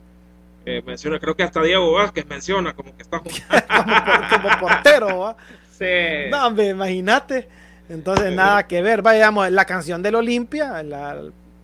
Menciona, 0.86 1.20
creo 1.20 1.36
que 1.36 1.44
hasta 1.44 1.62
Diego 1.62 1.92
Vázquez 1.94 2.26
menciona 2.28 2.74
como 2.74 2.96
que 2.96 3.04
está 3.04 3.20
jugando. 3.20 3.68
como, 3.68 4.06
por- 4.06 4.30
como 4.42 4.60
portero, 4.60 5.20
¿va? 5.20 5.36
Sí. 5.78 6.30
No, 6.32 6.48
hombre, 6.48 6.68
imagínate. 6.70 7.48
Entonces, 7.90 8.34
nada 8.34 8.68
que 8.68 8.82
ver. 8.82 9.02
Vayamos, 9.02 9.50
la 9.52 9.66
canción 9.66 10.04
del 10.04 10.16
Olimpia, 10.16 10.84
la, 10.84 11.18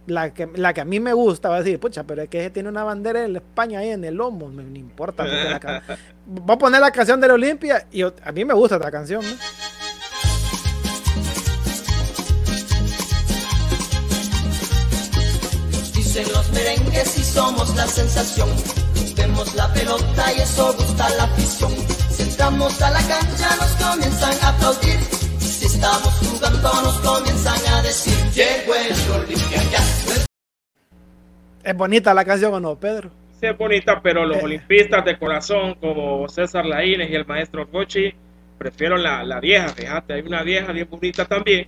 la, 0.07 0.33
que, 0.33 0.47
la 0.55 0.73
que 0.73 0.81
a 0.81 0.85
mí 0.85 0.99
me 0.99 1.13
gusta, 1.13 1.49
va 1.49 1.57
a 1.57 1.59
decir, 1.63 1.79
pucha, 1.79 2.03
pero 2.03 2.23
es 2.23 2.29
que 2.29 2.49
tiene 2.49 2.69
una 2.69 2.83
bandera 2.83 3.21
de 3.21 3.31
España 3.33 3.79
ahí 3.79 3.89
en 3.91 4.03
el 4.03 4.15
lomo, 4.15 4.47
me, 4.49 4.63
no 4.63 4.77
importa. 4.77 5.23
la 5.25 5.59
can- 5.59 5.81
Voy 6.25 6.55
a 6.55 6.57
poner 6.57 6.81
la 6.81 6.91
canción 6.91 7.19
del 7.21 7.31
Olimpia 7.31 7.85
y 7.91 7.99
yo- 7.99 8.13
a 8.23 8.31
mí 8.31 8.43
me 8.45 8.53
gusta 8.53 8.75
esta 8.77 8.89
canción, 8.89 9.21
¿no? 9.23 9.35
Dicen 15.93 16.25
los 16.33 16.51
merengues 16.51 17.17
y 17.17 17.23
somos 17.23 17.75
la 17.75 17.87
sensación. 17.87 18.49
Vemos 19.17 19.55
la 19.55 19.71
pelota 19.73 20.33
y 20.37 20.41
eso 20.41 20.73
gusta 20.73 21.09
la 21.17 21.23
afición. 21.23 21.71
Si 22.09 22.23
entramos 22.23 22.81
a 22.81 22.91
la 22.91 22.99
cancha 22.99 23.55
nos 23.59 23.71
comienzan 23.85 24.33
a 24.43 24.49
aplaudir. 24.49 24.99
Si 25.39 25.65
estamos 25.65 26.13
jugando 26.19 26.69
nos 26.83 26.99
comienzan 26.99 27.73
a 27.73 27.81
decir, 27.81 28.13
llegó 28.33 28.75
el 28.75 29.21
Olimpia 29.23 29.63
ya. 29.71 29.83
Es 31.63 31.75
bonita 31.75 32.13
la 32.13 32.23
canción 32.25 32.53
o 32.53 32.59
no, 32.59 32.75
Pedro. 32.75 33.09
Sí, 33.39 33.47
es 33.47 33.57
bonita, 33.57 33.99
pero 34.01 34.25
los 34.25 34.37
Eh. 34.37 34.41
olimpistas 34.43 35.03
de 35.05 35.17
corazón 35.17 35.75
como 35.75 36.27
César 36.29 36.65
Laínez 36.65 37.09
y 37.09 37.15
el 37.15 37.25
maestro 37.25 37.65
Gochi 37.67 38.13
prefiero 38.57 38.97
la, 38.97 39.23
la 39.23 39.39
vieja, 39.39 39.67
fíjate, 39.69 40.13
hay 40.13 40.21
una 40.21 40.41
vieja 40.43 40.71
bien 40.71 40.87
bonita 40.89 41.25
también 41.25 41.67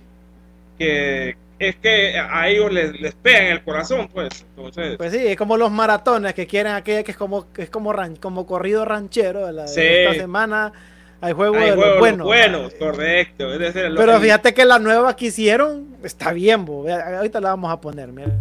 que 0.78 1.36
es 1.58 1.76
que 1.76 2.18
a 2.18 2.48
ellos 2.48 2.72
les, 2.72 3.00
les 3.00 3.14
pega 3.14 3.38
en 3.38 3.52
el 3.52 3.64
corazón, 3.64 4.08
pues. 4.12 4.44
Entonces, 4.56 4.96
Pues 4.96 5.12
sí, 5.12 5.26
es 5.26 5.36
como 5.36 5.56
los 5.56 5.70
maratones 5.70 6.34
que 6.34 6.46
quieren 6.46 6.72
aquella 6.72 7.02
que 7.02 7.10
es 7.12 7.16
como, 7.16 7.52
que 7.52 7.62
es 7.62 7.70
como, 7.70 7.92
ran- 7.92 8.16
como 8.16 8.46
corrido 8.46 8.84
ranchero. 8.84 9.46
de 9.46 9.52
La 9.52 9.62
de 9.62 9.68
Sí. 9.68 9.80
esta 9.82 10.14
semana 10.14 10.72
hay 11.20 11.32
juego 11.32 11.56
hay 11.56 11.62
de 11.70 11.72
juegos 11.72 11.86
los 11.88 11.98
buenos. 11.98 12.26
buenos, 12.26 12.74
correcto. 12.74 13.52
Es 13.52 13.58
decir, 13.58 13.90
lo- 13.90 14.00
Pero 14.00 14.20
fíjate 14.20 14.54
que 14.54 14.64
la 14.64 14.78
nueva 14.78 15.16
que 15.16 15.26
hicieron 15.26 15.96
está 16.04 16.32
bien, 16.32 16.64
bo. 16.64 16.86
Ahorita 16.88 17.40
la 17.40 17.50
vamos 17.50 17.72
a 17.72 17.80
poner, 17.80 18.08
mira. 18.12 18.32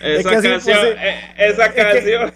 Esa 0.00 0.18
es 0.18 0.26
que 0.26 0.36
así, 0.36 0.48
canción, 0.48 0.78
pues, 0.78 0.96
eh, 1.00 1.20
esa 1.36 1.72
que- 1.72 1.82
canción. 1.82 2.32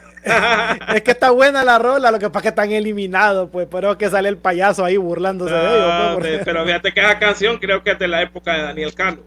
Es 0.94 1.02
que 1.02 1.10
está 1.10 1.30
buena 1.30 1.64
la 1.64 1.78
rola, 1.80 2.12
lo 2.12 2.18
que 2.20 2.28
pasa 2.30 2.38
es 2.38 2.42
que 2.44 2.48
están 2.50 2.70
eliminados, 2.70 3.48
pues, 3.50 3.66
pero 3.68 3.98
que 3.98 4.08
sale 4.08 4.28
el 4.28 4.36
payaso 4.38 4.84
ahí 4.84 4.96
burlándose 4.96 5.52
de 5.52 5.60
ellos. 5.60 5.92
Pues, 5.96 6.14
porque- 6.14 6.40
pero 6.44 6.64
fíjate 6.64 6.92
que 6.92 7.00
esa 7.00 7.18
canción 7.18 7.58
creo 7.58 7.82
que 7.82 7.90
es 7.90 7.98
de 7.98 8.06
la 8.08 8.22
época 8.22 8.54
de 8.54 8.62
Daniel 8.62 8.94
Cano, 8.94 9.18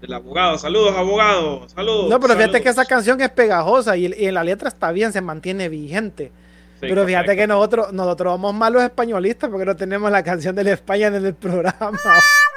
del 0.00 0.12
abogado. 0.14 0.56
Saludos, 0.58 0.94
abogado. 0.96 1.68
Saludos. 1.68 2.08
No, 2.10 2.20
pero 2.20 2.36
fíjate 2.36 2.62
que 2.62 2.68
esa 2.68 2.84
canción 2.84 3.20
es 3.20 3.30
pegajosa 3.30 3.96
y, 3.96 4.06
y 4.16 4.26
en 4.26 4.34
la 4.34 4.44
letra 4.44 4.68
está 4.68 4.92
bien, 4.92 5.12
se 5.12 5.20
mantiene 5.20 5.68
vigente. 5.68 6.30
Sí, 6.80 6.86
pero 6.90 7.04
fíjate 7.06 7.24
correcto. 7.26 7.42
que 7.42 7.46
nosotros, 7.48 7.92
nosotros 7.92 8.34
somos 8.34 8.54
malos 8.54 8.82
españolistas 8.82 9.48
porque 9.50 9.64
no 9.64 9.74
tenemos 9.74 10.10
la 10.12 10.22
canción 10.22 10.54
de 10.54 10.62
la 10.62 10.72
España 10.72 11.06
en 11.08 11.14
el 11.26 11.34
programa. 11.34 11.98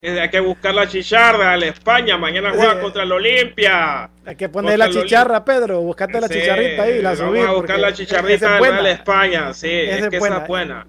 Hay 0.00 0.30
que 0.30 0.38
buscar 0.38 0.72
la 0.76 0.86
chicharra, 0.86 1.56
la 1.56 1.66
España. 1.66 2.16
Mañana 2.16 2.52
juega 2.54 2.80
contra 2.80 3.02
el 3.02 3.10
Olimpia. 3.10 4.08
Hay 4.24 4.36
que 4.36 4.48
poner 4.48 4.78
la 4.78 4.88
chicharra, 4.90 5.44
Pedro. 5.44 5.80
Buscate 5.80 6.20
la 6.20 6.28
Sí, 6.28 6.34
chicharrita 6.34 6.82
ahí 6.84 6.98
y 6.98 7.02
la 7.02 7.14
vamos 7.14 7.26
subí. 7.30 7.40
a 7.40 7.50
buscar 7.50 7.78
la 7.80 7.92
chicharrita 7.92 8.52
es 8.54 8.58
buena. 8.60 8.80
Real 8.80 8.86
España. 8.86 9.52
Sí, 9.54 9.66
es 9.68 10.02
es 10.04 10.08
que 10.08 10.16
esa 10.18 10.20
buena. 10.20 10.36
es 10.42 10.46
buena. 10.48 10.86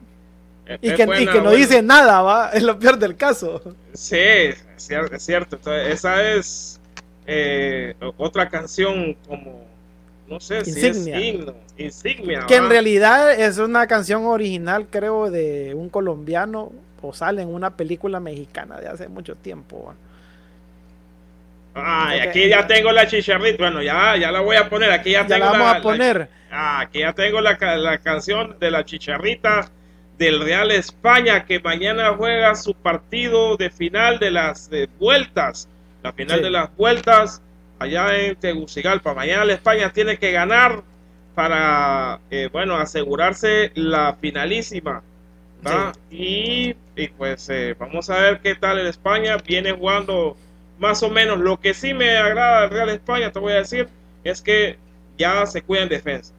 Y 0.80 0.94
que, 0.94 1.02
y 1.02 1.06
buena, 1.08 1.32
que 1.32 1.42
no 1.42 1.50
dice 1.52 1.82
nada, 1.82 2.22
va. 2.22 2.50
Es 2.54 2.62
lo 2.62 2.78
peor 2.78 3.00
del 3.00 3.16
caso. 3.18 3.60
Sí, 3.94 4.16
es 4.16 4.64
cier- 4.78 5.12
es 5.12 5.24
cierto. 5.26 5.56
Entonces, 5.56 5.92
esa 5.96 6.30
es 6.32 6.80
eh, 7.26 7.96
otra 8.18 8.48
canción 8.48 9.16
como, 9.28 9.66
no 10.28 10.40
sé 10.40 10.60
Insignia. 10.60 10.94
si 10.94 11.12
es 11.12 11.24
himno, 11.24 11.54
insignia. 11.80 12.46
Que 12.48 12.58
en 12.58 12.70
realidad 12.70 13.32
es 13.34 13.58
una 13.58 13.88
canción 13.88 14.26
original, 14.26 14.86
creo, 14.92 15.32
de 15.32 15.74
un 15.74 15.90
colombiano 15.90 16.72
o 17.02 17.14
sale 17.14 17.42
en 17.42 17.54
una 17.54 17.70
película 17.72 18.20
mexicana 18.20 18.78
de 18.80 18.88
hace 18.88 19.08
mucho 19.08 19.36
tiempo. 19.36 19.94
Ok. 21.76 21.84
aquí 22.28 22.50
ya 22.50 22.66
tengo 22.68 22.92
la 22.92 23.08
chicharrita. 23.08 23.58
Bueno, 23.64 23.82
ya, 23.82 24.16
ya 24.18 24.32
la 24.32 24.42
voy 24.42 24.56
a 24.58 24.68
poner. 24.70 24.92
Aquí 24.92 25.12
ya, 25.12 25.22
Ya 25.22 25.28
tengo 25.36 25.46
la 25.46 25.52
vamos 25.52 25.72
la- 25.72 25.78
a 25.78 25.82
poner. 25.82 26.30
Ah, 26.52 26.80
aquí 26.82 27.00
ya 27.00 27.14
tengo 27.14 27.42
la, 27.42 27.58
la 27.78 27.98
canción 28.00 28.58
de 28.60 28.72
la 28.72 28.84
chicharrita 28.84 29.70
del 30.18 30.42
Real 30.42 30.72
España 30.72 31.46
que 31.46 31.60
mañana 31.60 32.14
juega 32.18 32.56
su 32.56 32.74
partido 32.74 33.56
de 33.56 33.70
final 33.70 34.20
de 34.20 34.32
las 34.32 34.68
eh, 34.72 34.88
vueltas. 35.00 35.70
La 36.04 36.12
final 36.12 36.38
Sí. 36.40 36.44
de 36.44 36.50
las 36.50 36.76
vueltas 36.76 37.42
allá 37.78 38.18
en 38.18 38.36
Tegucigalpa. 38.36 39.14
Mañana 39.14 39.46
la 39.46 39.54
España 39.54 39.92
tiene 39.94 40.18
que 40.18 40.32
ganar 40.32 40.82
para, 41.36 42.20
eh, 42.32 42.50
bueno, 42.52 42.76
asegurarse 42.76 43.72
la 43.76 44.18
finalísima. 44.20 45.04
¿Va? 45.66 45.92
Y, 46.10 46.76
y 46.96 47.08
pues 47.18 47.50
eh, 47.50 47.76
vamos 47.78 48.10
a 48.10 48.20
ver 48.20 48.40
qué 48.40 48.56
tal 48.56 48.80
el 48.80 48.88
España. 48.88 49.38
Viene 49.38 49.72
jugando 49.72 50.38
más 50.80 51.04
o 51.04 51.10
menos. 51.10 51.40
Lo 51.40 51.60
que 51.60 51.74
sí 51.74 51.94
me 51.94 52.18
agrada 52.18 52.62
del 52.62 52.70
Real 52.72 52.90
España, 52.90 53.32
te 53.32 53.40
voy 53.40 53.54
a 53.54 53.58
decir, 53.58 53.88
es 54.24 54.42
que 54.42 54.78
ya 55.18 55.46
se 55.46 55.62
cuida 55.62 55.84
en 55.84 55.90
defensa. 55.90 56.34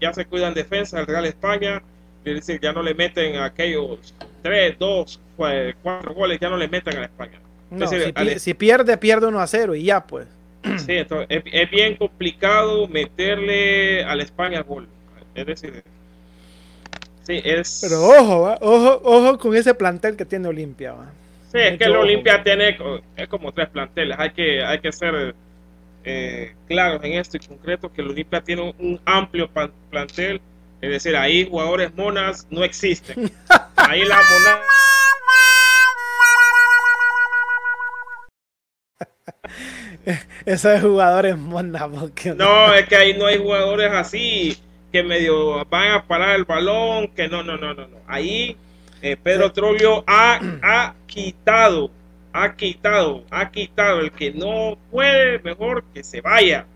Ya 0.00 0.12
se 0.12 0.24
cuida 0.26 0.48
en 0.48 0.54
defensa 0.54 1.00
el 1.00 1.06
Real 1.06 1.24
España. 1.26 1.82
Es 2.24 2.34
decir, 2.34 2.60
ya 2.60 2.72
no 2.72 2.82
le 2.82 2.94
meten 2.94 3.36
aquellos 3.36 4.14
3, 4.42 4.78
2, 4.78 5.20
4 5.36 6.14
goles, 6.14 6.38
ya 6.40 6.50
no 6.50 6.56
le 6.56 6.68
meten 6.68 6.96
a 6.96 7.00
la 7.00 7.06
España. 7.06 7.40
No, 7.70 7.88
decir, 7.88 8.40
si, 8.40 8.54
pierde, 8.54 8.96
pierde 8.96 9.26
1 9.26 9.40
a 9.40 9.46
0 9.46 9.74
y 9.74 9.84
ya, 9.84 10.04
pues. 10.04 10.26
Sí, 10.78 10.96
entonces 10.96 11.26
es, 11.30 11.42
es 11.50 11.70
bien 11.70 11.96
complicado 11.96 12.88
meterle 12.88 14.04
a 14.04 14.14
la 14.16 14.22
España 14.22 14.62
gol. 14.62 14.88
Es 15.34 15.46
decir, 15.46 15.82
sí, 17.28 17.40
es. 17.44 17.78
Pero 17.82 18.02
ojo, 18.02 18.40
va, 18.40 18.58
ojo, 18.60 19.00
ojo 19.04 19.38
con 19.38 19.54
ese 19.54 19.72
plantel 19.74 20.16
que 20.16 20.24
tiene 20.24 20.48
Olimpia. 20.48 20.94
va. 20.94 21.06
Sí, 21.52 21.58
es 21.58 21.78
que 21.78 21.84
el. 21.84 21.94
Olimpia 21.96 22.42
tiene 22.42 22.76
es 23.16 23.28
como 23.28 23.52
tres 23.52 23.68
planteles. 23.68 24.18
Hay 24.18 24.30
que, 24.30 24.64
hay 24.64 24.80
que 24.80 24.90
ser 24.90 25.34
eh, 26.04 26.54
claros 26.66 27.04
en 27.04 27.12
esto 27.12 27.36
y 27.36 27.40
concreto 27.46 27.92
que 27.92 28.02
el 28.02 28.08
Olimpia 28.10 28.40
tiene 28.40 28.62
un, 28.62 28.74
un 28.78 29.00
amplio 29.04 29.48
pan- 29.48 29.72
plantel. 29.90 30.40
Es 30.80 30.90
decir, 30.90 31.16
ahí 31.16 31.46
jugadores 31.48 31.94
monas 31.94 32.46
no 32.50 32.64
existen. 32.64 33.30
Ahí 33.76 34.04
la 34.04 34.16
mona. 34.16 34.60
Esos 40.46 40.80
jugadores 40.80 41.36
mona, 41.36 41.88
porque 41.88 42.34
No, 42.34 42.72
es 42.74 42.86
que 42.88 42.96
ahí 42.96 43.16
no 43.16 43.26
hay 43.26 43.38
jugadores 43.38 43.90
así 43.92 44.56
que 44.92 45.02
medio 45.02 45.64
van 45.66 45.92
a 45.92 46.04
parar 46.04 46.36
el 46.36 46.44
balón. 46.44 47.08
Que 47.08 47.28
no, 47.28 47.42
no, 47.42 47.56
no, 47.56 47.74
no. 47.74 47.86
no. 47.88 47.96
Ahí 48.06 48.56
eh, 49.02 49.16
Pedro. 49.16 49.52
Troglio 49.52 50.04
ha, 50.06 50.40
ha 50.62 50.94
quitado, 51.06 51.90
ha 52.32 52.54
quitado, 52.56 53.24
ha 53.30 53.50
quitado. 53.50 54.00
El 54.00 54.12
que 54.12 54.32
no 54.32 54.76
puede, 54.90 55.38
mejor 55.40 55.84
que 55.94 56.02
se 56.02 56.20
vaya. 56.20 56.66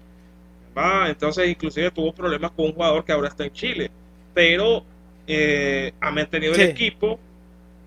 ¿va? 0.77 1.09
Entonces, 1.09 1.49
inclusive 1.49 1.91
tuvo 1.91 2.13
problemas 2.13 2.51
con 2.53 2.67
un 2.67 2.73
jugador 2.73 3.05
que 3.05 3.13
ahora 3.13 3.29
está 3.29 3.45
en 3.45 3.53
Chile. 3.53 3.91
Pero 4.35 4.85
eh, 5.27 5.93
ha 6.01 6.11
mantenido 6.11 6.55
Sí. 6.55 6.63
el 6.63 6.71
equipo. 6.71 7.19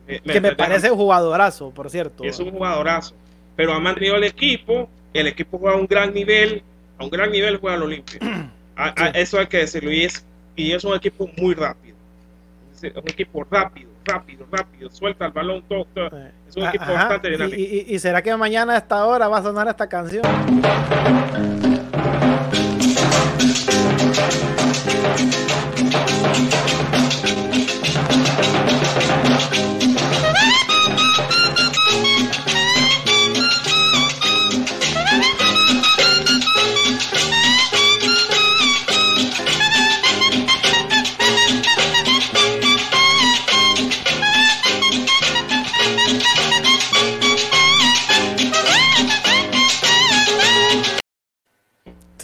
eh, 0.08 0.22
que 0.24 0.40
me 0.42 0.56
parece 0.56 0.92
un 0.92 0.98
jugadorazo, 0.98 1.72
por 1.72 1.90
cierto. 1.90 2.24
es 2.24 2.40
un 2.40 2.52
jugadorazo. 2.52 3.16
Pero 3.56 3.74
ha 3.74 3.80
mantenido 3.80 4.16
el 4.18 4.24
equipo. 4.26 4.90
El 5.14 5.28
equipo 5.28 5.58
juega 5.58 5.76
a 5.78 5.80
un 5.80 5.88
gran 5.88 6.14
nivel. 6.14 6.62
A 6.98 7.04
un 7.06 7.10
gran 7.10 7.32
nivel 7.32 7.58
juega 7.58 7.78
el 7.78 7.84
Olimpia. 7.84 8.20
A- 8.76 8.94
a- 9.06 9.10
eso 9.10 9.40
hay 9.40 9.48
que 9.48 9.58
decirlo. 9.58 9.92
Y 9.92 10.04
es, 10.06 10.26
y 10.56 10.72
es 10.74 10.84
un 10.84 10.94
equipo 10.96 11.30
muy 11.38 11.54
rápido. 11.54 11.96
Es 12.82 12.84
un 12.96 13.04
equipo 13.10 13.44
rápido, 13.50 13.90
rápido, 14.06 14.46
rápido. 14.52 14.90
Suelta 14.92 15.26
el 15.28 15.32
balón, 15.32 15.64
todo. 15.68 15.86
todo. 15.94 16.10
Es 16.48 16.56
un 16.58 16.64
a- 16.64 16.70
equipo 16.70 16.84
ajá, 16.84 16.94
bastante 16.94 17.28
y- 17.30 17.32
dinámico. 17.32 17.58
Y, 17.60 17.64
y- 17.64 17.96
y 17.96 18.00
será 18.00 18.22
que 18.22 18.36
mañana 18.36 18.74
a 18.74 18.78
esta 18.78 19.06
hora 19.06 19.28
va 19.28 19.38
a 19.40 19.44
sonar 19.44 19.68
esta 19.68 19.88
canción? 19.88 20.24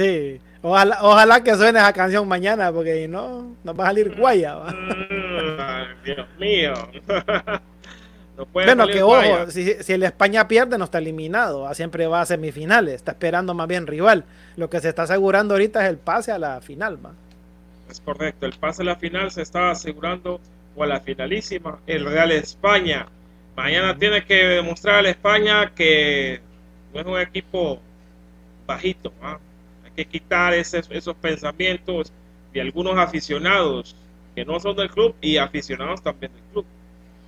Sí. 0.01 0.41
Ojalá, 0.63 0.99
ojalá 1.01 1.43
que 1.43 1.55
suene 1.55 1.79
esa 1.79 1.91
canción 1.93 2.27
mañana, 2.27 2.71
porque 2.71 3.01
si 3.01 3.07
no, 3.07 3.55
nos 3.63 3.79
va 3.79 3.85
a 3.85 3.87
salir 3.87 4.15
guaya. 4.15 4.55
va. 4.55 4.71
Mm, 4.71 6.03
Dios 6.03 6.27
mío. 6.39 6.73
no 8.37 8.45
puede 8.45 8.67
Bueno, 8.67 8.87
que 8.87 9.01
guaya. 9.01 9.43
ojo, 9.43 9.51
si, 9.51 9.73
si 9.83 9.93
el 9.93 10.03
España 10.03 10.47
pierde, 10.47 10.77
no 10.77 10.85
está 10.85 10.99
eliminado. 10.99 11.61
va, 11.61 11.73
Siempre 11.73 12.05
va 12.05 12.21
a 12.21 12.25
semifinales. 12.25 12.95
Está 12.95 13.11
esperando 13.13 13.53
más 13.55 13.67
bien 13.67 13.87
rival. 13.87 14.23
Lo 14.55 14.69
que 14.69 14.79
se 14.79 14.89
está 14.89 15.03
asegurando 15.03 15.55
ahorita 15.55 15.83
es 15.83 15.89
el 15.89 15.97
pase 15.97 16.31
a 16.31 16.37
la 16.37 16.61
final. 16.61 17.03
va. 17.03 17.11
Es 17.89 17.99
correcto. 17.99 18.45
El 18.45 18.53
pase 18.53 18.83
a 18.83 18.85
la 18.85 18.95
final 18.97 19.31
se 19.31 19.41
está 19.41 19.71
asegurando 19.71 20.39
o 20.75 20.83
a 20.83 20.87
la 20.87 20.99
finalísima 20.99 21.79
el 21.87 22.05
Real 22.05 22.31
España. 22.31 23.07
Mañana 23.55 23.97
tiene 23.97 24.23
que 24.25 24.35
demostrar 24.35 24.99
al 24.99 25.07
España 25.07 25.71
que 25.73 26.39
no 26.93 26.99
es 26.99 27.05
un 27.05 27.19
equipo 27.19 27.79
bajito. 28.67 29.11
¿ah? 29.21 29.39
Que 29.95 30.05
quitar 30.05 30.53
ese- 30.53 30.81
esos 30.89 31.15
pensamientos 31.15 32.11
de 32.53 32.61
algunos 32.61 32.97
aficionados 32.97 33.95
que 34.35 34.45
no 34.45 34.59
son 34.59 34.75
del 34.75 34.89
club 34.89 35.13
y 35.21 35.37
aficionados 35.37 36.01
también 36.01 36.31
del 36.33 36.41
club. 36.53 36.65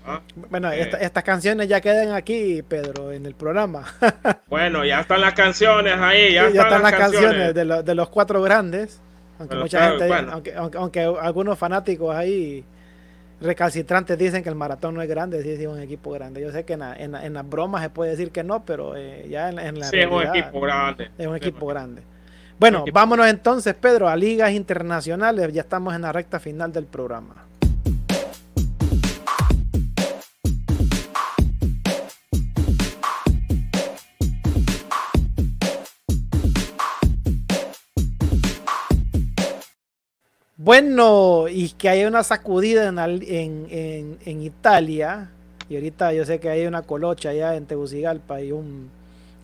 ¿ah? 0.05 0.21
Bueno, 0.49 0.71
Eh. 0.71 0.81
esta- 0.81 0.97
estas 0.97 1.23
canciones 1.23 1.67
ya 1.67 1.81
quedan 1.81 2.11
aquí, 2.13 2.61
Pedro, 2.61 3.11
en 3.11 3.25
el 3.25 3.35
programa. 3.35 3.83
Bueno, 4.47 4.85
ya 4.85 5.01
están 5.01 5.21
las 5.21 5.33
canciones 5.33 5.95
ahí, 5.97 6.33
ya, 6.33 6.49
ya, 6.49 6.61
están, 6.63 6.81
las 6.81 6.91
canciones. 6.93 7.53
de, 7.53 7.65
lo- 7.65 7.83
de 7.83 7.95
los 7.95 8.09
cuatro 8.09 8.41
grandes. 8.41 8.99
Aunque 9.39 9.49
Pero 9.55 9.61
mucha 9.63 9.77
claro, 9.79 9.91
gente, 9.99 10.07
bueno. 10.07 10.31
aunque, 10.33 10.53
aunque, 10.55 10.77
aunque 10.77 10.99
algunos 11.01 11.57
fanáticos 11.57 12.15
ahí 12.15 12.63
recalcitrantes 13.41 14.17
dicen 14.17 14.43
que 14.43 14.49
el 14.49 14.55
maratón 14.55 14.93
no 14.95 15.01
es 15.01 15.09
grande, 15.09 15.41
sí, 15.43 15.49
es 15.51 15.67
un 15.67 15.79
equipo 15.81 16.11
grande. 16.11 16.39
Yo 16.41 16.51
sé 16.51 16.63
que 16.63 16.73
en, 16.73 16.79
la- 16.79 16.95
en, 16.95 17.11
la- 17.11 17.25
en 17.25 17.33
las 17.33 17.49
bromas 17.49 17.81
se 17.81 17.89
puede 17.89 18.11
decir 18.11 18.31
que 18.31 18.43
no, 18.43 18.63
pero 18.63 18.95
eh, 18.95 19.25
ya 19.29 19.49
en, 19.49 19.55
la- 19.55 19.67
en 19.67 19.79
la 19.79 19.87
Sí, 19.87 19.97
es 19.97 20.05
un 20.05 20.11
realidad 20.21 20.35
equipo 20.37 20.61
grande. 20.61 21.09
es 21.17 21.27
un 21.27 21.33
Sí, 21.33 21.37
equipo 21.47 21.65
grande. 21.67 22.01
Bueno, 22.59 22.85
vámonos 22.93 23.27
entonces, 23.27 23.73
Pedro, 23.73 24.07
a 24.07 24.15
ligas 24.15 24.51
internacionales. 24.51 25.51
Ya 25.53 25.61
estamos 25.61 25.93
en 25.95 26.01
la 26.03 26.11
recta 26.11 26.39
final 26.39 26.71
del 26.71 26.85
programa. 26.85 27.35
Bueno, 40.55 41.47
y 41.49 41.69
que 41.71 41.89
hay 41.89 42.05
una 42.05 42.23
sacudida 42.23 42.87
en, 42.87 42.99
al- 42.99 43.23
en, 43.23 43.67
en- 43.69 44.17
en 44.25 44.41
Italia. 44.43 45.29
Y 45.69 45.75
ahorita 45.75 46.13
yo 46.13 46.25
sé 46.25 46.39
que 46.39 46.49
hay 46.49 46.65
una 46.65 46.83
colocha 46.83 47.29
allá 47.29 47.55
en 47.55 47.65
Tegucigalpa 47.65 48.41
y, 48.41 48.51
un, 48.51 48.89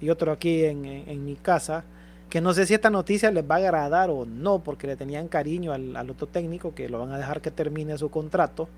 y 0.01 0.09
otro 0.09 0.31
aquí 0.31 0.65
en 0.65 1.25
mi 1.25 1.35
casa. 1.35 1.83
Que 2.29 2.41
no 2.41 2.53
sé 2.53 2.65
si 2.67 2.73
esta 2.75 2.89
noticia 2.91 3.31
les 3.31 3.43
va 3.49 3.55
a 3.55 3.57
agradar 3.59 4.09
o 4.11 4.25
no, 4.25 4.59
porque 4.63 4.87
le 4.87 4.95
tenían 4.97 5.27
cariño 5.27 5.73
al, 5.73 5.95
al 5.95 6.09
otro 6.11 6.27
técnico, 6.27 6.75
que 6.75 6.89
lo 6.89 6.99
van 6.99 7.11
a 7.11 7.17
dejar 7.17 7.41
que 7.41 7.51
termine 7.51 7.97
su 7.97 8.09
contrato, 8.11 8.69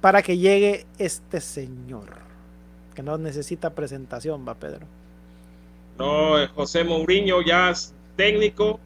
para 0.00 0.22
que 0.22 0.38
llegue 0.38 0.86
este 0.98 1.40
señor, 1.40 2.10
que 2.94 3.02
no 3.02 3.18
necesita 3.18 3.74
presentación, 3.74 4.46
va 4.48 4.54
Pedro. 4.58 4.88
No, 5.98 6.40
eh, 6.40 6.48
José 6.48 6.84
Mourinho 6.84 7.42
ya 7.42 7.70
es 7.70 7.94
técnico, 8.16 8.80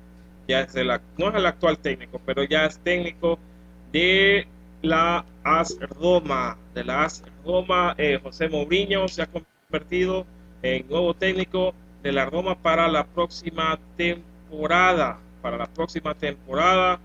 ya 0.46 0.60
es 0.62 0.74
el, 0.76 0.88
no 1.16 1.28
es 1.30 1.34
el 1.34 1.46
actual 1.46 1.78
técnico, 1.78 2.20
pero 2.24 2.44
ya 2.44 2.66
es 2.66 2.78
técnico 2.80 3.38
de 3.92 4.46
la 4.82 5.24
AS 5.42 5.76
Roma, 5.80 6.58
de 6.74 6.84
la 6.84 7.04
AS 7.04 7.24
Roma. 7.44 7.94
eh, 7.98 8.18
José 8.22 8.48
Mourinho 8.48 9.08
se 9.08 9.22
ha 9.22 9.26
convertido 9.26 10.26
en 10.62 10.86
nuevo 10.88 11.14
técnico 11.14 11.74
de 12.08 12.12
la 12.12 12.24
Roma 12.24 12.54
para 12.54 12.88
la 12.88 13.04
próxima 13.04 13.78
temporada. 13.94 15.18
Para 15.42 15.58
la 15.58 15.66
próxima 15.66 16.14
temporada 16.14 16.98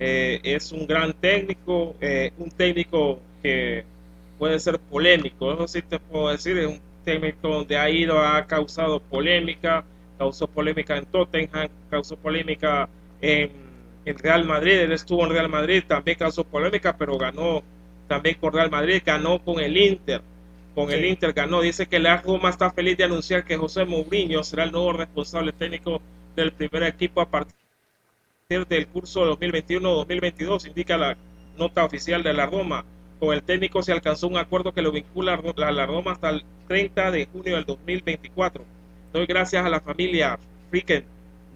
eh, 0.00 0.40
es 0.42 0.72
un 0.72 0.88
gran 0.88 1.12
técnico, 1.12 1.94
eh, 2.00 2.32
un 2.36 2.50
técnico 2.50 3.20
que 3.40 3.84
puede 4.40 4.58
ser 4.58 4.80
polémico. 4.80 5.52
Eso 5.52 5.68
sí 5.68 5.82
te 5.82 6.00
puedo 6.00 6.30
decir, 6.30 6.58
es 6.58 6.66
un 6.66 6.80
técnico 7.04 7.46
donde 7.48 7.78
ha 7.78 7.88
ido, 7.88 8.18
ha 8.18 8.44
causado 8.48 8.98
polémica, 8.98 9.84
causó 10.18 10.48
polémica 10.48 10.96
en 10.96 11.06
Tottenham, 11.06 11.68
causó 11.88 12.16
polémica 12.16 12.88
en, 13.20 13.52
en 14.04 14.18
Real 14.18 14.44
Madrid. 14.44 14.80
Él 14.80 14.90
estuvo 14.90 15.24
en 15.24 15.30
Real 15.30 15.48
Madrid, 15.48 15.84
también 15.86 16.18
causó 16.18 16.42
polémica, 16.42 16.96
pero 16.96 17.16
ganó 17.16 17.62
también 18.08 18.34
con 18.40 18.52
Real 18.52 18.68
Madrid, 18.68 19.00
ganó 19.06 19.38
con 19.38 19.60
el 19.60 19.76
Inter. 19.76 20.22
Con 20.80 20.90
el 20.90 21.04
Inter 21.04 21.34
ganó. 21.34 21.60
Dice 21.60 21.86
que 21.86 21.98
la 21.98 22.22
Roma 22.22 22.48
está 22.48 22.70
feliz 22.70 22.96
de 22.96 23.04
anunciar 23.04 23.44
que 23.44 23.58
José 23.58 23.84
Mourinho 23.84 24.42
será 24.42 24.64
el 24.64 24.72
nuevo 24.72 24.94
responsable 24.94 25.52
técnico 25.52 26.00
del 26.34 26.52
primer 26.52 26.84
equipo 26.84 27.20
a 27.20 27.28
partir 27.28 27.54
del 28.66 28.86
curso 28.86 29.38
2021-2022, 29.38 30.68
indica 30.68 30.96
la 30.96 31.18
nota 31.58 31.84
oficial 31.84 32.22
de 32.22 32.32
la 32.32 32.46
Roma. 32.46 32.86
Con 33.18 33.34
el 33.34 33.42
técnico 33.42 33.82
se 33.82 33.92
alcanzó 33.92 34.26
un 34.26 34.38
acuerdo 34.38 34.72
que 34.72 34.80
lo 34.80 34.90
vincula 34.90 35.34
a 35.34 35.70
la 35.70 35.84
Roma 35.84 36.12
hasta 36.12 36.30
el 36.30 36.44
30 36.66 37.10
de 37.10 37.26
junio 37.26 37.56
del 37.56 37.66
2024. 37.66 38.64
Doy 39.12 39.26
gracias 39.26 39.62
a 39.62 39.68
la 39.68 39.80
familia 39.80 40.38
Fricken, 40.70 41.04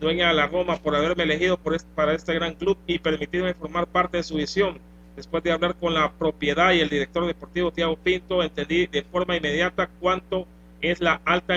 dueña 0.01 0.29
de 0.29 0.35
la 0.35 0.49
Roma, 0.49 0.77
por 0.77 0.97
haberme 0.97 1.23
elegido 1.23 1.57
por 1.57 1.83
para 1.95 2.13
este 2.13 2.35
gran 2.35 2.57
club 2.57 2.77
y 2.87 2.99
permitirme 2.99 3.55
formar 3.55 3.87
parte 3.87 4.19
de 4.19 4.23
su 4.23 4.35
visión 4.35 4.79
Después 5.17 5.45
de 5.45 5.53
hablar 5.53 5.77
con 5.77 5.95
la 5.95 6.11
propiedad 6.11 6.73
y 6.73 6.81
el 6.81 6.89
director 6.89 7.25
deportivo 7.27 7.71
Tiago 7.71 7.97
Pinto, 7.97 8.43
entendí 8.43 8.87
de 8.87 9.03
forma 9.03 9.37
inmediata 9.37 9.89
cuánto 10.01 10.47
es 10.81 11.01
la 11.01 11.21
alta 11.25 11.55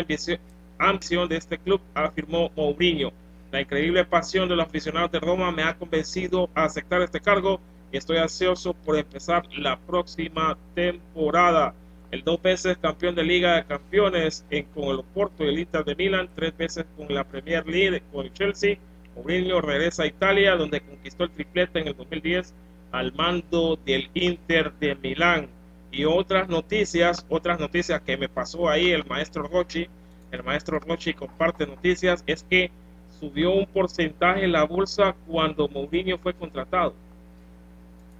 ambición 0.77 1.27
de 1.27 1.37
este 1.37 1.57
club, 1.57 1.81
afirmó 1.95 2.51
Mourinho. 2.55 3.11
La 3.51 3.61
increíble 3.61 4.05
pasión 4.05 4.47
de 4.47 4.55
los 4.55 4.67
aficionados 4.67 5.11
de 5.11 5.19
Roma 5.19 5.51
me 5.51 5.63
ha 5.63 5.75
convencido 5.75 6.49
a 6.53 6.65
aceptar 6.65 7.01
este 7.01 7.19
cargo 7.19 7.59
y 7.91 7.97
estoy 7.97 8.17
ansioso 8.17 8.73
por 8.73 8.97
empezar 8.97 9.43
la 9.57 9.79
próxima 9.79 10.55
temporada. 10.75 11.73
El 12.11 12.23
dos 12.23 12.41
veces 12.41 12.77
campeón 12.77 13.15
de 13.15 13.23
Liga 13.23 13.55
de 13.55 13.65
Campeones 13.65 14.45
en, 14.51 14.65
con 14.65 14.85
el 14.85 14.99
Oporto 14.99 15.43
y 15.43 15.47
el 15.47 15.59
Inter 15.59 15.83
de 15.83 15.95
Milán, 15.95 16.29
tres 16.35 16.55
veces 16.55 16.85
con 16.95 17.13
la 17.13 17.23
Premier 17.23 17.65
League 17.65 18.03
con 18.11 18.25
el 18.25 18.33
Chelsea. 18.33 18.77
Mourinho 19.15 19.61
regresa 19.61 20.03
a 20.03 20.07
Italia, 20.07 20.55
donde 20.55 20.81
conquistó 20.81 21.23
el 21.23 21.31
triplete 21.31 21.79
en 21.79 21.87
el 21.87 21.97
2010 21.97 22.53
al 22.97 23.13
mando 23.13 23.77
del 23.85 24.09
Inter 24.13 24.73
de 24.73 24.95
Milán. 24.95 25.47
Y 25.91 26.05
otras 26.05 26.49
noticias, 26.49 27.25
otras 27.29 27.59
noticias 27.59 28.01
que 28.01 28.17
me 28.17 28.27
pasó 28.27 28.69
ahí 28.69 28.91
el 28.91 29.05
maestro 29.05 29.43
Rochi, 29.43 29.87
el 30.31 30.43
maestro 30.43 30.79
Rochi 30.79 31.13
comparte 31.13 31.65
noticias, 31.65 32.23
es 32.27 32.43
que 32.43 32.71
subió 33.19 33.51
un 33.51 33.65
porcentaje 33.65 34.43
en 34.43 34.51
la 34.51 34.63
bolsa 34.63 35.15
cuando 35.27 35.67
Mourinho 35.67 36.17
fue 36.17 36.33
contratado. 36.33 36.93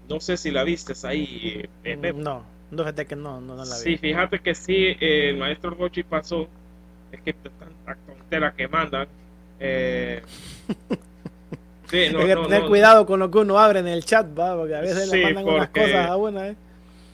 No 0.07 0.19
sé 0.19 0.37
si 0.37 0.51
la 0.51 0.63
viste 0.63 0.93
ahí. 1.05 1.67
Eh, 1.83 2.13
no, 2.15 2.43
no, 2.71 2.83
fíjate 2.83 3.05
que 3.05 3.15
no, 3.15 3.41
no, 3.41 3.55
la 3.55 3.63
vi. 3.63 3.81
Sí, 3.81 3.97
fíjate 3.97 4.39
que 4.39 4.55
sí, 4.55 4.95
el 4.99 5.37
maestro 5.37 5.71
Rochi 5.71 6.03
pasó, 6.03 6.47
es 7.11 7.21
que 7.21 7.33
tanta 7.33 7.95
tontera 8.05 8.53
que 8.53 8.67
mandan. 8.67 9.07
Eh, 9.59 10.21
Hay 11.91 12.09
que 12.09 12.35
tener 12.35 12.65
cuidado 12.65 13.05
con 13.05 13.19
lo 13.19 13.31
que 13.31 13.37
uno 13.37 13.57
abre 13.57 13.79
en 13.79 13.87
el 13.87 14.03
chat, 14.03 14.27
¿va? 14.37 14.55
porque 14.55 14.75
a 14.75 14.81
veces 14.81 15.09
le 15.09 15.33
mandan 15.33 15.47
unas 15.47 15.69
cosas 15.69 16.09
a 16.09 16.15
una. 16.17 16.47
¿eh? 16.49 16.55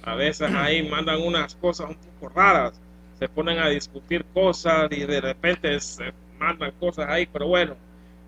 A 0.04 0.16
veces 0.16 0.52
ahí 0.54 0.84
mandan 0.90 1.22
unas 1.22 1.56
cosas 1.56 1.90
un 1.90 1.96
poco 1.96 2.34
raras, 2.34 2.74
se 3.20 3.30
ponen 3.30 3.60
a 3.60 3.70
discutir 3.70 4.26
cosas 4.34 4.92
y 4.92 5.06
de 5.06 5.22
repente 5.22 5.80
se 5.80 6.12
mandan 6.40 6.72
cosas 6.80 7.08
ahí, 7.08 7.26
pero 7.26 7.48
bueno, 7.48 7.76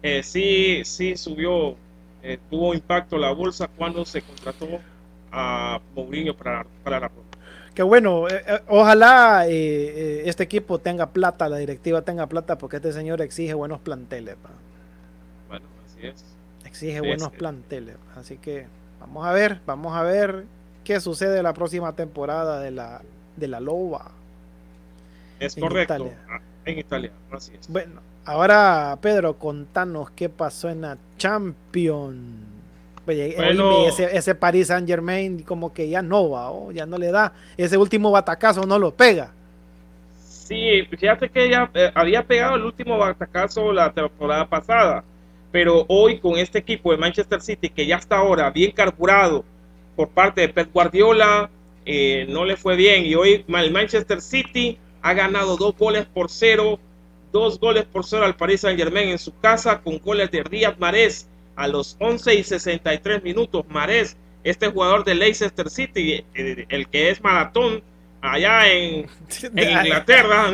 eh, 0.04 0.24
sí, 0.24 0.84
sí 0.86 1.18
subió, 1.18 1.76
eh, 2.24 2.38
tuvo 2.50 2.74
impacto 2.74 3.18
la 3.18 3.32
bolsa 3.32 3.68
cuando 3.68 4.06
se 4.06 4.22
contrató 4.22 4.68
a 5.32 5.82
Mourinho 5.96 6.36
para, 6.36 6.66
para 6.84 7.00
la 7.00 7.12
que 7.74 7.84
bueno, 7.84 8.30
eh, 8.30 8.62
ojalá 8.70 9.46
este 9.48 10.44
equipo 10.44 10.80
tenga 10.80 11.10
plata, 11.10 11.50
la 11.50 11.58
directiva 11.58 12.04
tenga 12.04 12.26
plata, 12.26 12.58
porque 12.58 12.78
este 12.78 12.94
señor 12.94 13.22
exige 13.22 13.54
buenos 13.54 13.82
planteles. 13.82 14.38
Bueno, 15.50 15.66
así 15.86 16.08
es 16.08 16.35
exige 16.76 17.00
buenos 17.00 17.32
planteles. 17.32 17.96
Así 18.16 18.38
que 18.38 18.68
vamos 19.00 19.26
a 19.26 19.32
ver, 19.32 19.60
vamos 19.66 19.96
a 19.96 20.04
ver 20.04 20.44
qué 20.84 21.00
sucede 21.00 21.42
la 21.42 21.54
próxima 21.54 21.94
temporada 21.94 22.60
de 22.60 22.72
la, 22.72 23.02
de 23.38 23.48
la 23.48 23.60
Loba. 23.60 24.12
Es 25.40 25.56
correcto. 25.56 26.12
Ah, 26.30 26.40
en 26.66 26.80
Italia, 26.80 27.12
así 27.32 27.54
es. 27.60 27.68
Bueno, 27.70 28.02
ahora 28.26 28.98
Pedro, 29.02 29.38
contanos 29.38 30.12
qué 30.12 30.30
pasó 30.30 30.70
en 30.70 30.82
la 30.82 30.98
Champions. 31.18 32.18
ese, 33.08 34.18
ese, 34.18 34.36
Paris 34.36 34.68
Saint 34.68 34.88
Germain 34.88 35.44
como 35.44 35.74
que 35.74 35.90
ya 35.90 36.02
no 36.02 36.30
va, 36.30 36.52
oh, 36.52 36.72
ya 36.72 36.86
no 36.86 36.98
le 36.98 37.12
da. 37.12 37.34
Ese 37.56 37.78
último 37.78 38.12
batacazo 38.12 38.66
no 38.66 38.78
lo 38.80 38.92
pega. 38.92 39.32
Sí, 40.20 40.84
fíjate 40.98 41.30
que 41.30 41.50
ya 41.50 41.70
eh, 41.74 41.92
había 41.96 42.22
pegado 42.24 42.56
el 42.56 42.64
último 42.64 42.98
batacazo 42.98 43.72
la 43.74 43.92
temporada 43.92 44.46
pasada 44.48 45.04
pero 45.56 45.86
hoy 45.88 46.20
con 46.20 46.38
este 46.38 46.60
equipo 46.60 46.92
de 46.92 46.98
Manchester 46.98 47.42
City, 47.42 47.70
que 47.70 47.86
ya 47.86 47.96
está 47.96 48.18
ahora 48.18 48.50
bien 48.50 48.72
carburado 48.72 49.46
por 49.96 50.10
parte 50.10 50.42
de 50.42 50.50
Pep 50.50 50.70
Guardiola, 50.74 51.50
eh, 51.86 52.26
no 52.28 52.44
le 52.44 52.58
fue 52.58 52.76
bien. 52.76 53.06
Y 53.06 53.16
hoy 53.16 53.46
el 53.48 53.72
Manchester 53.72 54.20
City 54.20 54.78
ha 55.02 55.14
ganado 55.14 55.56
dos 55.56 55.74
goles 55.78 56.08
por 56.08 56.30
cero, 56.30 56.78
dos 57.32 57.58
goles 57.58 57.86
por 57.86 58.04
cero 58.04 58.26
al 58.26 58.36
Paris 58.36 58.60
Saint 58.60 58.78
Germain 58.78 59.08
en 59.08 59.18
su 59.18 59.34
casa, 59.40 59.80
con 59.80 59.98
goles 60.00 60.30
de 60.30 60.44
Riyad 60.44 60.76
Mahrez 60.78 61.30
a 61.56 61.70
los 61.70 61.96
11 62.02 62.36
y 62.36 62.44
63 62.44 63.24
minutos. 63.24 63.64
Mahrez, 63.70 64.18
este 64.44 64.68
jugador 64.68 65.06
de 65.06 65.16
Leicester 65.16 65.70
City, 65.70 66.26
el, 66.34 66.66
el 66.68 66.90
que 66.90 67.12
es 67.12 67.24
maratón 67.24 67.82
allá 68.22 68.68
en, 68.70 69.08
en 69.56 69.70
Inglaterra. 69.70 70.50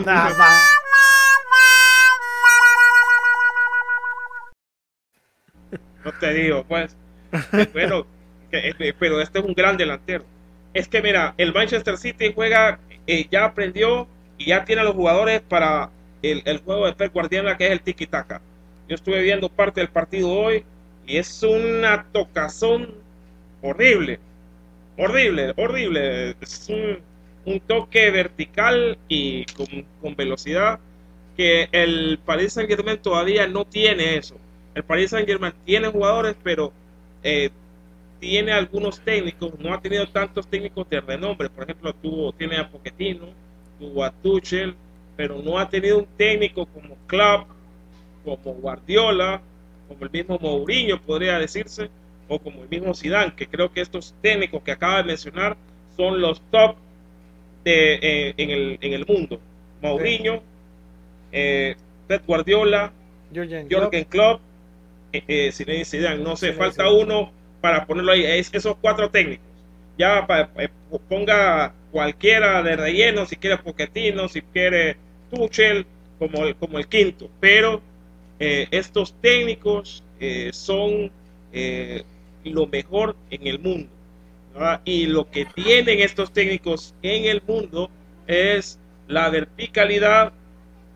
No 6.03 6.11
te 6.13 6.33
digo, 6.33 6.63
pues. 6.67 6.95
bueno, 7.73 8.05
este, 8.51 8.93
pero 8.93 9.21
este 9.21 9.39
es 9.39 9.45
un 9.45 9.53
gran 9.53 9.77
delantero. 9.77 10.25
Es 10.73 10.87
que 10.87 11.01
mira, 11.01 11.33
el 11.37 11.53
Manchester 11.53 11.97
City 11.97 12.31
juega, 12.33 12.79
eh, 13.07 13.27
ya 13.29 13.45
aprendió 13.45 14.07
y 14.37 14.47
ya 14.47 14.65
tiene 14.65 14.81
a 14.81 14.85
los 14.85 14.95
jugadores 14.95 15.41
para 15.41 15.89
el, 16.21 16.59
juego 16.59 16.85
de 16.85 16.93
Pep 16.93 17.13
Guardiola 17.13 17.57
que 17.57 17.67
es 17.67 17.71
el 17.71 17.81
tiki 17.81 18.07
taka. 18.07 18.41
Yo 18.87 18.95
estuve 18.95 19.21
viendo 19.21 19.49
parte 19.49 19.81
del 19.81 19.89
partido 19.89 20.29
hoy 20.31 20.63
y 21.05 21.17
es 21.17 21.43
una 21.43 22.05
tocazón 22.11 22.93
horrible, 23.61 24.19
horrible, 24.97 25.53
horrible. 25.57 26.35
Es 26.41 26.69
un, 26.69 26.99
toque 27.67 28.11
vertical 28.11 28.97
y 29.07 29.45
con, 29.45 29.65
con 29.99 30.15
velocidad 30.15 30.79
que 31.35 31.67
el 31.71 32.19
Paris 32.23 32.53
Saint 32.53 32.69
Germain 32.69 32.99
todavía 32.99 33.47
no 33.47 33.65
tiene 33.65 34.17
eso. 34.17 34.35
El 34.73 34.83
Paris 34.83 35.09
Saint 35.09 35.27
Germain 35.27 35.53
tiene 35.65 35.87
jugadores, 35.89 36.35
pero 36.43 36.71
eh, 37.23 37.49
tiene 38.19 38.51
algunos 38.53 39.01
técnicos, 39.01 39.59
no 39.59 39.73
ha 39.73 39.81
tenido 39.81 40.07
tantos 40.07 40.47
técnicos 40.47 40.89
de 40.89 41.01
renombre. 41.01 41.49
Por 41.49 41.63
ejemplo, 41.63 41.93
tuvo, 41.93 42.31
tiene 42.31 42.57
a 42.57 42.69
Pochettino, 42.69 43.25
tuvo 43.79 44.03
a 44.03 44.11
Tuchel, 44.11 44.75
pero 45.17 45.41
no 45.41 45.57
ha 45.57 45.67
tenido 45.67 45.97
un 45.97 46.05
técnico 46.17 46.65
como 46.67 46.95
Klopp, 47.07 47.47
como 48.23 48.53
Guardiola, 48.53 49.41
como 49.87 50.05
el 50.05 50.11
mismo 50.11 50.37
Mourinho, 50.39 51.01
podría 51.01 51.39
decirse, 51.39 51.89
o 52.27 52.39
como 52.39 52.61
el 52.63 52.69
mismo 52.69 52.93
Zidane, 52.93 53.33
que 53.35 53.47
creo 53.47 53.73
que 53.73 53.81
estos 53.81 54.13
técnicos 54.21 54.61
que 54.63 54.71
acaba 54.71 54.97
de 54.97 55.03
mencionar 55.03 55.57
son 55.97 56.21
los 56.21 56.41
top 56.51 56.75
de, 57.63 57.95
eh, 57.95 58.33
en, 58.37 58.49
el, 58.51 58.77
en, 58.81 58.93
el, 58.93 59.05
mundo. 59.05 59.39
Mourinho, 59.81 60.41
eh, 61.31 61.75
Pep 62.07 62.25
Guardiola, 62.25 62.91
Jürgen 63.33 64.05
Klopp 64.05 64.41
eh, 65.13 65.51
eh 65.57 66.17
No 66.19 66.35
sé, 66.35 66.53
falta 66.53 66.89
uno 66.89 67.31
para 67.59 67.85
ponerlo 67.85 68.11
ahí. 68.11 68.25
Es 68.25 68.49
esos 68.53 68.75
cuatro 68.79 69.09
técnicos. 69.09 69.45
Ya 69.97 70.25
eh, 70.57 70.69
ponga 71.07 71.73
cualquiera 71.91 72.63
de 72.63 72.75
relleno, 72.75 73.25
si 73.25 73.35
quiere 73.35 73.57
Poquetino, 73.57 74.27
si 74.29 74.41
quiere 74.41 74.97
Tuchel, 75.29 75.85
como 76.17 76.45
el, 76.45 76.55
como 76.55 76.79
el 76.79 76.87
quinto. 76.87 77.29
Pero 77.39 77.81
eh, 78.39 78.67
estos 78.71 79.13
técnicos 79.21 80.03
son 80.51 81.11
lo 82.43 82.67
mejor 82.67 83.15
en 83.29 83.47
el 83.47 83.59
mundo. 83.59 83.89
Y 84.85 85.07
lo 85.07 85.29
que 85.29 85.45
tienen 85.45 85.99
estos 85.99 86.31
técnicos 86.31 86.93
en 87.01 87.25
el 87.25 87.41
mundo 87.45 87.89
es 88.27 88.79
la 89.07 89.29
verticalidad 89.29 90.31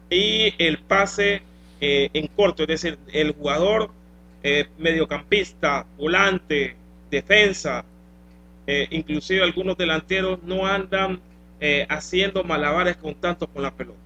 y 0.10 0.54
el 0.60 0.78
pase 0.78 1.42
en 1.82 2.28
corto, 2.28 2.64
es 2.64 2.68
decir, 2.68 2.98
el 3.12 3.34
jugador 3.34 3.92
eh, 4.48 4.68
mediocampista, 4.78 5.88
volante, 5.98 6.76
defensa, 7.10 7.84
eh, 8.68 8.88
inclusive 8.92 9.42
algunos 9.42 9.76
delanteros 9.76 10.44
no 10.44 10.68
andan 10.68 11.20
eh, 11.60 11.88
haciendo 11.90 12.44
malabares 12.44 12.96
con 12.98 13.16
tanto 13.16 13.48
con 13.48 13.64
la 13.64 13.72
pelota. 13.72 14.00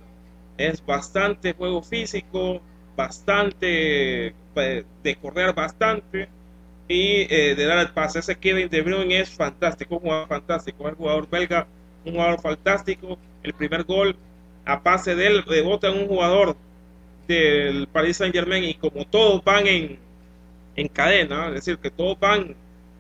Es 0.58 0.86
bastante 0.86 1.52
juego 1.52 1.84
físico, 1.84 2.62
bastante 2.96 4.34
pues, 4.54 4.86
de 5.04 5.16
correr 5.18 5.54
bastante 5.54 6.30
y 6.88 7.28
eh, 7.30 7.56
de 7.56 7.66
dar 7.66 7.80
el 7.80 7.90
pase. 7.92 8.20
Ese 8.20 8.38
Kevin 8.38 8.70
De 8.70 8.82
Bruyne 8.82 9.20
es 9.20 9.30
fantástico, 9.32 9.96
un 9.96 10.02
jugador 10.02 10.30
fantástico, 10.30 10.88
es 10.88 10.96
jugador 10.96 11.30
belga, 11.30 11.68
un 12.06 12.14
jugador 12.14 12.42
fantástico. 12.42 13.20
El 13.44 13.54
primer 13.54 13.84
gol 13.84 14.16
a 14.64 14.82
pase 14.82 15.16
de 15.16 15.28
él 15.28 15.44
rebota 15.44 15.90
en 15.90 15.98
un 15.98 16.08
jugador 16.08 16.56
del 17.28 17.88
Paris 17.90 18.16
Saint 18.16 18.34
Germain 18.34 18.64
y 18.64 18.76
como 18.76 19.06
todos 19.06 19.44
van 19.44 19.68
en, 19.68 20.09
en 20.76 20.88
cadena, 20.88 21.48
es 21.48 21.56
decir, 21.56 21.78
que 21.78 21.92
todos 21.92 22.20
van 22.20 22.56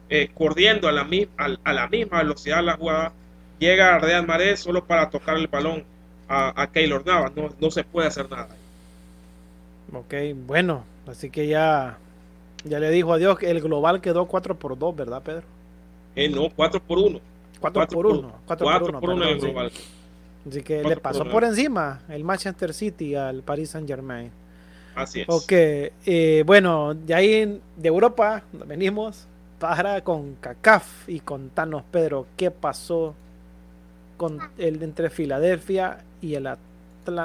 eh, 0.09 0.30
corriendo 0.34 0.88
a 0.88 0.91
la, 0.91 1.07
a, 1.38 1.74
la 1.74 1.88
misma 1.88 2.20
velocidad 2.20 2.63
la 2.63 2.78
jugada, 2.78 3.11
llega 3.59 3.95
a 3.95 3.99
Real 3.99 4.26
Madrid 4.26 4.55
solo 4.55 4.84
para 4.84 5.09
tocar 5.09 5.38
el 5.38 5.47
balón 5.47 5.84
a, 6.28 6.61
a 6.61 6.67
Keylor 6.72 7.05
Navas, 7.05 7.36
no, 7.36 7.49
no 7.59 7.72
se 7.72 7.84
puede 7.84 8.07
hacer 8.07 8.30
nada. 8.30 8.49
Ok, 9.93 10.13
bueno, 10.45 10.84
así 11.07 11.30
que 11.30 11.47
ya, 11.47 11.97
ya 12.63 12.80
le 12.80 12.89
dijo 12.91 13.13
a 13.13 13.17
Dios 13.17 13.39
que 13.39 13.49
el 13.49 13.61
global 13.61 14.01
quedó 14.01 14.26
4 14.26 14.55
por 14.55 14.78
2, 14.78 14.95
¿verdad, 14.95 15.22
Pedro? 15.24 15.43
Eh, 16.15 16.30
no, 16.30 16.49
4 16.55 16.82
por 16.82 16.99
1. 16.99 17.20
4, 17.59 17.88
por 17.88 18.05
1. 18.05 18.34
4 18.45 18.99
por 18.99 19.09
1 19.09 19.26
el 19.26 19.39
global. 19.39 19.72
Así 20.47 20.63
que 20.63 20.84
le 20.84 20.97
pasó 20.97 21.26
por, 21.26 21.43
encima 21.43 22.01
el 22.09 22.24
Manchester 22.24 22.74
City 22.74 23.15
al 23.15 23.43
Paris 23.43 23.72
Saint 23.72 23.88
Germain. 23.88 24.32
Así 24.96 25.22
es. 25.22 25.28
Ok, 25.30 25.52
eh, 25.52 26.44
bueno, 26.46 26.94
de 26.94 27.14
ahí 27.14 27.62
de 27.78 27.88
Europa 27.88 28.44
venimos 28.66 29.28
para 29.60 30.02
con 30.02 30.36
CACAF 30.36 31.08
y 31.08 31.20
contanos, 31.20 31.84
Pedro, 31.92 32.28
qué 32.38 32.50
pasó 32.52 33.14
con 34.18 34.40
el 34.58 34.82
entre 34.84 35.10
Filadelfia 35.10 36.04
y 36.22 36.36
el, 36.36 36.50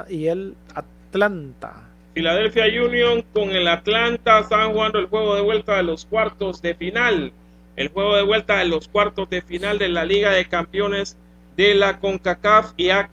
y 0.09 0.27
el 0.27 0.55
Atlanta. 0.73 1.73
Philadelphia 2.13 2.65
Union 2.65 3.23
con 3.33 3.49
el 3.49 3.67
Atlanta 3.67 4.39
están 4.39 4.71
jugando 4.71 4.99
el 4.99 5.07
juego 5.07 5.35
de 5.35 5.41
vuelta 5.41 5.77
de 5.77 5.83
los 5.83 6.05
cuartos 6.05 6.61
de 6.61 6.73
final. 6.73 7.33
El 7.75 7.89
juego 7.89 8.15
de 8.15 8.23
vuelta 8.23 8.59
de 8.59 8.65
los 8.65 8.87
cuartos 8.87 9.29
de 9.29 9.41
final 9.41 9.77
de 9.77 9.89
la 9.89 10.05
Liga 10.05 10.31
de 10.31 10.47
Campeones 10.47 11.17
de 11.57 11.75
la 11.75 11.99
CONCACAF 11.99 12.71
y 12.77 12.89
ha 12.89 13.09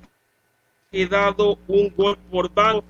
quedado 0.93 1.59
un 1.67 1.93
gol 1.97 2.17
por 2.31 2.53
banco, 2.53 2.85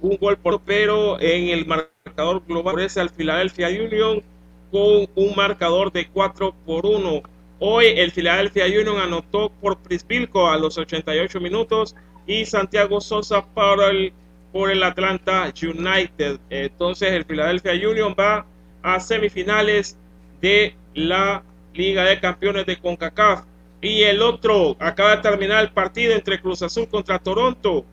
un 0.00 0.16
gol 0.16 0.36
por 0.38 0.60
pero 0.60 1.20
en 1.20 1.48
el 1.48 1.66
marcador 1.66 2.42
global 2.46 2.80
ese 2.80 3.00
al 3.00 3.10
Philadelphia 3.10 3.68
Union 3.68 4.22
con 4.70 5.08
un 5.14 5.36
marcador 5.36 5.92
de 5.92 6.08
4 6.08 6.54
por 6.66 6.86
1. 6.86 7.22
Hoy 7.60 7.86
el 7.86 8.12
Philadelphia 8.12 8.66
Union 8.66 8.98
anotó 8.98 9.50
por 9.60 9.78
Prisbilco 9.78 10.48
a 10.48 10.58
los 10.58 10.78
88 10.78 11.40
minutos 11.40 11.96
y 12.26 12.44
Santiago 12.44 13.00
Sosa 13.00 13.44
para 13.54 13.88
el, 13.88 14.12
por 14.52 14.70
el 14.70 14.82
Atlanta 14.82 15.52
United. 15.60 16.38
Entonces 16.50 17.12
el 17.12 17.24
Philadelphia 17.24 17.72
Union 17.72 18.14
va 18.18 18.46
a 18.82 19.00
semifinales 19.00 19.96
de 20.40 20.76
la 20.94 21.42
Liga 21.74 22.04
de 22.04 22.20
Campeones 22.20 22.66
de 22.66 22.76
CONCACAF. 22.76 23.44
Y 23.80 24.02
el 24.02 24.22
otro, 24.22 24.76
acaba 24.80 25.16
de 25.16 25.22
terminar 25.22 25.62
el 25.62 25.70
partido 25.70 26.12
entre 26.14 26.40
Cruz 26.40 26.62
Azul 26.62 26.88
contra 26.88 27.18
Toronto. 27.18 27.84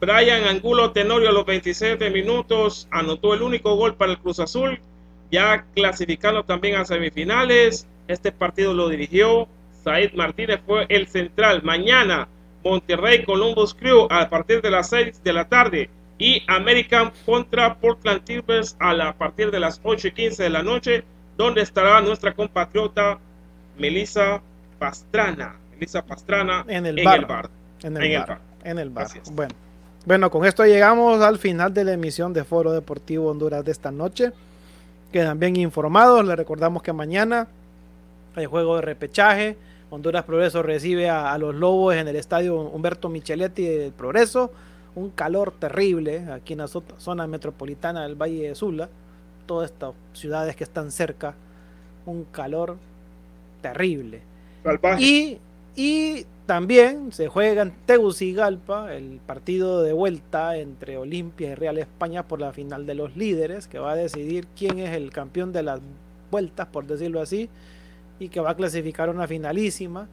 Brian 0.00 0.44
Angulo 0.44 0.92
Tenorio 0.92 1.30
a 1.30 1.32
los 1.32 1.46
27 1.46 2.10
minutos 2.10 2.86
anotó 2.90 3.34
el 3.34 3.42
único 3.42 3.76
gol 3.76 3.94
para 3.94 4.12
el 4.12 4.18
Cruz 4.18 4.40
Azul, 4.40 4.78
ya 5.30 5.64
clasificando 5.74 6.44
también 6.44 6.76
a 6.76 6.84
semifinales. 6.84 7.86
Este 8.08 8.30
partido 8.30 8.74
lo 8.74 8.88
dirigió 8.88 9.48
Said 9.82 10.12
Martínez, 10.14 10.60
fue 10.66 10.86
el 10.88 11.06
central. 11.06 11.62
Mañana, 11.62 12.28
Monterrey 12.62 13.24
Columbus 13.24 13.74
Crew 13.74 14.06
a 14.10 14.28
partir 14.28 14.60
de 14.60 14.70
las 14.70 14.90
6 14.90 15.22
de 15.22 15.32
la 15.32 15.48
tarde 15.48 15.88
y 16.18 16.42
American 16.46 17.12
contra 17.24 17.74
Portland 17.76 18.24
Timbers 18.24 18.76
a, 18.78 18.92
la, 18.92 19.10
a 19.10 19.12
partir 19.14 19.50
de 19.50 19.60
las 19.60 19.80
8 19.82 20.08
y 20.08 20.12
15 20.12 20.42
de 20.42 20.50
la 20.50 20.62
noche, 20.62 21.04
donde 21.36 21.62
estará 21.62 22.00
nuestra 22.00 22.32
compatriota 22.34 23.18
Melissa 23.78 24.40
Pastrana. 24.78 25.56
Elisa 25.76 26.04
Pastrana 26.04 26.64
en 26.68 26.86
el 26.86 27.04
bar. 27.04 27.50
En 27.82 27.96
el, 27.96 28.18
bar, 28.18 28.40
En 28.64 28.78
el 28.78 28.90
bar. 28.90 29.08
Bueno. 29.32 29.65
Bueno, 30.06 30.30
con 30.30 30.44
esto 30.44 30.64
llegamos 30.64 31.20
al 31.20 31.36
final 31.38 31.74
de 31.74 31.82
la 31.82 31.92
emisión 31.92 32.32
de 32.32 32.44
Foro 32.44 32.70
Deportivo 32.70 33.28
Honduras 33.28 33.64
de 33.64 33.72
esta 33.72 33.90
noche. 33.90 34.32
Quedan 35.10 35.40
bien 35.40 35.56
informados. 35.56 36.24
Les 36.24 36.36
recordamos 36.36 36.80
que 36.84 36.92
mañana 36.92 37.48
hay 38.36 38.46
juego 38.46 38.76
de 38.76 38.82
repechaje. 38.82 39.56
Honduras 39.90 40.22
Progreso 40.22 40.62
recibe 40.62 41.10
a, 41.10 41.36
los 41.38 41.56
Lobos 41.56 41.96
en 41.96 42.06
el 42.06 42.14
estadio 42.14 42.56
Humberto 42.56 43.08
Micheletti 43.08 43.66
del 43.66 43.90
Progreso. 43.90 44.52
Un 44.94 45.10
calor 45.10 45.52
terrible 45.58 46.30
aquí 46.32 46.52
en 46.52 46.60
la 46.60 46.68
zona 46.68 47.26
metropolitana 47.26 48.04
del 48.04 48.14
Valle 48.14 48.48
de 48.48 48.54
Sula. 48.54 48.88
Todas 49.44 49.72
estas 49.72 49.92
ciudades 50.12 50.54
que 50.54 50.62
están 50.62 50.92
cerca. 50.92 51.34
Un 52.04 52.26
calor 52.30 52.76
terrible. 53.60 54.22
Y, 55.00 55.38
y 55.76 56.24
también 56.46 57.12
se 57.12 57.28
juega 57.28 57.60
en 57.62 57.72
Tegucigalpa 57.84 58.94
el 58.94 59.20
partido 59.26 59.82
de 59.82 59.92
vuelta 59.92 60.56
entre 60.56 60.96
Olimpia 60.96 61.50
y 61.50 61.54
Real 61.54 61.76
España 61.76 62.22
por 62.22 62.40
la 62.40 62.52
final 62.52 62.86
de 62.86 62.94
los 62.94 63.14
líderes, 63.14 63.68
que 63.68 63.78
va 63.78 63.92
a 63.92 63.96
decidir 63.96 64.46
quién 64.56 64.78
es 64.78 64.96
el 64.96 65.10
campeón 65.10 65.52
de 65.52 65.62
las 65.62 65.80
vueltas, 66.30 66.66
por 66.68 66.86
decirlo 66.86 67.20
así, 67.20 67.50
y 68.18 68.30
que 68.30 68.40
va 68.40 68.50
a 68.50 68.56
clasificar 68.56 69.10
una 69.10 69.26
finalísima. 69.26 70.08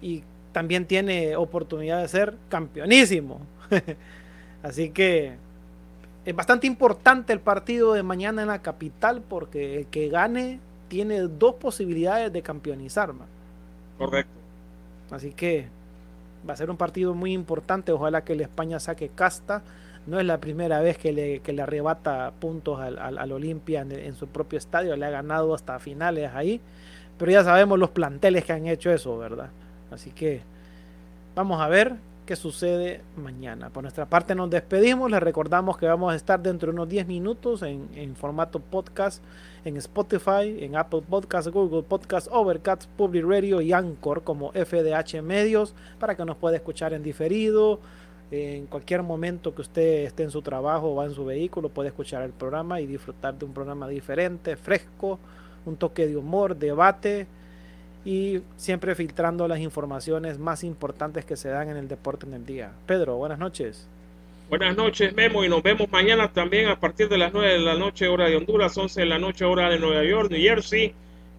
Y 0.00 0.22
también 0.52 0.86
tiene 0.86 1.34
oportunidad 1.34 2.00
de 2.00 2.08
ser 2.08 2.36
campeonísimo. 2.48 3.40
así 4.62 4.90
que 4.90 5.34
es 6.24 6.36
bastante 6.36 6.68
importante 6.68 7.32
el 7.32 7.40
partido 7.40 7.94
de 7.94 8.04
mañana 8.04 8.42
en 8.42 8.48
la 8.48 8.62
capital 8.62 9.22
porque 9.28 9.78
el 9.78 9.86
que 9.86 10.08
gane 10.08 10.60
tiene 10.88 11.20
dos 11.20 11.56
posibilidades 11.56 12.32
de 12.32 12.42
campeonizar. 12.42 13.12
Correcto. 13.98 14.43
Así 15.10 15.32
que 15.32 15.68
va 16.48 16.54
a 16.54 16.56
ser 16.56 16.70
un 16.70 16.76
partido 16.76 17.14
muy 17.14 17.32
importante. 17.32 17.92
Ojalá 17.92 18.24
que 18.24 18.34
el 18.34 18.40
España 18.40 18.80
saque 18.80 19.08
casta. 19.08 19.62
No 20.06 20.20
es 20.20 20.26
la 20.26 20.38
primera 20.38 20.80
vez 20.80 20.98
que 20.98 21.12
le, 21.12 21.62
arrebata 21.62 22.32
puntos 22.38 22.78
al, 22.80 22.98
al, 22.98 23.32
Olimpia 23.32 23.82
en, 23.82 24.14
su 24.14 24.26
propio 24.28 24.58
estadio. 24.58 24.96
Le 24.96 25.06
ha 25.06 25.10
ganado 25.10 25.54
hasta 25.54 25.78
finales 25.78 26.30
ahí. 26.34 26.60
Pero 27.18 27.30
ya 27.30 27.44
sabemos 27.44 27.78
los 27.78 27.90
planteles 27.90 28.44
que 28.44 28.52
han 28.52 28.66
hecho 28.66 28.90
eso, 28.90 29.16
¿verdad? 29.16 29.50
Así 29.90 30.10
que 30.10 30.42
vamos 31.34 31.60
a 31.60 31.68
ver 31.68 31.94
qué 32.24 32.36
sucede 32.36 33.02
mañana. 33.16 33.70
Por 33.70 33.82
nuestra 33.82 34.06
parte 34.06 34.34
nos 34.34 34.50
despedimos. 34.50 35.10
Les 35.10 35.20
recordamos 35.20 35.76
que 35.76 35.86
vamos 35.86 36.12
a 36.12 36.16
estar 36.16 36.40
dentro 36.40 36.70
de 36.70 36.74
unos 36.74 36.88
10 36.88 37.06
minutos 37.06 37.62
en, 37.62 37.88
en 37.94 38.16
formato 38.16 38.60
podcast 38.60 39.22
en 39.64 39.76
Spotify, 39.78 40.58
en 40.60 40.76
Apple 40.76 41.02
Podcasts, 41.08 41.50
Google 41.50 41.82
Podcasts, 41.82 42.28
Overcast, 42.32 42.88
Public 42.96 43.24
Radio 43.26 43.60
y 43.60 43.72
Anchor 43.72 44.22
como 44.22 44.52
FDH 44.52 45.22
Medios 45.22 45.74
para 45.98 46.16
que 46.16 46.24
nos 46.24 46.36
pueda 46.36 46.56
escuchar 46.56 46.92
en 46.92 47.02
diferido. 47.02 47.80
En 48.30 48.66
cualquier 48.66 49.02
momento 49.02 49.54
que 49.54 49.62
usted 49.62 50.06
esté 50.06 50.24
en 50.24 50.30
su 50.30 50.42
trabajo 50.42 50.92
o 50.92 50.94
va 50.96 51.04
en 51.04 51.14
su 51.14 51.24
vehículo, 51.24 51.68
puede 51.68 51.88
escuchar 51.88 52.22
el 52.22 52.32
programa 52.32 52.80
y 52.80 52.86
disfrutar 52.86 53.38
de 53.38 53.44
un 53.44 53.52
programa 53.52 53.86
diferente, 53.86 54.56
fresco, 54.56 55.18
un 55.66 55.76
toque 55.76 56.06
de 56.06 56.16
humor, 56.16 56.56
debate 56.56 57.26
y 58.04 58.42
siempre 58.56 58.94
filtrando 58.94 59.48
las 59.48 59.60
informaciones 59.60 60.38
más 60.38 60.62
importantes 60.62 61.24
que 61.24 61.36
se 61.36 61.48
dan 61.48 61.70
en 61.70 61.76
el 61.76 61.88
deporte 61.88 62.26
en 62.26 62.34
el 62.34 62.44
día. 62.44 62.72
Pedro, 62.86 63.16
buenas 63.16 63.38
noches. 63.38 63.86
Buenas 64.50 64.76
noches, 64.76 65.14
Memo, 65.14 65.42
y 65.42 65.48
nos 65.48 65.62
vemos 65.62 65.90
mañana 65.90 66.30
también 66.30 66.68
a 66.68 66.78
partir 66.78 67.08
de 67.08 67.16
las 67.16 67.32
9 67.32 67.54
de 67.54 67.58
la 67.60 67.76
noche, 67.76 68.08
hora 68.08 68.28
de 68.28 68.36
Honduras, 68.36 68.76
11 68.76 69.00
de 69.00 69.06
la 69.06 69.18
noche, 69.18 69.44
hora 69.46 69.70
de 69.70 69.78
Nueva 69.78 70.04
York, 70.04 70.30
New 70.30 70.40
Jersey, 70.40 70.94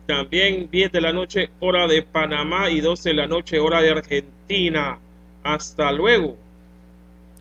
también 0.07 0.70
10 0.72 0.91
de 0.91 1.01
la 1.01 1.13
noche, 1.13 1.49
hora 1.59 1.88
de 1.88 2.01
Panamá, 2.01 2.72
y 2.72 2.82
12 2.82 3.09
de 3.09 3.16
la 3.16 3.28
noche, 3.28 3.59
hora 3.59 3.82
de 3.82 3.91
Argentina. 3.91 4.97
Hasta 5.43 5.91
luego. 5.91 6.36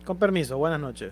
Con 0.05 0.17
permiso, 0.17 0.57
buenas 0.59 0.79
noches. 0.79 1.11